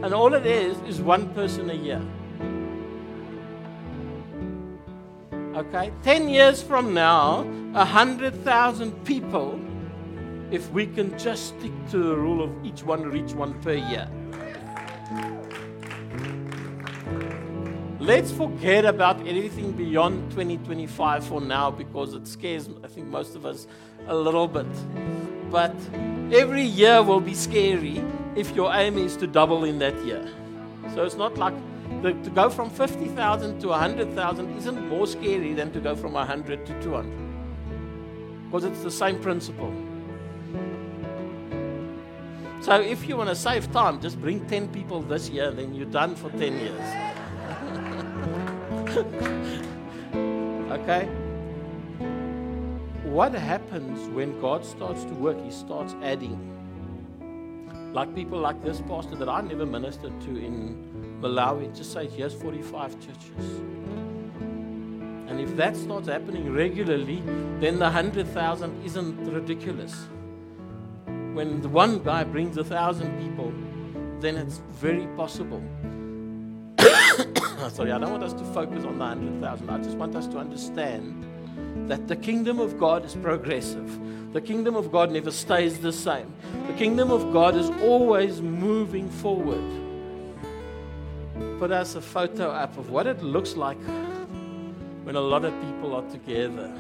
And 0.06 0.14
all 0.14 0.36
it 0.36 0.46
is 0.46 0.78
is 0.88 1.02
one 1.02 1.34
person 1.34 1.72
a 1.72 1.74
year. 1.74 2.00
Okay? 5.56 5.92
10 6.04 6.30
years 6.30 6.62
from 6.62 6.94
now, 6.94 7.42
100,000 7.72 9.04
people, 9.04 9.60
if 10.52 10.70
we 10.70 10.86
can 10.86 11.18
just 11.18 11.48
stick 11.58 11.72
to 11.90 11.98
the 11.98 12.16
rule 12.16 12.44
of 12.44 12.52
each 12.64 12.84
one 12.84 13.02
reach 13.02 13.34
one 13.34 13.60
per 13.64 13.74
year. 13.74 14.08
Let's 18.00 18.32
forget 18.32 18.86
about 18.86 19.26
anything 19.26 19.72
beyond 19.72 20.30
2025 20.30 21.24
for 21.26 21.42
now 21.42 21.72
because 21.72 22.14
it 22.14 22.28
scares, 22.28 22.70
I 22.84 22.88
think, 22.90 23.08
most 23.08 23.36
of 23.36 23.44
us 23.44 23.66
a 24.06 24.16
little 24.16 24.48
bit. 24.48 24.68
But 25.56 25.74
every 26.34 26.64
year 26.64 27.02
will 27.02 27.22
be 27.22 27.34
scary 27.34 28.04
if 28.36 28.54
your 28.54 28.74
aim 28.74 28.98
is 28.98 29.16
to 29.16 29.26
double 29.26 29.64
in 29.64 29.80
that 29.80 29.96
year. 30.04 30.28
So 30.94 31.06
it's 31.06 31.16
not 31.16 31.38
like 31.38 31.54
the, 32.02 32.12
to 32.12 32.30
go 32.30 32.50
from 32.50 32.70
50,000 32.70 33.62
to 33.62 33.70
100,000 33.70 34.58
isn't 34.58 34.90
more 34.90 35.08
scary 35.08 35.54
than 35.54 35.72
to 35.72 35.80
go 35.80 35.96
from 35.96 36.12
100 36.12 36.66
to 36.66 36.82
200. 36.82 37.10
Because 38.48 38.66
it's 38.66 38.84
the 38.84 38.92
same 38.92 39.18
principle. 39.22 39.74
So 42.60 42.82
if 42.82 43.08
you 43.08 43.16
want 43.16 43.30
to 43.30 43.36
save 43.36 43.72
time, 43.72 44.02
just 44.02 44.20
bring 44.20 44.46
10 44.48 44.68
people 44.74 45.04
this 45.04 45.30
year, 45.30 45.52
then 45.52 45.74
you're 45.74 45.86
done 45.86 46.16
for 46.16 46.30
10 46.32 46.42
years. 46.60 46.82
okay? 50.82 51.25
What 53.16 53.34
happens 53.34 54.10
when 54.10 54.42
God 54.42 54.66
starts 54.66 55.06
to 55.06 55.14
work? 55.14 55.42
He 55.42 55.50
starts 55.50 55.96
adding 56.04 56.38
like 57.94 58.14
people 58.14 58.38
like 58.38 58.62
this 58.62 58.82
pastor 58.82 59.16
that 59.16 59.30
I 59.30 59.40
never 59.40 59.66
ministered 59.66 60.20
to 60.20 60.32
in 60.32 61.22
Malawi, 61.22 61.74
just 61.74 61.94
say, 61.94 62.08
here's 62.08 62.34
45 62.34 63.00
churches. 63.00 63.60
And 65.30 65.40
if 65.40 65.56
that 65.56 65.78
starts 65.78 66.10
happening 66.10 66.52
regularly, 66.52 67.22
then 67.62 67.80
the 67.80 67.86
100,000 67.86 68.84
isn't 68.84 69.34
ridiculous. 69.34 70.08
When 71.06 71.62
the 71.62 71.70
one 71.70 72.04
guy 72.04 72.26
brings 72.26 72.58
a 72.58 72.66
thousand 72.66 73.18
people, 73.18 73.54
then 74.20 74.36
it's 74.36 74.58
very 74.74 75.08
possible. 75.16 75.64
Sorry, 77.70 77.94
I 77.94 77.98
don't 77.98 78.12
want 78.12 78.24
us 78.26 78.34
to 78.34 78.44
focus 78.54 78.84
on 78.84 78.98
the 78.98 79.06
100,000. 79.06 79.70
I 79.70 79.78
just 79.78 79.96
want 79.96 80.18
us 80.18 80.28
to 80.28 80.38
understand 80.38 81.26
that 81.88 82.08
the 82.08 82.16
kingdom 82.16 82.60
of 82.60 82.80
God 82.80 83.06
is 83.06 83.16
progressive. 83.16 84.34
The 84.34 84.42
kingdom 84.42 84.76
of 84.76 84.92
God 84.92 85.12
never 85.12 85.32
stays 85.32 85.80
the 85.80 85.94
same. 85.94 86.34
The 86.68 86.74
kingdom 86.74 87.12
of 87.12 87.32
God 87.32 87.56
is 87.56 87.70
always 87.82 88.42
moving 88.42 89.10
forward. 89.10 89.64
Put 91.60 91.72
us 91.72 91.96
a 91.96 92.02
photo 92.02 92.50
up 92.50 92.78
of 92.78 92.90
what 92.90 93.08
it 93.08 93.22
looks 93.24 93.56
like 93.56 93.82
when 95.04 95.16
a 95.16 95.22
lot 95.22 95.46
of 95.46 95.54
people 95.62 95.96
are 95.96 96.10
together. 96.10 96.74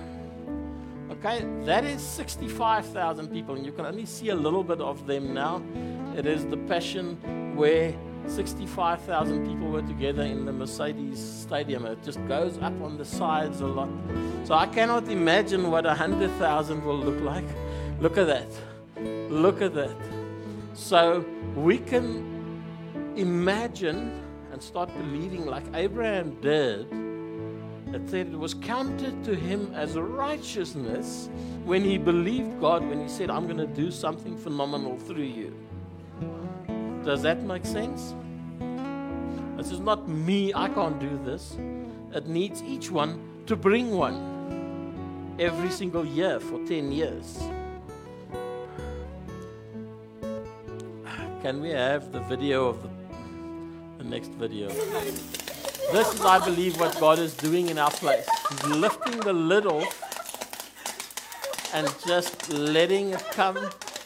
Okay, 1.11 1.45
that 1.65 1.85
is 1.85 2.01
65,000 2.01 3.27
people, 3.27 3.55
and 3.55 3.65
you 3.65 3.71
can 3.71 3.85
only 3.85 4.05
see 4.05 4.29
a 4.29 4.35
little 4.35 4.63
bit 4.63 4.81
of 4.81 5.05
them 5.05 5.33
now. 5.33 5.61
It 6.17 6.25
is 6.25 6.45
the 6.47 6.57
Passion 6.57 7.55
where 7.55 7.93
65,000 8.27 9.47
people 9.47 9.69
were 9.69 9.81
together 9.81 10.23
in 10.23 10.45
the 10.45 10.51
Mercedes 10.51 11.19
Stadium. 11.19 11.85
It 11.85 12.03
just 12.03 12.25
goes 12.27 12.57
up 12.57 12.79
on 12.81 12.97
the 12.97 13.05
sides 13.05 13.61
a 13.61 13.67
lot. 13.67 13.89
So 14.45 14.53
I 14.53 14.67
cannot 14.67 15.07
imagine 15.09 15.71
what 15.71 15.85
100,000 15.85 16.83
will 16.83 16.97
look 16.97 17.21
like. 17.21 17.45
Look 17.99 18.17
at 18.17 18.27
that. 18.27 18.49
Look 19.29 19.61
at 19.61 19.73
that. 19.75 19.95
So 20.73 21.25
we 21.55 21.77
can 21.77 22.61
imagine 23.15 24.21
and 24.51 24.61
start 24.61 24.89
believing 24.97 25.45
like 25.45 25.63
Abraham 25.73 26.39
did. 26.41 26.87
It 27.93 28.09
said 28.09 28.27
it 28.27 28.37
was 28.37 28.53
counted 28.55 29.23
to 29.23 29.35
him 29.35 29.71
as 29.73 29.97
righteousness 29.97 31.29
when 31.63 31.83
he 31.83 31.97
believed 31.97 32.59
God, 32.59 32.85
when 32.85 33.01
he 33.01 33.07
said, 33.07 33.29
I'm 33.29 33.45
going 33.45 33.57
to 33.57 33.67
do 33.67 33.91
something 33.91 34.37
phenomenal 34.37 34.97
through 34.97 35.23
you. 35.23 35.53
Does 37.05 37.21
that 37.21 37.43
make 37.43 37.63
sense? 37.67 38.15
This 39.57 39.71
is 39.71 39.79
not 39.79 40.09
me, 40.09 40.51
I 40.55 40.67
can't 40.69 40.99
do 40.99 41.19
this. 41.23 41.55
It 42.15 42.25
needs 42.25 42.63
each 42.63 42.89
one 42.89 43.43
to 43.45 43.55
bring 43.55 43.91
one 43.91 45.35
every 45.39 45.69
single 45.69 46.03
year 46.03 46.39
for 46.39 46.57
10 46.65 46.91
years. 46.91 47.37
Can 51.43 51.61
we 51.61 51.69
have 51.69 52.11
the 52.11 52.21
video 52.21 52.69
of 52.69 52.81
the, 52.81 52.89
the 53.99 54.03
next 54.03 54.31
video? 54.31 54.69
This 54.69 56.11
is, 56.11 56.21
I 56.21 56.43
believe, 56.43 56.79
what 56.79 56.99
God 56.99 57.19
is 57.19 57.35
doing 57.35 57.69
in 57.69 57.77
our 57.77 57.91
place. 57.91 58.27
He's 58.49 58.65
lifting 58.65 59.19
the 59.19 59.33
lid 59.33 59.67
off 59.67 60.01
and 61.71 61.87
just 62.07 62.49
letting 62.49 63.11
it 63.11 63.23
come 63.29 63.59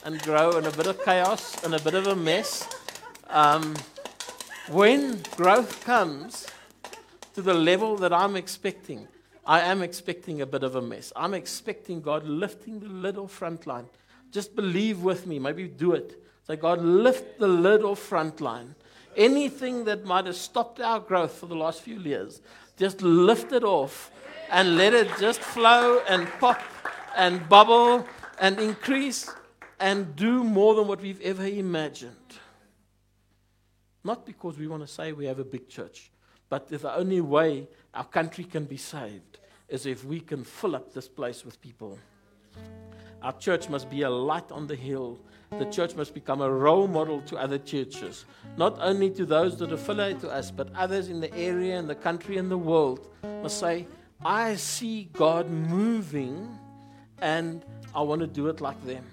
and 0.04 0.22
grow 0.22 0.58
in 0.58 0.66
a 0.66 0.72
bit 0.72 0.88
of 0.88 1.02
chaos 1.06 1.64
and 1.64 1.74
a 1.74 1.80
bit 1.80 1.94
of 1.94 2.08
a 2.08 2.16
mess. 2.16 2.68
Um, 3.30 3.76
when 4.70 5.22
growth 5.36 5.84
comes 5.86 6.48
to 7.36 7.44
the 7.44 7.54
level 7.54 7.96
that 7.98 8.12
I'm 8.12 8.36
expecting, 8.36 9.08
I 9.46 9.62
am 9.62 9.84
expecting 9.84 10.42
a 10.42 10.48
bit 10.48 10.64
of 10.64 10.76
a 10.76 10.82
mess. 10.82 11.14
I'm 11.16 11.36
expecting 11.36 12.02
God 12.02 12.24
lifting 12.26 12.80
the 12.80 12.88
lid 12.88 13.18
off 13.18 13.40
frontline. 13.40 13.86
Just 14.32 14.56
believe 14.56 15.04
with 15.04 15.28
me. 15.28 15.38
Maybe 15.38 15.68
do 15.68 15.94
it. 15.94 16.24
Say, 16.48 16.56
God, 16.56 16.82
lift 16.82 17.40
the 17.40 17.48
lid 17.48 17.84
off 17.84 18.10
frontline. 18.10 18.74
Anything 19.16 19.86
that 19.86 20.06
might 20.06 20.26
have 20.26 20.36
stopped 20.36 20.80
our 20.80 21.00
growth 21.00 21.34
for 21.34 21.46
the 21.46 21.56
last 21.56 21.82
few 21.82 22.00
years, 22.00 22.42
just 22.78 23.02
lift 23.02 23.52
it 23.52 23.64
off 23.64 24.12
and 24.50 24.76
let 24.76 24.94
it 24.94 25.08
just 25.20 25.40
flow 25.40 26.00
and 26.08 26.28
pop 26.40 26.62
and 27.16 27.48
bubble 27.48 28.08
and 28.40 28.60
increase 28.60 29.32
and 29.80 30.16
do 30.16 30.44
more 30.44 30.74
than 30.74 30.88
what 30.88 31.02
we've 31.02 31.22
ever 31.22 31.46
imagined. 31.46 32.16
Not 34.04 34.26
because 34.26 34.58
we 34.58 34.68
want 34.68 34.82
to 34.82 34.88
say 34.88 35.12
we 35.12 35.26
have 35.26 35.40
a 35.40 35.44
big 35.44 35.68
church, 35.68 36.12
but 36.48 36.68
the 36.68 36.96
only 36.96 37.22
way 37.22 37.68
our 37.94 38.06
country 38.06 38.44
can 38.44 38.66
be 38.66 38.78
saved 38.78 39.40
is 39.68 39.86
if 39.86 40.04
we 40.06 40.20
can 40.20 40.44
fill 40.44 40.76
up 40.76 40.94
this 40.94 41.08
place 41.08 41.46
with 41.46 41.62
people. 41.62 42.00
Our 43.22 43.34
church 43.34 43.70
must 43.70 43.90
be 43.90 44.04
a 44.04 44.10
light 44.10 44.52
on 44.52 44.68
the 44.68 44.76
hill. 44.76 45.20
The 45.52 45.66
church 45.66 45.96
must 45.96 46.14
become 46.14 46.42
a 46.42 46.50
role 46.50 46.88
model 46.88 47.22
to 47.24 47.38
other 47.38 47.58
churches, 47.58 48.26
not 48.56 48.78
only 48.80 49.10
to 49.12 49.26
those 49.26 49.58
that 49.58 49.72
affiliate 49.74 50.22
to 50.22 50.30
us, 50.30 50.52
but 50.52 50.74
others 50.76 51.10
in 51.10 51.20
the 51.20 51.34
area 51.36 51.78
and 51.78 51.90
the 51.90 51.96
country 51.96 52.38
and 52.38 52.50
the 52.50 52.58
world 52.58 53.08
must 53.44 53.60
say, 53.60 53.88
I 54.24 54.56
see 54.56 55.10
God 55.14 55.50
moving 55.50 56.58
and 57.22 57.66
I 57.94 58.02
want 58.02 58.22
to 58.22 58.28
do 58.28 58.48
it 58.48 58.62
like 58.62 58.82
them. 58.86 59.04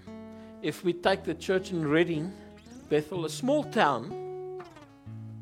If 0.62 0.84
we 0.84 0.92
take 0.92 1.24
the 1.24 1.34
church 1.34 1.70
in 1.70 1.86
Redding, 1.88 2.32
Bethel, 2.88 3.24
a 3.24 3.30
small 3.30 3.64
town, 3.64 4.25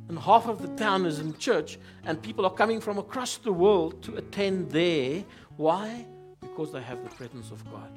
and 0.08 0.18
half 0.18 0.46
of 0.46 0.60
the 0.60 0.68
town 0.76 1.06
is 1.06 1.18
in 1.18 1.36
church, 1.38 1.78
and 2.04 2.20
people 2.20 2.44
are 2.44 2.52
coming 2.52 2.80
from 2.80 2.98
across 2.98 3.38
the 3.38 3.52
world 3.52 4.02
to 4.02 4.16
attend 4.16 4.70
there. 4.70 5.24
Why? 5.56 6.06
Because 6.40 6.72
they 6.72 6.82
have 6.82 7.02
the 7.02 7.14
presence 7.14 7.50
of 7.50 7.64
God. 7.70 7.90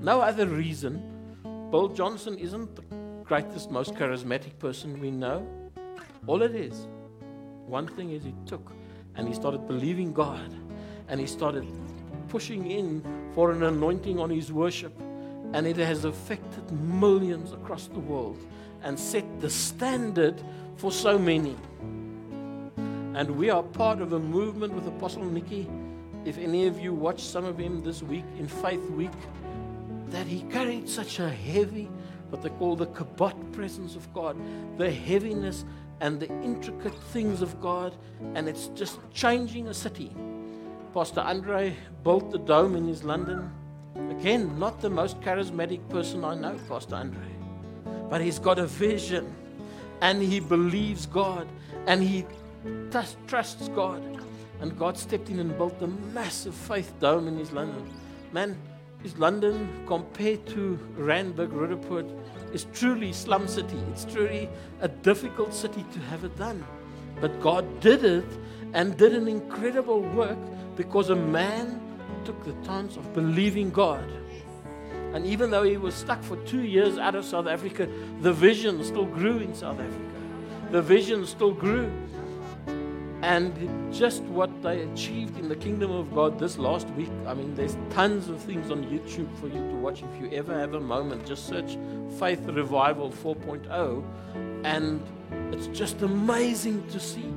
No 0.00 0.20
other 0.20 0.46
reason. 0.46 1.02
Bill 1.70 1.88
Johnson 1.88 2.36
isn't 2.36 2.76
the 2.76 2.82
greatest, 3.24 3.70
most 3.70 3.94
charismatic 3.94 4.58
person 4.58 5.00
we 5.00 5.10
know. 5.10 5.46
All 6.26 6.42
it 6.42 6.54
is, 6.54 6.88
one 7.66 7.86
thing 7.86 8.10
is 8.10 8.24
he 8.24 8.34
took 8.46 8.72
and 9.16 9.28
he 9.28 9.34
started 9.34 9.66
believing 9.66 10.12
God 10.12 10.54
and 11.08 11.20
he 11.20 11.26
started 11.26 11.66
pushing 12.28 12.70
in 12.70 13.02
for 13.34 13.52
an 13.52 13.62
anointing 13.62 14.18
on 14.18 14.30
his 14.30 14.52
worship. 14.52 14.92
And 15.52 15.66
it 15.66 15.76
has 15.76 16.04
affected 16.04 16.70
millions 16.72 17.52
across 17.52 17.86
the 17.86 18.00
world 18.00 18.38
and 18.82 18.98
set 18.98 19.24
the 19.40 19.48
standard 19.48 20.42
for 20.76 20.90
so 20.90 21.18
many. 21.18 21.56
And 23.14 23.30
we 23.36 23.50
are 23.50 23.62
part 23.62 24.00
of 24.00 24.12
a 24.12 24.18
movement 24.18 24.72
with 24.74 24.86
Apostle 24.88 25.24
Nicky. 25.24 25.68
If 26.24 26.38
any 26.38 26.66
of 26.66 26.80
you 26.80 26.92
watched 26.92 27.26
some 27.26 27.44
of 27.44 27.58
him 27.58 27.82
this 27.82 28.02
week 28.02 28.24
in 28.38 28.48
Faith 28.48 28.90
Week, 28.90 29.12
that 30.08 30.26
he 30.26 30.42
carried 30.42 30.88
such 30.88 31.20
a 31.20 31.28
heavy, 31.28 31.90
what 32.30 32.42
they 32.42 32.48
call 32.48 32.76
the 32.76 32.86
kabod 32.86 33.52
presence 33.52 33.94
of 33.94 34.12
God, 34.12 34.36
the 34.78 34.90
heaviness 34.90 35.64
and 36.00 36.18
the 36.18 36.28
intricate 36.42 36.94
things 37.12 37.40
of 37.42 37.60
God, 37.60 37.94
and 38.34 38.48
it's 38.48 38.68
just 38.68 38.98
changing 39.12 39.68
a 39.68 39.74
city. 39.74 40.12
Pastor 40.92 41.20
Andre 41.20 41.76
built 42.02 42.30
the 42.30 42.38
dome 42.38 42.76
in 42.76 42.88
East 42.88 43.04
London. 43.04 43.50
Again, 44.10 44.58
not 44.58 44.80
the 44.80 44.90
most 44.90 45.20
charismatic 45.20 45.88
person 45.88 46.24
I 46.24 46.34
know, 46.34 46.58
Pastor 46.68 46.96
Andre, 46.96 47.30
but 48.10 48.20
he's 48.20 48.38
got 48.38 48.58
a 48.58 48.66
vision 48.66 49.34
and 50.00 50.22
he 50.22 50.40
believes 50.40 51.06
God 51.06 51.48
and 51.86 52.02
he 52.02 52.22
t- 52.90 52.98
trusts 53.26 53.68
God. 53.68 54.02
And 54.60 54.78
God 54.78 54.96
stepped 54.96 55.28
in 55.28 55.40
and 55.40 55.56
built 55.56 55.80
a 55.82 55.86
massive 55.86 56.54
faith 56.54 56.92
dome 57.00 57.28
in 57.28 57.40
East 57.40 57.52
London. 57.52 57.92
Man, 58.32 58.56
East 59.04 59.18
London 59.18 59.68
compared 59.86 60.46
to 60.46 60.78
Randburg, 60.96 61.52
Roodepoort, 61.52 62.06
is 62.52 62.66
truly 62.72 63.12
slum 63.12 63.46
city. 63.46 63.76
It's 63.90 64.04
truly 64.04 64.48
a 64.80 64.88
difficult 64.88 65.52
city 65.52 65.84
to 65.92 65.98
have 66.10 66.24
it 66.24 66.36
done. 66.38 66.64
But 67.20 67.40
God 67.40 67.80
did 67.80 68.04
it 68.04 68.24
and 68.72 68.96
did 68.96 69.14
an 69.14 69.28
incredible 69.28 70.00
work 70.00 70.38
because 70.76 71.10
a 71.10 71.16
man 71.16 71.80
took 72.24 72.42
the 72.44 72.54
chance 72.66 72.96
of 72.96 73.12
believing 73.12 73.70
God. 73.70 74.04
And 75.14 75.24
even 75.24 75.50
though 75.50 75.62
he 75.62 75.76
was 75.76 75.94
stuck 75.94 76.22
for 76.24 76.36
two 76.38 76.62
years 76.62 76.98
out 76.98 77.14
of 77.14 77.24
South 77.24 77.46
Africa, 77.46 77.88
the 78.20 78.32
vision 78.32 78.82
still 78.82 79.06
grew 79.06 79.38
in 79.38 79.54
South 79.54 79.78
Africa. 79.78 80.10
The 80.72 80.82
vision 80.82 81.24
still 81.24 81.52
grew. 81.52 81.88
And 83.22 83.94
just 83.94 84.24
what 84.24 84.50
they 84.60 84.82
achieved 84.82 85.38
in 85.38 85.48
the 85.48 85.54
kingdom 85.54 85.92
of 85.92 86.12
God 86.12 86.38
this 86.40 86.58
last 86.58 86.90
week, 86.90 87.10
I 87.28 87.32
mean, 87.32 87.54
there's 87.54 87.76
tons 87.90 88.28
of 88.28 88.42
things 88.42 88.72
on 88.72 88.84
YouTube 88.86 89.32
for 89.38 89.46
you 89.46 89.54
to 89.54 89.76
watch. 89.76 90.02
If 90.02 90.20
you 90.20 90.36
ever 90.36 90.52
have 90.58 90.74
a 90.74 90.80
moment, 90.80 91.24
just 91.24 91.46
search 91.46 91.78
Faith 92.18 92.40
Revival 92.46 93.10
4.0, 93.10 94.04
and 94.64 95.00
it's 95.54 95.68
just 95.68 96.02
amazing 96.02 96.86
to 96.88 96.98
see. 96.98 97.32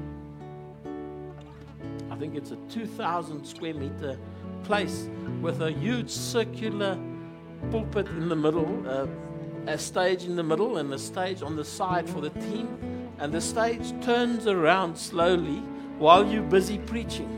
I 2.09 2.15
think 2.15 2.35
it's 2.35 2.49
a 2.49 2.57
2,000 2.69 3.45
square 3.45 3.75
meter 3.75 4.17
place 4.63 5.07
with 5.41 5.61
a 5.61 5.71
huge 5.71 6.09
circular 6.09 6.97
pulpit 7.71 8.07
in 8.07 8.29
the 8.29 8.35
middle, 8.35 8.85
a 9.67 9.77
stage 9.77 10.23
in 10.23 10.35
the 10.35 10.43
middle, 10.43 10.77
and 10.77 10.93
a 10.93 10.99
stage 10.99 11.41
on 11.41 11.55
the 11.55 11.65
side 11.65 12.09
for 12.09 12.21
the 12.21 12.29
team. 12.29 12.67
And 13.19 13.33
the 13.33 13.41
stage 13.41 13.93
turns 14.01 14.47
around 14.47 14.95
slowly 14.95 15.61
while 15.97 16.25
you're 16.25 16.43
busy 16.43 16.77
preaching. 16.77 17.29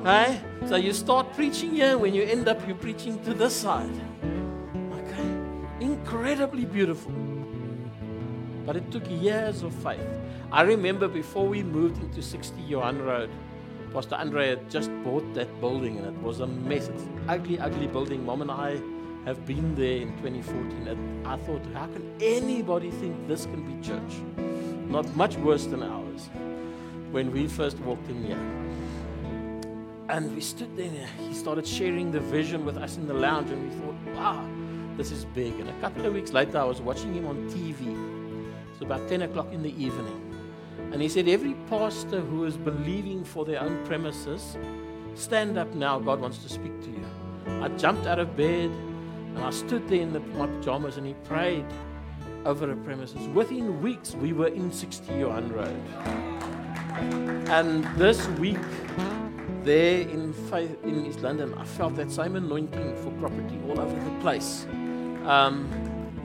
Okay? 0.00 0.40
So 0.66 0.76
you 0.76 0.92
start 0.92 1.32
preaching 1.34 1.74
here, 1.74 1.98
when 1.98 2.14
you 2.14 2.22
end 2.22 2.48
up, 2.48 2.66
you're 2.66 2.76
preaching 2.76 3.22
to 3.24 3.34
this 3.34 3.54
side. 3.54 3.90
Okay? 4.92 5.38
Incredibly 5.80 6.64
beautiful. 6.64 7.12
But 8.64 8.76
it 8.76 8.90
took 8.90 9.02
years 9.10 9.62
of 9.62 9.74
faith. 9.74 10.06
I 10.52 10.62
remember 10.62 11.08
before 11.08 11.46
we 11.46 11.62
moved 11.62 12.02
into 12.02 12.22
60 12.22 12.60
Johan 12.62 13.02
Road, 13.02 13.30
Pastor 13.92 14.14
Andre 14.14 14.50
had 14.50 14.70
just 14.70 14.90
bought 15.02 15.34
that 15.34 15.60
building 15.60 15.98
and 15.98 16.06
it 16.06 16.22
was 16.22 16.40
a 16.40 16.46
mess. 16.46 16.88
It's 16.88 17.02
an 17.02 17.24
ugly, 17.28 17.58
ugly 17.58 17.88
building. 17.88 18.24
Mom 18.24 18.42
and 18.42 18.50
I 18.50 18.80
have 19.24 19.44
been 19.46 19.74
there 19.74 20.00
in 20.00 20.12
2014. 20.18 20.88
And 20.88 21.26
I 21.26 21.36
thought, 21.36 21.62
how 21.74 21.86
can 21.86 22.10
anybody 22.20 22.90
think 22.90 23.28
this 23.28 23.44
can 23.46 23.62
be 23.64 23.86
church? 23.86 24.12
Not 24.88 25.14
much 25.14 25.36
worse 25.36 25.66
than 25.66 25.82
ours 25.82 26.28
when 27.10 27.32
we 27.32 27.46
first 27.46 27.78
walked 27.80 28.08
in 28.08 28.24
here. 28.24 28.38
And 30.08 30.34
we 30.34 30.40
stood 30.40 30.76
there, 30.76 31.08
he 31.18 31.34
started 31.34 31.66
sharing 31.66 32.10
the 32.10 32.20
vision 32.20 32.64
with 32.64 32.76
us 32.76 32.96
in 32.96 33.06
the 33.06 33.14
lounge, 33.14 33.50
and 33.50 33.62
we 33.62 33.76
thought, 33.78 34.16
wow, 34.16 34.48
this 34.96 35.12
is 35.12 35.24
big. 35.26 35.54
And 35.60 35.68
a 35.68 35.80
couple 35.80 36.04
of 36.04 36.14
weeks 36.14 36.32
later, 36.32 36.58
I 36.58 36.64
was 36.64 36.80
watching 36.80 37.14
him 37.14 37.26
on 37.26 37.48
TV. 37.50 37.96
It's 38.72 38.82
about 38.82 39.08
10 39.08 39.22
o'clock 39.22 39.52
in 39.52 39.62
the 39.62 39.70
evening. 39.70 40.30
And 40.92 41.00
he 41.00 41.08
said, 41.08 41.28
Every 41.28 41.54
pastor 41.68 42.20
who 42.20 42.44
is 42.44 42.56
believing 42.56 43.24
for 43.24 43.44
their 43.44 43.60
own 43.60 43.84
premises, 43.86 44.56
stand 45.14 45.56
up 45.56 45.72
now. 45.74 46.00
God 46.00 46.20
wants 46.20 46.38
to 46.38 46.48
speak 46.48 46.80
to 46.82 46.90
you. 46.90 47.06
I 47.62 47.68
jumped 47.68 48.06
out 48.06 48.18
of 48.18 48.36
bed 48.36 48.72
and 49.34 49.38
I 49.38 49.50
stood 49.50 49.88
there 49.88 50.00
in 50.00 50.12
the, 50.12 50.20
my 50.20 50.46
pajamas 50.46 50.96
and 50.96 51.06
he 51.06 51.14
prayed 51.24 51.64
over 52.44 52.70
a 52.70 52.76
premises. 52.76 53.28
Within 53.28 53.82
weeks, 53.82 54.14
we 54.14 54.32
were 54.32 54.48
in 54.48 54.72
60 54.72 55.14
Johan 55.14 55.52
Road. 55.52 55.82
And 57.48 57.84
this 57.98 58.26
week, 58.38 58.58
there 59.62 60.00
in, 60.00 60.32
Faith, 60.32 60.82
in 60.84 61.06
East 61.06 61.20
London, 61.20 61.54
I 61.54 61.64
felt 61.64 61.96
that 61.96 62.10
same 62.10 62.36
anointing 62.36 62.96
for 62.96 63.10
property 63.12 63.58
all 63.68 63.80
over 63.80 63.94
the 63.94 64.20
place. 64.20 64.66
Um, 65.24 65.68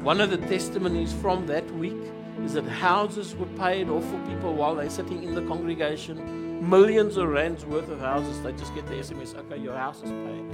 one 0.03 0.21
of 0.21 0.29
the 0.29 0.37
testimonies 0.37 1.13
from 1.13 1.45
that 1.47 1.69
week 1.75 1.97
is 2.43 2.53
that 2.53 2.65
houses 2.65 3.35
were 3.35 3.45
paid 3.57 3.89
off 3.89 4.05
for 4.05 4.19
people 4.27 4.53
while 4.53 4.75
they're 4.75 4.89
sitting 4.89 5.23
in 5.23 5.35
the 5.35 5.41
congregation. 5.43 6.69
Millions 6.69 7.17
of 7.17 7.27
rands 7.29 7.65
worth 7.65 7.89
of 7.89 7.99
houses. 7.99 8.41
They 8.41 8.51
just 8.53 8.73
get 8.75 8.85
the 8.87 8.93
SMS, 8.93 9.35
okay, 9.35 9.57
your 9.57 9.75
house 9.75 9.97
is 9.97 10.11
paid. 10.11 10.45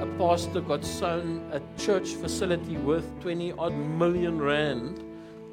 A 0.00 0.06
pastor 0.16 0.62
got 0.62 0.82
sown 0.82 1.42
a 1.52 1.60
church 1.78 2.14
facility 2.14 2.78
worth 2.78 3.06
20 3.20 3.52
odd 3.52 3.74
million 3.74 4.40
rand 4.40 5.04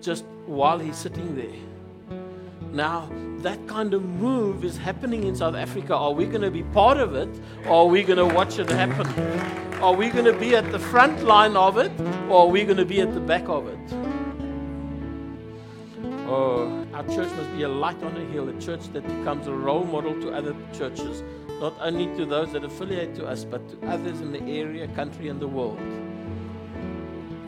just 0.01 0.23
while 0.45 0.79
he's 0.79 0.95
sitting 0.95 1.35
there. 1.35 1.59
Now, 2.71 3.09
that 3.39 3.67
kind 3.67 3.93
of 3.93 4.03
move 4.03 4.63
is 4.63 4.77
happening 4.77 5.25
in 5.25 5.35
South 5.35 5.55
Africa. 5.55 5.93
Are 5.95 6.13
we 6.13 6.25
going 6.25 6.43
to 6.43 6.51
be 6.51 6.63
part 6.63 6.97
of 6.97 7.13
it 7.13 7.27
or 7.65 7.83
are 7.83 7.85
we 7.87 8.03
going 8.03 8.19
to 8.19 8.33
watch 8.33 8.57
it 8.57 8.69
happen? 8.69 9.05
Are 9.81 9.93
we 9.93 10.09
going 10.09 10.23
to 10.23 10.39
be 10.39 10.55
at 10.55 10.71
the 10.71 10.79
front 10.79 11.23
line 11.23 11.57
of 11.57 11.77
it 11.77 11.91
or 12.29 12.43
are 12.43 12.47
we 12.47 12.63
going 12.63 12.77
to 12.77 12.85
be 12.85 13.01
at 13.01 13.13
the 13.13 13.19
back 13.19 13.49
of 13.49 13.67
it? 13.67 13.93
Oh, 16.25 16.86
our 16.97 17.03
church 17.03 17.31
must 17.33 17.55
be 17.55 17.61
a 17.61 17.69
light 17.69 18.01
on 18.01 18.17
a 18.17 18.25
hill, 18.31 18.49
a 18.49 18.59
church 18.59 18.91
that 18.91 19.07
becomes 19.07 19.45
a 19.45 19.53
role 19.53 19.83
model 19.83 20.19
to 20.19 20.31
other 20.31 20.55
churches, 20.73 21.21
not 21.61 21.75
only 21.79 22.07
to 22.17 22.25
those 22.25 22.51
that 22.53 22.63
affiliate 22.63 23.13
to 23.13 23.27
us, 23.27 23.45
but 23.45 23.61
to 23.69 23.87
others 23.87 24.19
in 24.19 24.31
the 24.31 24.41
area, 24.41 24.87
country, 24.95 25.29
and 25.29 25.39
the 25.39 25.47
world. 25.47 25.77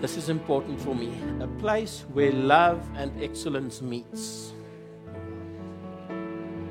This 0.01 0.17
is 0.17 0.29
important 0.29 0.79
for 0.79 0.93
me. 0.93 1.11
A 1.39 1.47
place 1.47 2.05
where 2.13 2.31
love 2.31 2.87
and 2.95 3.11
excellence 3.23 3.81
meets. 3.81 4.53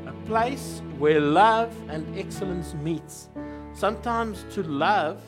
A 0.06 0.14
place 0.26 0.80
where 0.98 1.20
love 1.20 1.74
and 1.88 2.16
excellence 2.16 2.74
meets. 2.74 3.28
Sometimes 3.74 4.46
to 4.54 4.62
love 4.62 5.20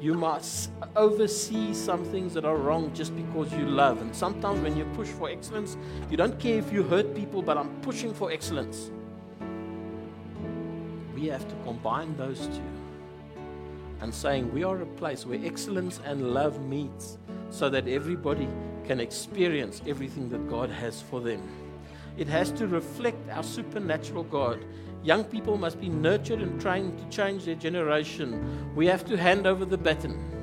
you 0.00 0.14
must 0.14 0.70
oversee 0.96 1.74
some 1.74 2.04
things 2.04 2.34
that 2.34 2.44
are 2.44 2.56
wrong 2.56 2.92
just 2.94 3.14
because 3.16 3.52
you 3.52 3.66
love. 3.66 4.00
And 4.00 4.14
sometimes 4.14 4.60
when 4.60 4.76
you 4.76 4.84
push 4.94 5.08
for 5.08 5.28
excellence, 5.28 5.76
you 6.10 6.16
don't 6.16 6.38
care 6.38 6.58
if 6.58 6.72
you 6.72 6.82
hurt 6.82 7.14
people, 7.14 7.42
but 7.42 7.58
I'm 7.58 7.68
pushing 7.80 8.14
for 8.14 8.30
excellence. 8.30 8.90
We 11.14 11.26
have 11.26 11.48
to 11.48 11.54
combine 11.64 12.16
those 12.16 12.46
two 12.46 12.62
and 14.00 14.14
saying 14.14 14.52
we 14.52 14.64
are 14.64 14.82
a 14.82 14.86
place 14.86 15.24
where 15.24 15.40
excellence 15.44 16.00
and 16.04 16.34
love 16.34 16.60
meets 16.60 17.18
so 17.50 17.68
that 17.70 17.88
everybody 17.88 18.48
can 18.84 19.00
experience 19.00 19.80
everything 19.86 20.28
that 20.28 20.48
God 20.48 20.68
has 20.70 21.00
for 21.00 21.20
them. 21.20 21.40
It 22.16 22.28
has 22.28 22.50
to 22.52 22.66
reflect 22.66 23.18
our 23.30 23.42
supernatural 23.42 24.24
God. 24.24 24.64
Young 25.02 25.24
people 25.24 25.56
must 25.56 25.80
be 25.80 25.88
nurtured 25.88 26.40
and 26.40 26.60
trained 26.60 26.98
to 26.98 27.16
change 27.16 27.44
their 27.44 27.54
generation. 27.54 28.74
We 28.74 28.86
have 28.86 29.04
to 29.06 29.16
hand 29.16 29.46
over 29.46 29.64
the 29.64 29.78
baton. 29.78 30.33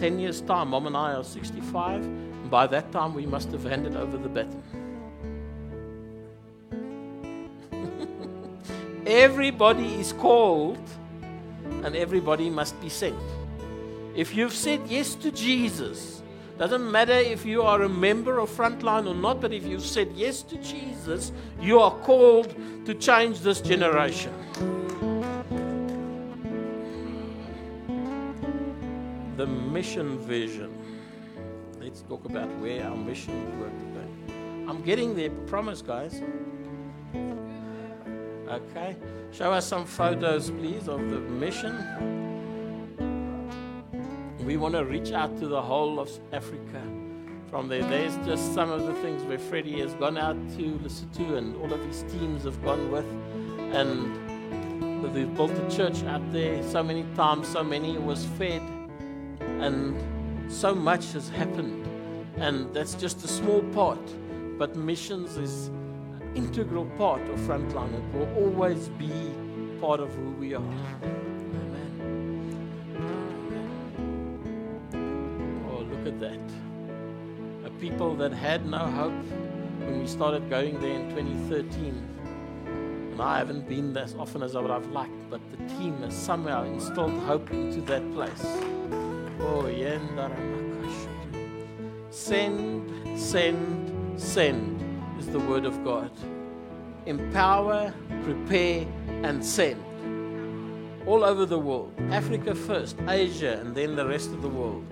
In 0.00 0.12
10 0.12 0.18
years' 0.18 0.40
time, 0.40 0.68
mom 0.68 0.86
and 0.86 0.96
I 0.96 1.12
are 1.12 1.22
65, 1.22 2.02
and 2.02 2.50
by 2.50 2.66
that 2.68 2.90
time, 2.90 3.12
we 3.12 3.26
must 3.26 3.52
have 3.52 3.64
handed 3.64 3.96
over 3.96 4.16
the 4.16 4.30
baton. 4.30 4.62
everybody 9.06 10.00
is 10.00 10.14
called, 10.14 10.80
and 11.84 11.94
everybody 11.94 12.48
must 12.48 12.80
be 12.80 12.88
sent. 12.88 13.14
If 14.16 14.34
you've 14.34 14.54
said 14.54 14.80
yes 14.88 15.14
to 15.16 15.30
Jesus, 15.30 16.22
doesn't 16.56 16.90
matter 16.90 17.12
if 17.12 17.44
you 17.44 17.60
are 17.60 17.82
a 17.82 17.88
member 17.88 18.38
of 18.38 18.48
Frontline 18.48 19.06
or 19.06 19.14
not, 19.14 19.42
but 19.42 19.52
if 19.52 19.66
you've 19.66 19.84
said 19.84 20.08
yes 20.14 20.42
to 20.44 20.56
Jesus, 20.62 21.30
you 21.60 21.78
are 21.78 21.94
called 21.98 22.54
to 22.86 22.94
change 22.94 23.40
this 23.40 23.60
generation. 23.60 24.32
The 29.40 29.46
mission 29.46 30.18
vision. 30.18 30.70
Let's 31.80 32.02
talk 32.02 32.26
about 32.26 32.50
where 32.58 32.84
our 32.84 32.94
mission 32.94 33.58
work 33.58 33.72
today. 33.78 34.34
I'm 34.68 34.82
getting 34.82 35.16
there, 35.16 35.30
promise, 35.46 35.80
guys. 35.80 36.20
Okay, 38.46 38.96
show 39.32 39.50
us 39.50 39.66
some 39.66 39.86
photos, 39.86 40.50
please, 40.50 40.88
of 40.88 41.00
the 41.08 41.20
mission 41.20 41.74
we 44.44 44.58
want 44.58 44.74
to 44.74 44.84
reach 44.84 45.12
out 45.12 45.38
to 45.38 45.46
the 45.48 45.62
whole 45.62 45.98
of 45.98 46.10
Africa. 46.34 46.82
From 47.48 47.66
there, 47.68 47.82
there's 47.84 48.16
just 48.26 48.52
some 48.52 48.70
of 48.70 48.84
the 48.84 48.92
things 48.96 49.22
where 49.22 49.38
Freddie 49.38 49.80
has 49.80 49.94
gone 49.94 50.18
out 50.18 50.36
to 50.58 50.78
Lesotho 50.84 51.38
and 51.38 51.56
all 51.56 51.72
of 51.72 51.82
his 51.86 52.02
teams 52.12 52.44
have 52.44 52.62
gone 52.62 52.90
with. 52.92 53.06
And 53.74 55.14
they've 55.14 55.34
built 55.34 55.52
a 55.52 55.70
church 55.74 56.02
out 56.04 56.30
there 56.30 56.62
so 56.62 56.82
many 56.82 57.06
times, 57.16 57.48
so 57.48 57.64
many 57.64 57.96
was 57.96 58.26
fed. 58.36 58.60
And 59.60 59.94
so 60.50 60.74
much 60.74 61.12
has 61.12 61.28
happened. 61.28 61.86
And 62.36 62.72
that's 62.74 62.94
just 62.94 63.22
a 63.24 63.28
small 63.28 63.62
part. 63.74 64.00
But 64.58 64.74
missions 64.74 65.36
is 65.36 65.68
an 65.68 66.32
integral 66.34 66.86
part 66.96 67.22
of 67.28 67.38
Frontline. 67.40 67.92
It 67.94 68.14
will 68.14 68.28
always 68.36 68.88
be 68.88 69.34
part 69.80 70.00
of 70.00 70.14
who 70.14 70.30
we 70.32 70.54
are. 70.54 70.62
Amen. 70.62 71.90
Oh, 75.68 75.82
look 75.82 76.06
at 76.06 76.18
that. 76.20 76.40
A 77.66 77.70
people 77.80 78.14
that 78.16 78.32
had 78.32 78.66
no 78.66 78.78
hope 78.78 79.24
when 79.80 80.00
we 80.00 80.06
started 80.06 80.48
going 80.48 80.80
there 80.80 80.94
in 80.94 81.10
2013. 81.10 82.08
And 83.12 83.20
I 83.20 83.38
haven't 83.38 83.68
been 83.68 83.92
there 83.92 84.04
as 84.04 84.14
often 84.14 84.42
as 84.42 84.56
I 84.56 84.60
would 84.60 84.70
have 84.70 84.86
liked, 84.88 85.28
but 85.28 85.40
the 85.50 85.58
team 85.74 85.98
has 86.02 86.14
somehow 86.14 86.64
instilled 86.64 87.18
hope 87.24 87.50
into 87.50 87.82
that 87.82 88.02
place. 88.14 88.46
Send, 92.10 93.18
send, 93.18 94.20
send 94.20 95.18
is 95.18 95.26
the 95.28 95.40
word 95.40 95.64
of 95.64 95.84
God. 95.84 96.10
Empower, 97.06 97.92
prepare, 98.24 98.86
and 99.22 99.44
send. 99.44 99.82
All 101.06 101.24
over 101.24 101.46
the 101.46 101.58
world. 101.58 101.92
Africa 102.10 102.54
first, 102.54 102.96
Asia, 103.08 103.58
and 103.60 103.74
then 103.74 103.96
the 103.96 104.06
rest 104.06 104.30
of 104.30 104.42
the 104.42 104.48
world 104.48 104.84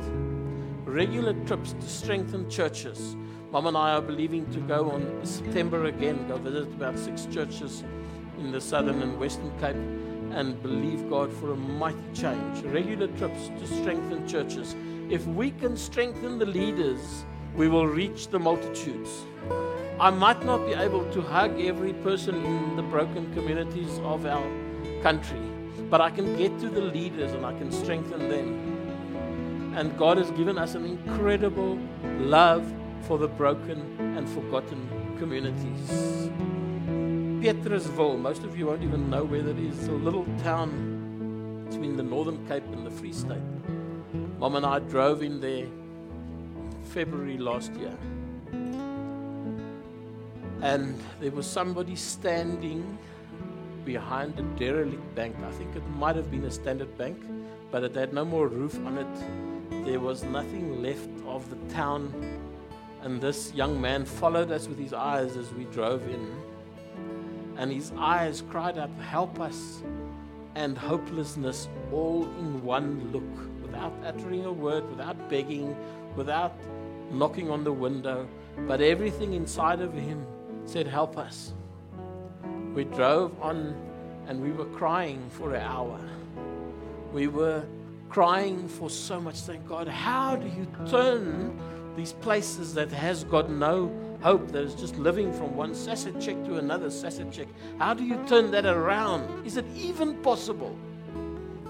regular 0.89 1.35
trips 1.45 1.75
to 1.75 1.87
strengthen 1.87 2.49
churches. 2.49 3.15
Mom 3.51 3.67
and 3.67 3.77
I 3.77 3.93
are 3.93 4.03
believing 4.03 4.51
to 4.53 4.61
go 4.61 4.91
on 4.91 5.21
September 5.23 5.85
again, 5.85 6.27
go 6.29 6.39
visit 6.39 6.69
about 6.69 6.99
six 6.99 7.27
churches 7.27 7.85
in 8.39 8.51
the 8.51 8.61
southern 8.61 9.03
and 9.03 9.19
western 9.21 9.53
Cape 9.61 9.77
and 10.33 10.63
believe 10.63 11.09
God 11.09 11.33
for 11.33 11.53
a 11.53 11.57
mighty 11.57 11.99
change. 12.15 12.65
Regular 12.65 13.09
trips 13.19 13.49
to 13.59 13.67
strengthen 13.67 14.27
churches. 14.27 14.75
If 15.11 15.27
we 15.27 15.51
can 15.53 15.77
strengthen 15.77 16.39
the 16.39 16.47
leaders, 16.47 17.25
we 17.55 17.69
will 17.69 17.87
reach 17.87 18.29
the 18.29 18.39
multitudes. 18.39 19.25
I 20.01 20.11
might 20.11 20.45
not 20.45 20.65
be 20.67 20.75
able 20.75 21.11
to 21.13 21.21
hug 21.21 21.61
every 21.61 21.93
person 21.93 22.37
in 22.45 22.77
the 22.77 22.83
broken 22.83 23.33
communities 23.35 23.99
of 24.05 24.27
our 24.27 24.49
country, 25.03 25.41
but 25.91 26.01
I 26.01 26.11
can 26.11 26.37
get 26.37 26.59
to 26.61 26.69
the 26.69 26.81
leaders 26.81 27.33
and 27.33 27.45
I 27.45 27.53
can 27.59 27.73
strengthen 27.73 28.29
them. 28.29 29.75
And 29.77 29.97
God 29.99 30.19
has 30.19 30.31
given 30.33 30.59
us 30.59 30.75
an 30.75 30.85
incredible 30.85 31.79
love 32.19 32.73
for 33.03 33.19
the 33.19 33.29
broken 33.29 33.97
and 34.17 34.29
forgotten 34.29 35.17
communities. 35.19 36.29
Petrusville, 37.41 38.19
most 38.19 38.43
of 38.45 38.59
you 38.59 38.67
won't 38.67 38.83
even 38.83 39.09
know 39.11 39.25
where 39.25 39.43
that 39.43 39.59
is, 39.59 39.89
a 39.89 39.93
little 39.93 40.27
town 40.43 41.67
between 41.69 41.97
the 41.97 42.03
Northern 42.03 42.47
Cape 42.49 42.65
and 42.73 42.87
the 42.87 42.91
Free 42.91 43.13
State. 43.13 43.39
Mom 44.39 44.57
and 44.57 44.67
I 44.67 44.79
drove 44.81 45.23
in 45.23 45.41
there 45.41 45.67
February 46.85 47.39
last 47.39 47.73
year. 47.75 47.97
And 50.63 51.01
there 51.21 51.31
was 51.31 51.47
somebody 51.47 51.95
standing 51.97 52.99
behind 53.85 54.39
a 54.39 54.43
derelict 54.59 55.15
bank. 55.15 55.37
I 55.47 55.51
think 55.53 55.77
it 55.77 55.87
might 55.91 56.17
have 56.17 56.31
been 56.31 56.45
a 56.45 56.51
standard 56.51 56.97
bank, 56.99 57.19
but 57.71 57.85
it 57.85 57.95
had 57.95 58.13
no 58.13 58.25
more 58.25 58.49
roof 58.49 58.77
on 58.85 58.99
it 58.99 59.07
there 59.89 60.01
was 60.01 60.23
nothing 60.23 60.83
left 60.83 61.09
of 61.27 61.49
the 61.51 61.57
town. 61.75 62.13
And 63.03 63.21
this 63.21 63.55
young 63.55 63.81
man 63.81 64.05
followed 64.05 64.51
us 64.51 64.69
with 64.69 64.79
his 64.79 64.93
eyes 64.93 65.37
as 65.37 65.53
we 65.53 65.65
drove 65.65 66.07
in. 66.09 66.27
And 67.59 67.73
his 67.73 67.93
eyes 67.99 68.43
cried 68.49 68.79
out, 68.79 68.91
Help 69.01 69.41
us, 69.41 69.83
and 70.55 70.79
hopelessness 70.79 71.69
all 71.93 72.25
in 72.39 72.63
one 72.63 73.11
look, 73.13 73.63
without 73.63 73.93
uttering 74.05 74.45
a 74.45 74.53
word, 74.53 74.89
without 74.89 75.29
begging, 75.29 75.77
without 76.17 76.55
knocking 77.11 77.51
on 77.51 77.65
the 77.65 77.73
window. 77.73 78.29
But 78.67 78.81
everything 78.81 79.35
inside 79.35 79.81
of 79.81 79.93
him 79.93 80.25
said, 80.65 80.87
Help 80.87 81.19
us. 81.19 81.53
We 82.75 82.85
drove 82.85 83.41
on 83.43 83.75
and 84.29 84.41
we 84.41 84.53
were 84.53 84.67
crying 84.67 85.29
for 85.31 85.55
an 85.55 85.63
hour. 85.63 85.99
We 87.13 87.27
were 87.27 87.65
crying 88.09 88.69
for 88.69 88.89
so 88.91 89.21
much, 89.21 89.37
saying, 89.37 89.65
God, 89.67 89.89
how 89.89 90.37
do 90.37 90.47
you 90.47 90.67
turn 90.89 91.59
these 91.97 92.13
places 92.13 92.75
that 92.75 92.91
has 92.93 93.25
got 93.25 93.51
no 93.51 93.91
hope, 94.21 94.49
that 94.53 94.63
is 94.63 94.75
just 94.75 94.97
living 94.97 95.33
from 95.33 95.57
one 95.57 95.73
SASSA 95.73 96.21
cheque 96.21 96.45
to 96.45 96.57
another 96.57 96.89
SASSA 96.89 97.33
cheque? 97.33 97.49
How 97.79 97.95
do 97.95 98.05
you 98.05 98.19
turn 98.27 98.51
that 98.53 98.67
around? 98.67 99.47
Is 99.47 99.57
it 99.57 99.67
even 99.75 100.15
possible? 100.23 100.77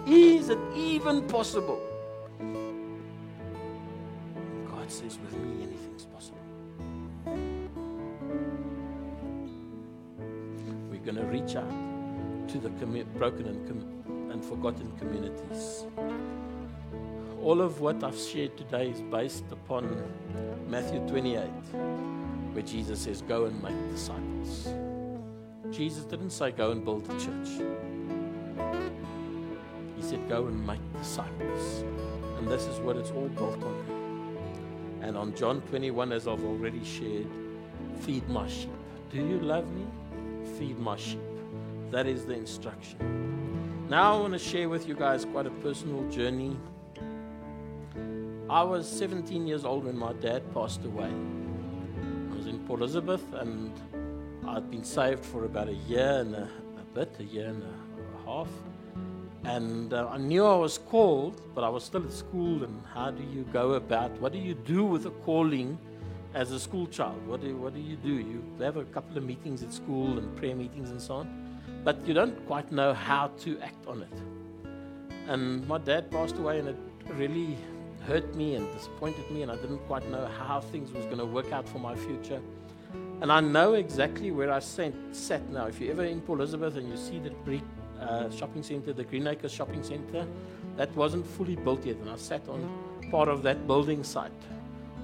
Is 0.06 0.48
it 0.48 0.58
even 0.74 1.22
possible? 1.28 1.80
God 4.70 4.90
says, 4.90 5.18
with 5.18 5.36
me, 5.36 5.64
anything's 5.64 6.06
possible. 6.06 6.38
We're 10.90 11.04
going 11.04 11.16
to 11.16 11.26
reach 11.26 11.56
out 11.56 11.70
to 12.48 12.58
the 12.58 12.70
commu- 12.70 13.06
broken 13.14 13.46
and, 13.46 13.66
com- 13.66 14.30
and 14.32 14.42
forgotten 14.44 14.90
communities. 14.98 15.84
All 17.42 17.60
of 17.60 17.80
what 17.80 18.02
I've 18.02 18.18
shared 18.18 18.56
today 18.56 18.88
is 18.90 19.00
based 19.02 19.44
upon 19.52 20.02
Matthew 20.68 21.00
28, 21.08 21.44
where 22.52 22.62
Jesus 22.62 23.00
says, 23.00 23.22
Go 23.22 23.46
and 23.46 23.62
make 23.62 23.90
disciples. 23.90 24.68
Jesus 25.70 26.04
didn't 26.04 26.30
say, 26.30 26.50
Go 26.50 26.70
and 26.70 26.84
build 26.84 27.04
a 27.10 27.12
church. 27.18 27.48
He 29.96 30.02
said, 30.02 30.28
Go 30.28 30.46
and 30.46 30.66
make 30.66 30.80
disciples. 30.98 31.84
And 32.38 32.48
this 32.48 32.66
is 32.66 32.78
what 32.80 32.96
it's 32.96 33.10
all 33.10 33.28
built 33.28 33.62
on. 33.62 34.98
And 35.02 35.16
on 35.16 35.34
John 35.34 35.60
21, 35.62 36.12
as 36.12 36.26
I've 36.26 36.44
already 36.44 36.84
shared, 36.84 37.26
feed 38.00 38.28
my 38.28 38.48
sheep. 38.48 38.70
Do 39.10 39.18
you 39.18 39.38
love 39.40 39.66
me? 39.72 39.86
Feed 40.58 40.78
my 40.78 40.96
sheep. 40.96 41.20
That 41.90 42.06
is 42.06 42.26
the 42.26 42.34
instruction. 42.34 43.86
Now 43.88 44.16
I 44.16 44.20
want 44.20 44.34
to 44.34 44.38
share 44.38 44.68
with 44.68 44.86
you 44.86 44.94
guys 44.94 45.24
quite 45.24 45.46
a 45.46 45.50
personal 45.50 46.08
journey. 46.10 46.56
I 48.50 48.62
was 48.62 48.88
17 48.88 49.46
years 49.46 49.64
old 49.64 49.84
when 49.84 49.96
my 49.96 50.12
dad 50.14 50.42
passed 50.52 50.84
away. 50.84 51.10
Port 52.68 52.80
Elizabeth 52.80 53.24
and 53.32 53.72
I'd 54.46 54.70
been 54.70 54.84
saved 54.84 55.24
for 55.24 55.46
about 55.46 55.68
a 55.68 55.74
year 55.74 56.20
and 56.20 56.34
a, 56.34 56.42
a 56.76 56.94
bit, 56.94 57.16
a 57.18 57.24
year 57.24 57.48
and 57.48 57.62
a 57.62 58.26
half. 58.26 58.48
And 59.44 59.94
uh, 59.94 60.06
I 60.10 60.18
knew 60.18 60.44
I 60.44 60.54
was 60.54 60.76
called, 60.76 61.40
but 61.54 61.64
I 61.64 61.70
was 61.70 61.82
still 61.82 62.04
at 62.04 62.12
school. 62.12 62.62
And 62.62 62.82
how 62.92 63.10
do 63.10 63.22
you 63.22 63.44
go 63.54 63.72
about? 63.72 64.10
What 64.20 64.32
do 64.32 64.38
you 64.38 64.52
do 64.52 64.84
with 64.84 65.06
a 65.06 65.10
calling 65.10 65.78
as 66.34 66.50
a 66.50 66.60
school 66.60 66.86
child? 66.86 67.26
What 67.26 67.40
do, 67.40 67.56
what 67.56 67.72
do 67.72 67.80
you 67.80 67.96
do? 67.96 68.10
You 68.10 68.44
have 68.60 68.76
a 68.76 68.84
couple 68.84 69.16
of 69.16 69.24
meetings 69.24 69.62
at 69.62 69.72
school 69.72 70.18
and 70.18 70.36
prayer 70.36 70.54
meetings 70.54 70.90
and 70.90 71.00
so 71.00 71.14
on, 71.14 71.60
but 71.84 72.06
you 72.06 72.12
don't 72.12 72.46
quite 72.46 72.70
know 72.70 72.92
how 72.92 73.28
to 73.44 73.58
act 73.60 73.86
on 73.86 74.02
it. 74.02 74.18
And 75.26 75.66
my 75.66 75.78
dad 75.78 76.10
passed 76.10 76.36
away, 76.36 76.58
and 76.58 76.68
it 76.68 76.76
really 77.14 77.56
hurt 78.06 78.34
me 78.34 78.56
and 78.56 78.70
disappointed 78.74 79.30
me, 79.30 79.40
and 79.40 79.50
I 79.50 79.56
didn't 79.56 79.78
quite 79.86 80.06
know 80.10 80.26
how 80.26 80.60
things 80.60 80.92
was 80.92 81.06
going 81.06 81.18
to 81.18 81.24
work 81.24 81.50
out 81.50 81.66
for 81.66 81.78
my 81.78 81.94
future. 81.94 82.42
And 83.20 83.32
I 83.32 83.40
know 83.40 83.74
exactly 83.74 84.30
where 84.30 84.52
I 84.52 84.60
sat, 84.60 84.92
sat 85.10 85.48
now. 85.50 85.66
If 85.66 85.80
you're 85.80 85.90
ever 85.90 86.04
in 86.04 86.20
Port 86.20 86.38
Elizabeth 86.38 86.76
and 86.76 86.88
you 86.88 86.96
see 86.96 87.18
the 87.18 87.30
brick 87.30 87.62
uh, 88.00 88.30
shopping 88.30 88.62
center, 88.62 88.92
the 88.92 89.02
Greenacres 89.02 89.50
shopping 89.50 89.82
center, 89.82 90.24
that 90.76 90.94
wasn't 90.94 91.26
fully 91.26 91.56
built 91.56 91.84
yet. 91.84 91.96
And 91.96 92.10
I 92.10 92.16
sat 92.16 92.48
on 92.48 92.60
part 93.10 93.28
of 93.28 93.42
that 93.42 93.66
building 93.66 94.04
site 94.04 94.30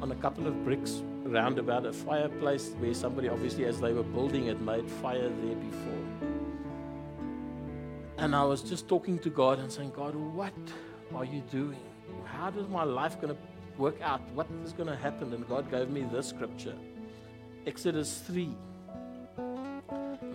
on 0.00 0.12
a 0.12 0.14
couple 0.16 0.46
of 0.46 0.64
bricks 0.64 1.02
around 1.26 1.58
about 1.58 1.86
a 1.86 1.92
fireplace 1.92 2.68
where 2.78 2.94
somebody, 2.94 3.28
obviously, 3.28 3.64
as 3.64 3.80
they 3.80 3.92
were 3.92 4.04
building 4.04 4.46
it, 4.46 4.60
made 4.60 4.88
fire 4.88 5.28
there 5.28 5.56
before. 5.56 6.04
And 8.18 8.36
I 8.36 8.44
was 8.44 8.62
just 8.62 8.86
talking 8.86 9.18
to 9.20 9.30
God 9.30 9.58
and 9.58 9.72
saying, 9.72 9.90
God, 9.90 10.14
what 10.14 10.54
are 11.12 11.24
you 11.24 11.42
doing? 11.50 11.80
How 12.24 12.50
is 12.50 12.68
my 12.68 12.84
life 12.84 13.20
going 13.20 13.34
to 13.34 13.40
work 13.76 14.00
out? 14.00 14.20
What 14.34 14.46
is 14.64 14.72
going 14.72 14.88
to 14.88 14.94
happen? 14.94 15.32
And 15.32 15.48
God 15.48 15.68
gave 15.68 15.90
me 15.90 16.06
this 16.12 16.28
scripture 16.28 16.76
Exodus 17.66 18.18
3. 18.26 18.54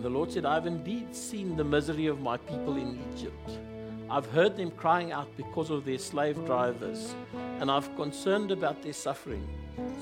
The 0.00 0.08
Lord 0.08 0.32
said, 0.32 0.44
I've 0.44 0.66
indeed 0.66 1.14
seen 1.14 1.56
the 1.56 1.62
misery 1.62 2.06
of 2.08 2.20
my 2.20 2.36
people 2.36 2.76
in 2.76 2.98
Egypt. 3.12 3.50
I've 4.10 4.26
heard 4.26 4.56
them 4.56 4.72
crying 4.72 5.12
out 5.12 5.28
because 5.36 5.70
of 5.70 5.84
their 5.84 5.98
slave 5.98 6.44
drivers, 6.44 7.14
and 7.60 7.70
I've 7.70 7.94
concerned 7.94 8.50
about 8.50 8.82
their 8.82 8.92
suffering. 8.92 9.46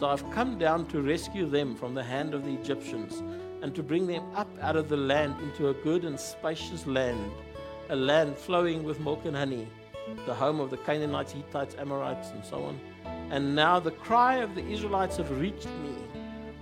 So 0.00 0.06
I've 0.06 0.28
come 0.30 0.58
down 0.58 0.86
to 0.86 1.02
rescue 1.02 1.44
them 1.44 1.76
from 1.76 1.92
the 1.92 2.02
hand 2.02 2.32
of 2.32 2.46
the 2.46 2.54
Egyptians 2.54 3.22
and 3.60 3.74
to 3.74 3.82
bring 3.82 4.06
them 4.06 4.22
up 4.34 4.48
out 4.62 4.76
of 4.76 4.88
the 4.88 4.96
land 4.96 5.38
into 5.42 5.68
a 5.68 5.74
good 5.74 6.04
and 6.04 6.18
spacious 6.18 6.86
land, 6.86 7.30
a 7.90 7.96
land 7.96 8.38
flowing 8.38 8.84
with 8.84 9.00
milk 9.00 9.26
and 9.26 9.36
honey, 9.36 9.68
the 10.24 10.34
home 10.34 10.60
of 10.60 10.70
the 10.70 10.78
Canaanites, 10.78 11.32
Hittites, 11.32 11.76
Amorites, 11.78 12.30
and 12.30 12.42
so 12.42 12.62
on. 12.62 12.80
And 13.30 13.54
now 13.54 13.78
the 13.78 13.90
cry 13.90 14.36
of 14.36 14.54
the 14.54 14.64
Israelites 14.66 15.18
have 15.18 15.30
reached 15.38 15.66
me, 15.66 15.97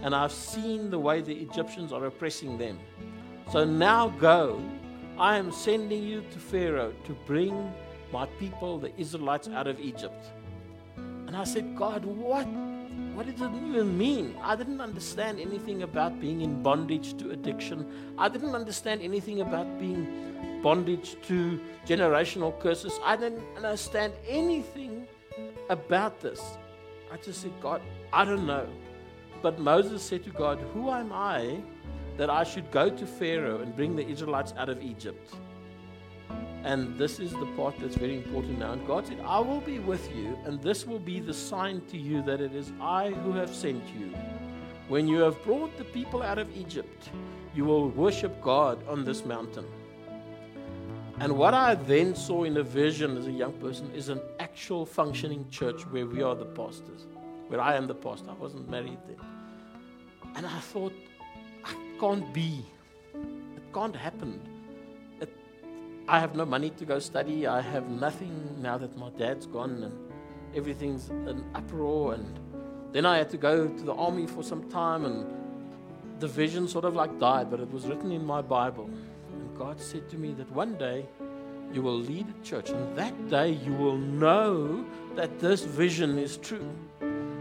and 0.07 0.15
I've 0.15 0.31
seen 0.31 0.89
the 0.89 1.01
way 1.01 1.21
the 1.21 1.35
Egyptians 1.35 1.93
are 1.93 2.05
oppressing 2.07 2.57
them. 2.57 2.79
So 3.51 3.65
now 3.65 4.11
go. 4.21 4.63
I 5.19 5.37
am 5.37 5.51
sending 5.51 6.05
you 6.05 6.23
to 6.31 6.39
Pharaoh 6.39 6.93
to 7.07 7.13
bring 7.27 7.75
my 8.13 8.27
people, 8.39 8.79
the 8.79 8.93
Israelites, 9.01 9.49
out 9.49 9.67
of 9.67 9.81
Egypt. 9.81 10.27
And 10.97 11.37
I 11.37 11.43
said, 11.43 11.75
God, 11.75 12.05
what? 12.05 12.47
What 13.17 13.27
does 13.27 13.41
it 13.41 13.51
even 13.67 13.99
mean? 13.99 14.37
I 14.43 14.55
didn't 14.55 14.81
understand 14.81 15.41
anything 15.41 15.83
about 15.83 16.21
being 16.21 16.41
in 16.41 16.63
bondage 16.63 17.19
to 17.19 17.33
addiction. 17.33 18.15
I 18.17 18.29
didn't 18.29 18.55
understand 18.55 19.03
anything 19.03 19.41
about 19.41 19.81
being 19.81 20.61
bondage 20.63 21.17
to 21.23 21.61
generational 21.85 22.57
curses. 22.61 22.93
I 23.05 23.17
didn't 23.17 23.43
understand 23.57 24.13
anything 24.29 25.09
about 25.69 26.21
this. 26.21 26.41
I 27.13 27.17
just 27.17 27.43
said, 27.43 27.53
God, 27.61 27.83
I 28.13 28.25
don't 28.25 28.47
know. 28.47 28.69
But 29.43 29.59
Moses 29.59 30.03
said 30.03 30.25
to 30.25 30.31
God, 30.31 30.59
Who 30.73 30.91
am 30.91 31.13
I 31.13 31.61
that 32.17 32.31
I 32.31 32.45
should 32.45 32.71
go 32.71 32.89
to 32.91 33.07
Pharaoh 33.07 33.61
and 33.61 33.75
bring 33.77 33.95
the 33.97 34.07
Israelites 34.07 34.55
out 34.57 34.69
of 34.69 34.83
Egypt? 34.83 35.35
And 36.65 36.99
this 36.99 37.21
is 37.21 37.31
the 37.31 37.47
part 37.57 37.79
that's 37.79 37.95
very 37.95 38.17
important 38.17 38.59
now. 38.59 38.73
And 38.73 38.85
God 38.87 39.07
said, 39.07 39.21
I 39.25 39.39
will 39.39 39.61
be 39.61 39.79
with 39.79 40.13
you, 40.17 40.37
and 40.45 40.61
this 40.61 40.85
will 40.85 40.99
be 40.99 41.21
the 41.21 41.35
sign 41.35 41.81
to 41.93 41.97
you 41.97 42.23
that 42.23 42.41
it 42.41 42.55
is 42.55 42.73
I 42.81 43.11
who 43.11 43.33
have 43.33 43.55
sent 43.55 43.85
you. 43.99 44.13
When 44.89 45.07
you 45.07 45.19
have 45.19 45.41
brought 45.45 45.77
the 45.79 45.85
people 45.85 46.23
out 46.23 46.39
of 46.39 46.57
Egypt, 46.57 47.11
you 47.55 47.65
will 47.65 47.89
worship 47.91 48.41
God 48.43 48.87
on 48.89 49.05
this 49.05 49.25
mountain. 49.25 49.67
And 51.19 51.39
what 51.39 51.55
I 51.55 51.77
then 51.77 52.15
saw 52.15 52.45
in 52.45 52.57
a 52.59 52.63
vision 52.63 53.17
as 53.17 53.27
a 53.27 53.33
young 53.33 53.55
person 53.55 53.91
is 53.95 54.11
an 54.11 54.21
actual 54.39 54.85
functioning 54.85 55.49
church 55.51 55.83
where 55.87 56.07
we 56.07 56.23
are 56.23 56.35
the 56.35 56.45
pastors, 56.45 57.07
where 57.49 57.61
I 57.61 57.77
am 57.77 57.87
the 57.87 57.95
pastor. 57.95 58.31
I 58.31 58.35
wasn't 58.35 58.69
married 58.69 58.99
then. 59.07 59.17
And 60.35 60.47
I 60.47 60.59
thought, 60.59 60.93
it 60.93 62.01
can't 62.01 62.33
be. 62.33 62.65
It 63.15 63.73
can't 63.73 63.97
happen. 63.97 64.41
It, 65.21 65.33
I 66.09 66.21
have 66.21 66.35
no 66.35 66.45
money 66.45 66.71
to 66.71 66.85
go 66.85 66.99
study. 66.99 67.47
I 67.47 67.61
have 67.61 67.89
nothing 67.89 68.57
now 68.61 68.79
that 68.79 68.97
my 68.97 69.11
dad's 69.11 69.47
gone 69.47 69.83
and 69.83 69.95
everything's 70.55 71.11
an 71.11 71.45
uproar. 71.55 72.15
And 72.15 72.39
then 72.93 73.07
I 73.07 73.19
had 73.19 73.31
to 73.31 73.37
go 73.37 73.69
to 73.69 73.83
the 73.83 73.95
army 73.95 74.27
for 74.27 74.43
some 74.43 74.69
time, 74.71 75.05
and 75.05 75.27
the 76.19 76.29
vision 76.29 76.67
sort 76.67 76.85
of 76.85 76.95
like 76.95 77.19
died, 77.19 77.51
but 77.51 77.61
it 77.61 77.71
was 77.71 77.87
written 77.87 78.11
in 78.13 78.25
my 78.25 78.41
Bible. 78.41 78.89
And 79.33 79.59
God 79.59 79.81
said 79.81 80.09
to 80.11 80.17
me 80.17 80.33
that 80.35 80.51
one 80.53 80.79
day 80.79 81.07
you 81.73 81.83
will 81.83 81.99
lead 81.99 82.27
a 82.29 82.45
church, 82.45 82.71
and 82.71 82.97
that 82.97 83.29
day 83.29 83.51
you 83.51 83.73
will 83.73 83.99
know 83.99 84.85
that 85.15 85.41
this 85.41 85.63
vision 85.63 86.19
is 86.19 86.37
true. 86.39 86.71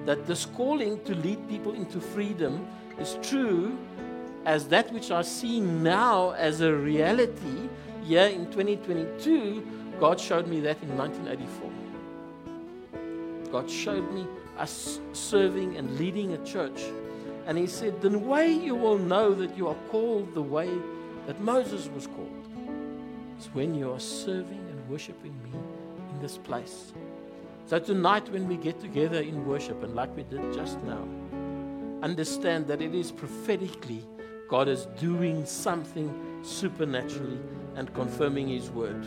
That 0.06 0.26
this 0.26 0.46
calling 0.46 1.04
to 1.04 1.16
lead 1.16 1.48
people 1.50 1.74
into 1.74 2.00
freedom 2.00 2.68
is 3.00 3.18
true 3.22 3.78
as 4.46 4.68
that 4.68 4.92
which 4.94 5.12
I 5.12 5.24
see 5.24 5.60
now 5.60 6.32
as 6.32 6.62
a 6.62 6.74
reality 6.74 7.68
here 8.04 8.28
in 8.28 8.46
2022, 8.52 9.66
God 10.00 10.20
showed 10.20 10.48
me 10.48 10.60
that 10.62 10.82
in 10.84 10.96
1984. 10.96 11.72
God 13.52 13.70
showed 13.70 14.12
me 14.14 14.28
us 14.58 15.00
serving 15.14 15.78
and 15.78 15.98
leading 15.98 16.34
a 16.34 16.46
church. 16.46 16.84
And 17.48 17.58
He 17.58 17.68
said, 17.68 18.02
The 18.02 18.18
way 18.18 18.52
you 18.52 18.76
will 18.76 18.98
know 18.98 19.34
that 19.34 19.58
you 19.58 19.68
are 19.68 19.78
called 19.90 20.34
the 20.36 20.42
way 20.42 20.70
that 21.26 21.42
Moses 21.42 21.90
was 21.90 22.08
called 22.08 22.32
is 23.40 23.48
when 23.54 23.74
you 23.74 23.92
are 23.92 24.00
serving 24.00 24.60
and 24.70 24.90
worshiping 24.90 25.36
me 25.44 25.52
in 26.12 26.22
this 26.22 26.38
place. 26.38 26.94
So 27.66 27.80
tonight, 27.80 28.30
when 28.30 28.48
we 28.48 28.58
get 28.58 28.80
together 28.80 29.22
in 29.22 29.46
worship, 29.46 29.82
and 29.84 29.96
like 29.96 30.16
we 30.16 30.24
did 30.24 30.54
just 30.54 30.82
now, 30.84 31.08
understand 32.04 32.68
that 32.68 32.82
it 32.82 32.94
is 32.94 33.12
prophetically 33.12 34.04
God 34.48 34.68
is 34.68 34.86
doing 35.00 35.44
something 35.46 36.14
supernaturally 36.44 37.40
and 37.76 37.92
confirming 37.96 38.48
His 38.50 38.70
word. 38.70 39.04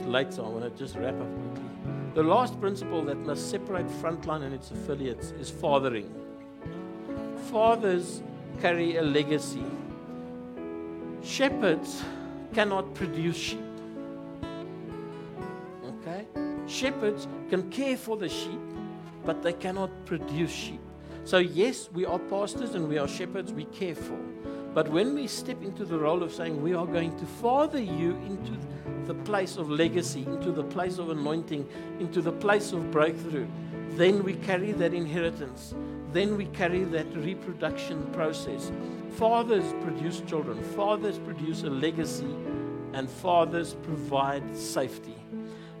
It's 0.00 0.08
late, 0.08 0.32
so 0.32 0.44
I 0.44 0.48
want 0.48 0.64
to 0.64 0.70
just 0.70 0.96
wrap 0.96 1.14
up 1.20 1.28
quickly. 1.42 1.70
The 2.14 2.22
last 2.22 2.58
principle 2.60 3.04
that 3.04 3.18
must 3.18 3.50
separate 3.50 3.86
Frontline 3.86 4.42
and 4.42 4.54
its 4.54 4.70
affiliates 4.70 5.32
is 5.32 5.50
fathering. 5.50 6.10
fathers 7.50 8.22
carry 8.60 8.96
a 8.96 9.02
legacy. 9.02 9.64
Shepherds 11.22 12.02
cannot 12.54 12.94
produce 12.94 13.36
sheep. 13.36 13.69
Shepherds 16.70 17.26
can 17.48 17.68
care 17.70 17.96
for 17.96 18.16
the 18.16 18.28
sheep, 18.28 18.60
but 19.24 19.42
they 19.42 19.52
cannot 19.52 19.90
produce 20.06 20.52
sheep. 20.52 20.80
So, 21.24 21.38
yes, 21.38 21.90
we 21.92 22.06
are 22.06 22.18
pastors 22.18 22.76
and 22.76 22.88
we 22.88 22.96
are 22.96 23.08
shepherds, 23.08 23.52
we 23.52 23.64
care 23.64 23.96
for. 23.96 24.18
But 24.72 24.88
when 24.88 25.14
we 25.14 25.26
step 25.26 25.62
into 25.62 25.84
the 25.84 25.98
role 25.98 26.22
of 26.22 26.32
saying 26.32 26.62
we 26.62 26.74
are 26.74 26.86
going 26.86 27.18
to 27.18 27.26
father 27.26 27.80
you 27.80 28.12
into 28.24 28.52
the 29.06 29.14
place 29.14 29.56
of 29.56 29.68
legacy, 29.68 30.22
into 30.22 30.52
the 30.52 30.62
place 30.62 30.98
of 30.98 31.10
anointing, 31.10 31.68
into 31.98 32.22
the 32.22 32.30
place 32.30 32.70
of 32.70 32.88
breakthrough, 32.92 33.48
then 33.96 34.22
we 34.22 34.34
carry 34.34 34.70
that 34.72 34.94
inheritance. 34.94 35.74
Then 36.12 36.36
we 36.36 36.46
carry 36.46 36.84
that 36.84 37.06
reproduction 37.16 38.06
process. 38.12 38.70
Fathers 39.10 39.74
produce 39.82 40.20
children, 40.20 40.62
fathers 40.62 41.18
produce 41.18 41.64
a 41.64 41.70
legacy, 41.70 42.32
and 42.92 43.10
fathers 43.10 43.74
provide 43.82 44.56
safety. 44.56 45.16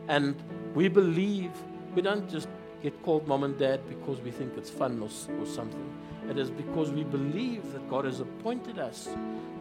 And 0.08 0.34
we 0.74 0.88
believe 0.88 1.50
we 1.94 2.02
don't 2.02 2.28
just 2.28 2.48
get 2.82 3.02
called 3.02 3.26
mom 3.26 3.44
and 3.44 3.58
dad 3.58 3.80
because 3.88 4.20
we 4.20 4.30
think 4.30 4.56
it's 4.56 4.70
fun 4.70 5.00
or, 5.00 5.10
or 5.40 5.46
something. 5.46 5.92
It 6.28 6.38
is 6.38 6.50
because 6.50 6.90
we 6.90 7.02
believe 7.02 7.72
that 7.72 7.88
God 7.90 8.04
has 8.04 8.20
appointed 8.20 8.78
us 8.78 9.08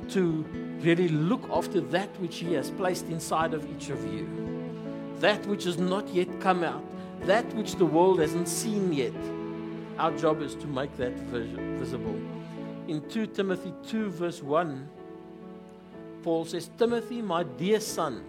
to 0.09 0.45
really 0.81 1.09
look 1.09 1.49
after 1.51 1.81
that 1.81 2.09
which 2.19 2.37
He 2.37 2.53
has 2.53 2.69
placed 2.71 3.07
inside 3.07 3.53
of 3.53 3.69
each 3.75 3.89
of 3.89 4.03
you. 4.13 4.27
That 5.19 5.45
which 5.47 5.63
has 5.65 5.77
not 5.77 6.07
yet 6.09 6.39
come 6.39 6.63
out, 6.63 6.83
that 7.21 7.45
which 7.55 7.75
the 7.75 7.85
world 7.85 8.19
hasn't 8.19 8.47
seen 8.47 8.93
yet. 8.93 9.13
Our 9.97 10.15
job 10.15 10.41
is 10.41 10.55
to 10.55 10.67
make 10.67 10.95
that 10.97 11.13
visible. 11.13 12.15
In 12.87 13.07
2 13.09 13.27
Timothy 13.27 13.73
2, 13.87 14.09
verse 14.11 14.41
1, 14.41 14.89
Paul 16.23 16.45
says, 16.45 16.69
Timothy, 16.77 17.21
my 17.21 17.43
dear 17.43 17.79
son, 17.79 18.23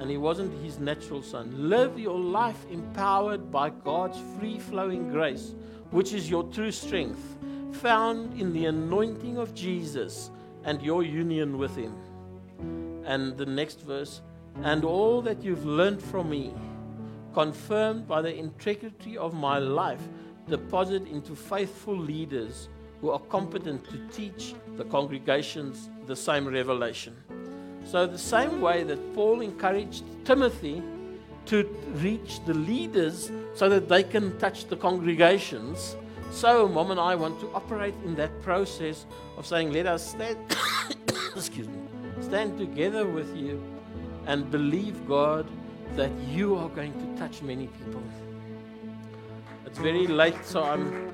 and 0.00 0.10
he 0.10 0.16
wasn't 0.16 0.64
his 0.64 0.78
natural 0.78 1.22
son, 1.22 1.68
live 1.68 1.98
your 1.98 2.18
life 2.18 2.66
empowered 2.70 3.52
by 3.52 3.68
God's 3.68 4.18
free 4.38 4.58
flowing 4.58 5.10
grace, 5.10 5.54
which 5.90 6.14
is 6.14 6.30
your 6.30 6.44
true 6.44 6.72
strength, 6.72 7.36
found 7.72 8.40
in 8.40 8.52
the 8.54 8.64
anointing 8.64 9.36
of 9.36 9.54
Jesus 9.54 10.30
and 10.64 10.80
your 10.80 11.02
union 11.02 11.58
with 11.58 11.76
him. 11.76 11.94
And 13.04 13.36
the 13.36 13.44
next 13.44 13.82
verse, 13.82 14.22
and 14.62 14.84
all 14.84 15.20
that 15.22 15.42
you've 15.44 15.66
learned 15.66 16.02
from 16.02 16.30
me 16.30 16.54
confirmed 17.34 18.08
by 18.08 18.22
the 18.22 18.34
integrity 18.34 19.18
of 19.18 19.34
my 19.34 19.58
life, 19.58 20.00
deposit 20.48 21.06
into 21.06 21.36
faithful 21.36 21.96
leaders 21.96 22.68
who 23.00 23.10
are 23.10 23.20
competent 23.20 23.84
to 23.90 23.98
teach 24.08 24.54
the 24.76 24.84
congregations 24.84 25.90
the 26.06 26.16
same 26.16 26.48
revelation. 26.48 27.14
So, 27.84 28.06
the 28.06 28.18
same 28.18 28.60
way 28.60 28.84
that 28.84 29.14
Paul 29.14 29.40
encouraged 29.40 30.04
Timothy 30.24 30.82
to 31.46 31.64
reach 31.94 32.44
the 32.46 32.54
leaders 32.54 33.32
so 33.54 33.68
that 33.68 33.88
they 33.88 34.02
can 34.02 34.38
touch 34.38 34.66
the 34.66 34.76
congregations, 34.76 35.96
so 36.30 36.68
mom 36.68 36.92
and 36.92 37.00
I 37.00 37.16
want 37.16 37.40
to 37.40 37.50
operate 37.52 37.94
in 38.04 38.14
that 38.16 38.42
process 38.42 39.06
of 39.36 39.46
saying, 39.46 39.72
let 39.72 39.86
us 39.86 40.10
stand, 40.10 40.38
excuse 41.34 41.66
me, 41.66 41.78
stand 42.20 42.56
together 42.56 43.06
with 43.06 43.36
you 43.36 43.62
and 44.26 44.48
believe 44.50 45.08
God 45.08 45.46
that 45.96 46.12
you 46.28 46.54
are 46.56 46.68
going 46.68 46.92
to 46.92 47.20
touch 47.20 47.42
many 47.42 47.66
people. 47.66 48.02
It's 49.66 49.78
very 49.78 50.06
late, 50.06 50.44
so 50.44 50.62
I'm 50.62 51.12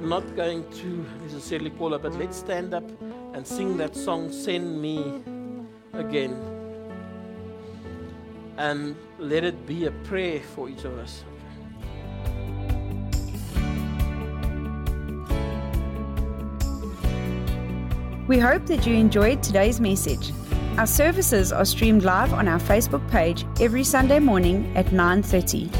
not 0.00 0.34
going 0.34 0.70
to 0.80 1.06
necessarily 1.22 1.70
call 1.70 1.94
up, 1.94 2.02
but 2.02 2.14
let's 2.14 2.38
stand 2.38 2.72
up 2.72 2.84
and 3.34 3.46
sing 3.46 3.76
that 3.76 3.94
song, 3.94 4.32
Send 4.32 4.80
Me 4.80 5.22
Again. 5.96 6.32
And 8.56 8.96
let 9.18 9.44
it 9.44 9.66
be 9.66 9.86
a 9.86 9.90
prayer 9.90 10.40
for 10.40 10.68
each 10.68 10.84
of 10.84 10.98
us. 10.98 11.24
We 18.26 18.38
hope 18.38 18.66
that 18.66 18.86
you 18.86 18.94
enjoyed 18.94 19.42
today's 19.42 19.80
message. 19.80 20.32
Our 20.78 20.86
services 20.86 21.52
are 21.52 21.64
streamed 21.64 22.04
live 22.04 22.32
on 22.32 22.48
our 22.48 22.58
Facebook 22.58 23.08
page 23.10 23.44
every 23.60 23.84
Sunday 23.84 24.18
morning 24.18 24.72
at 24.76 24.86
9:30. 24.92 25.70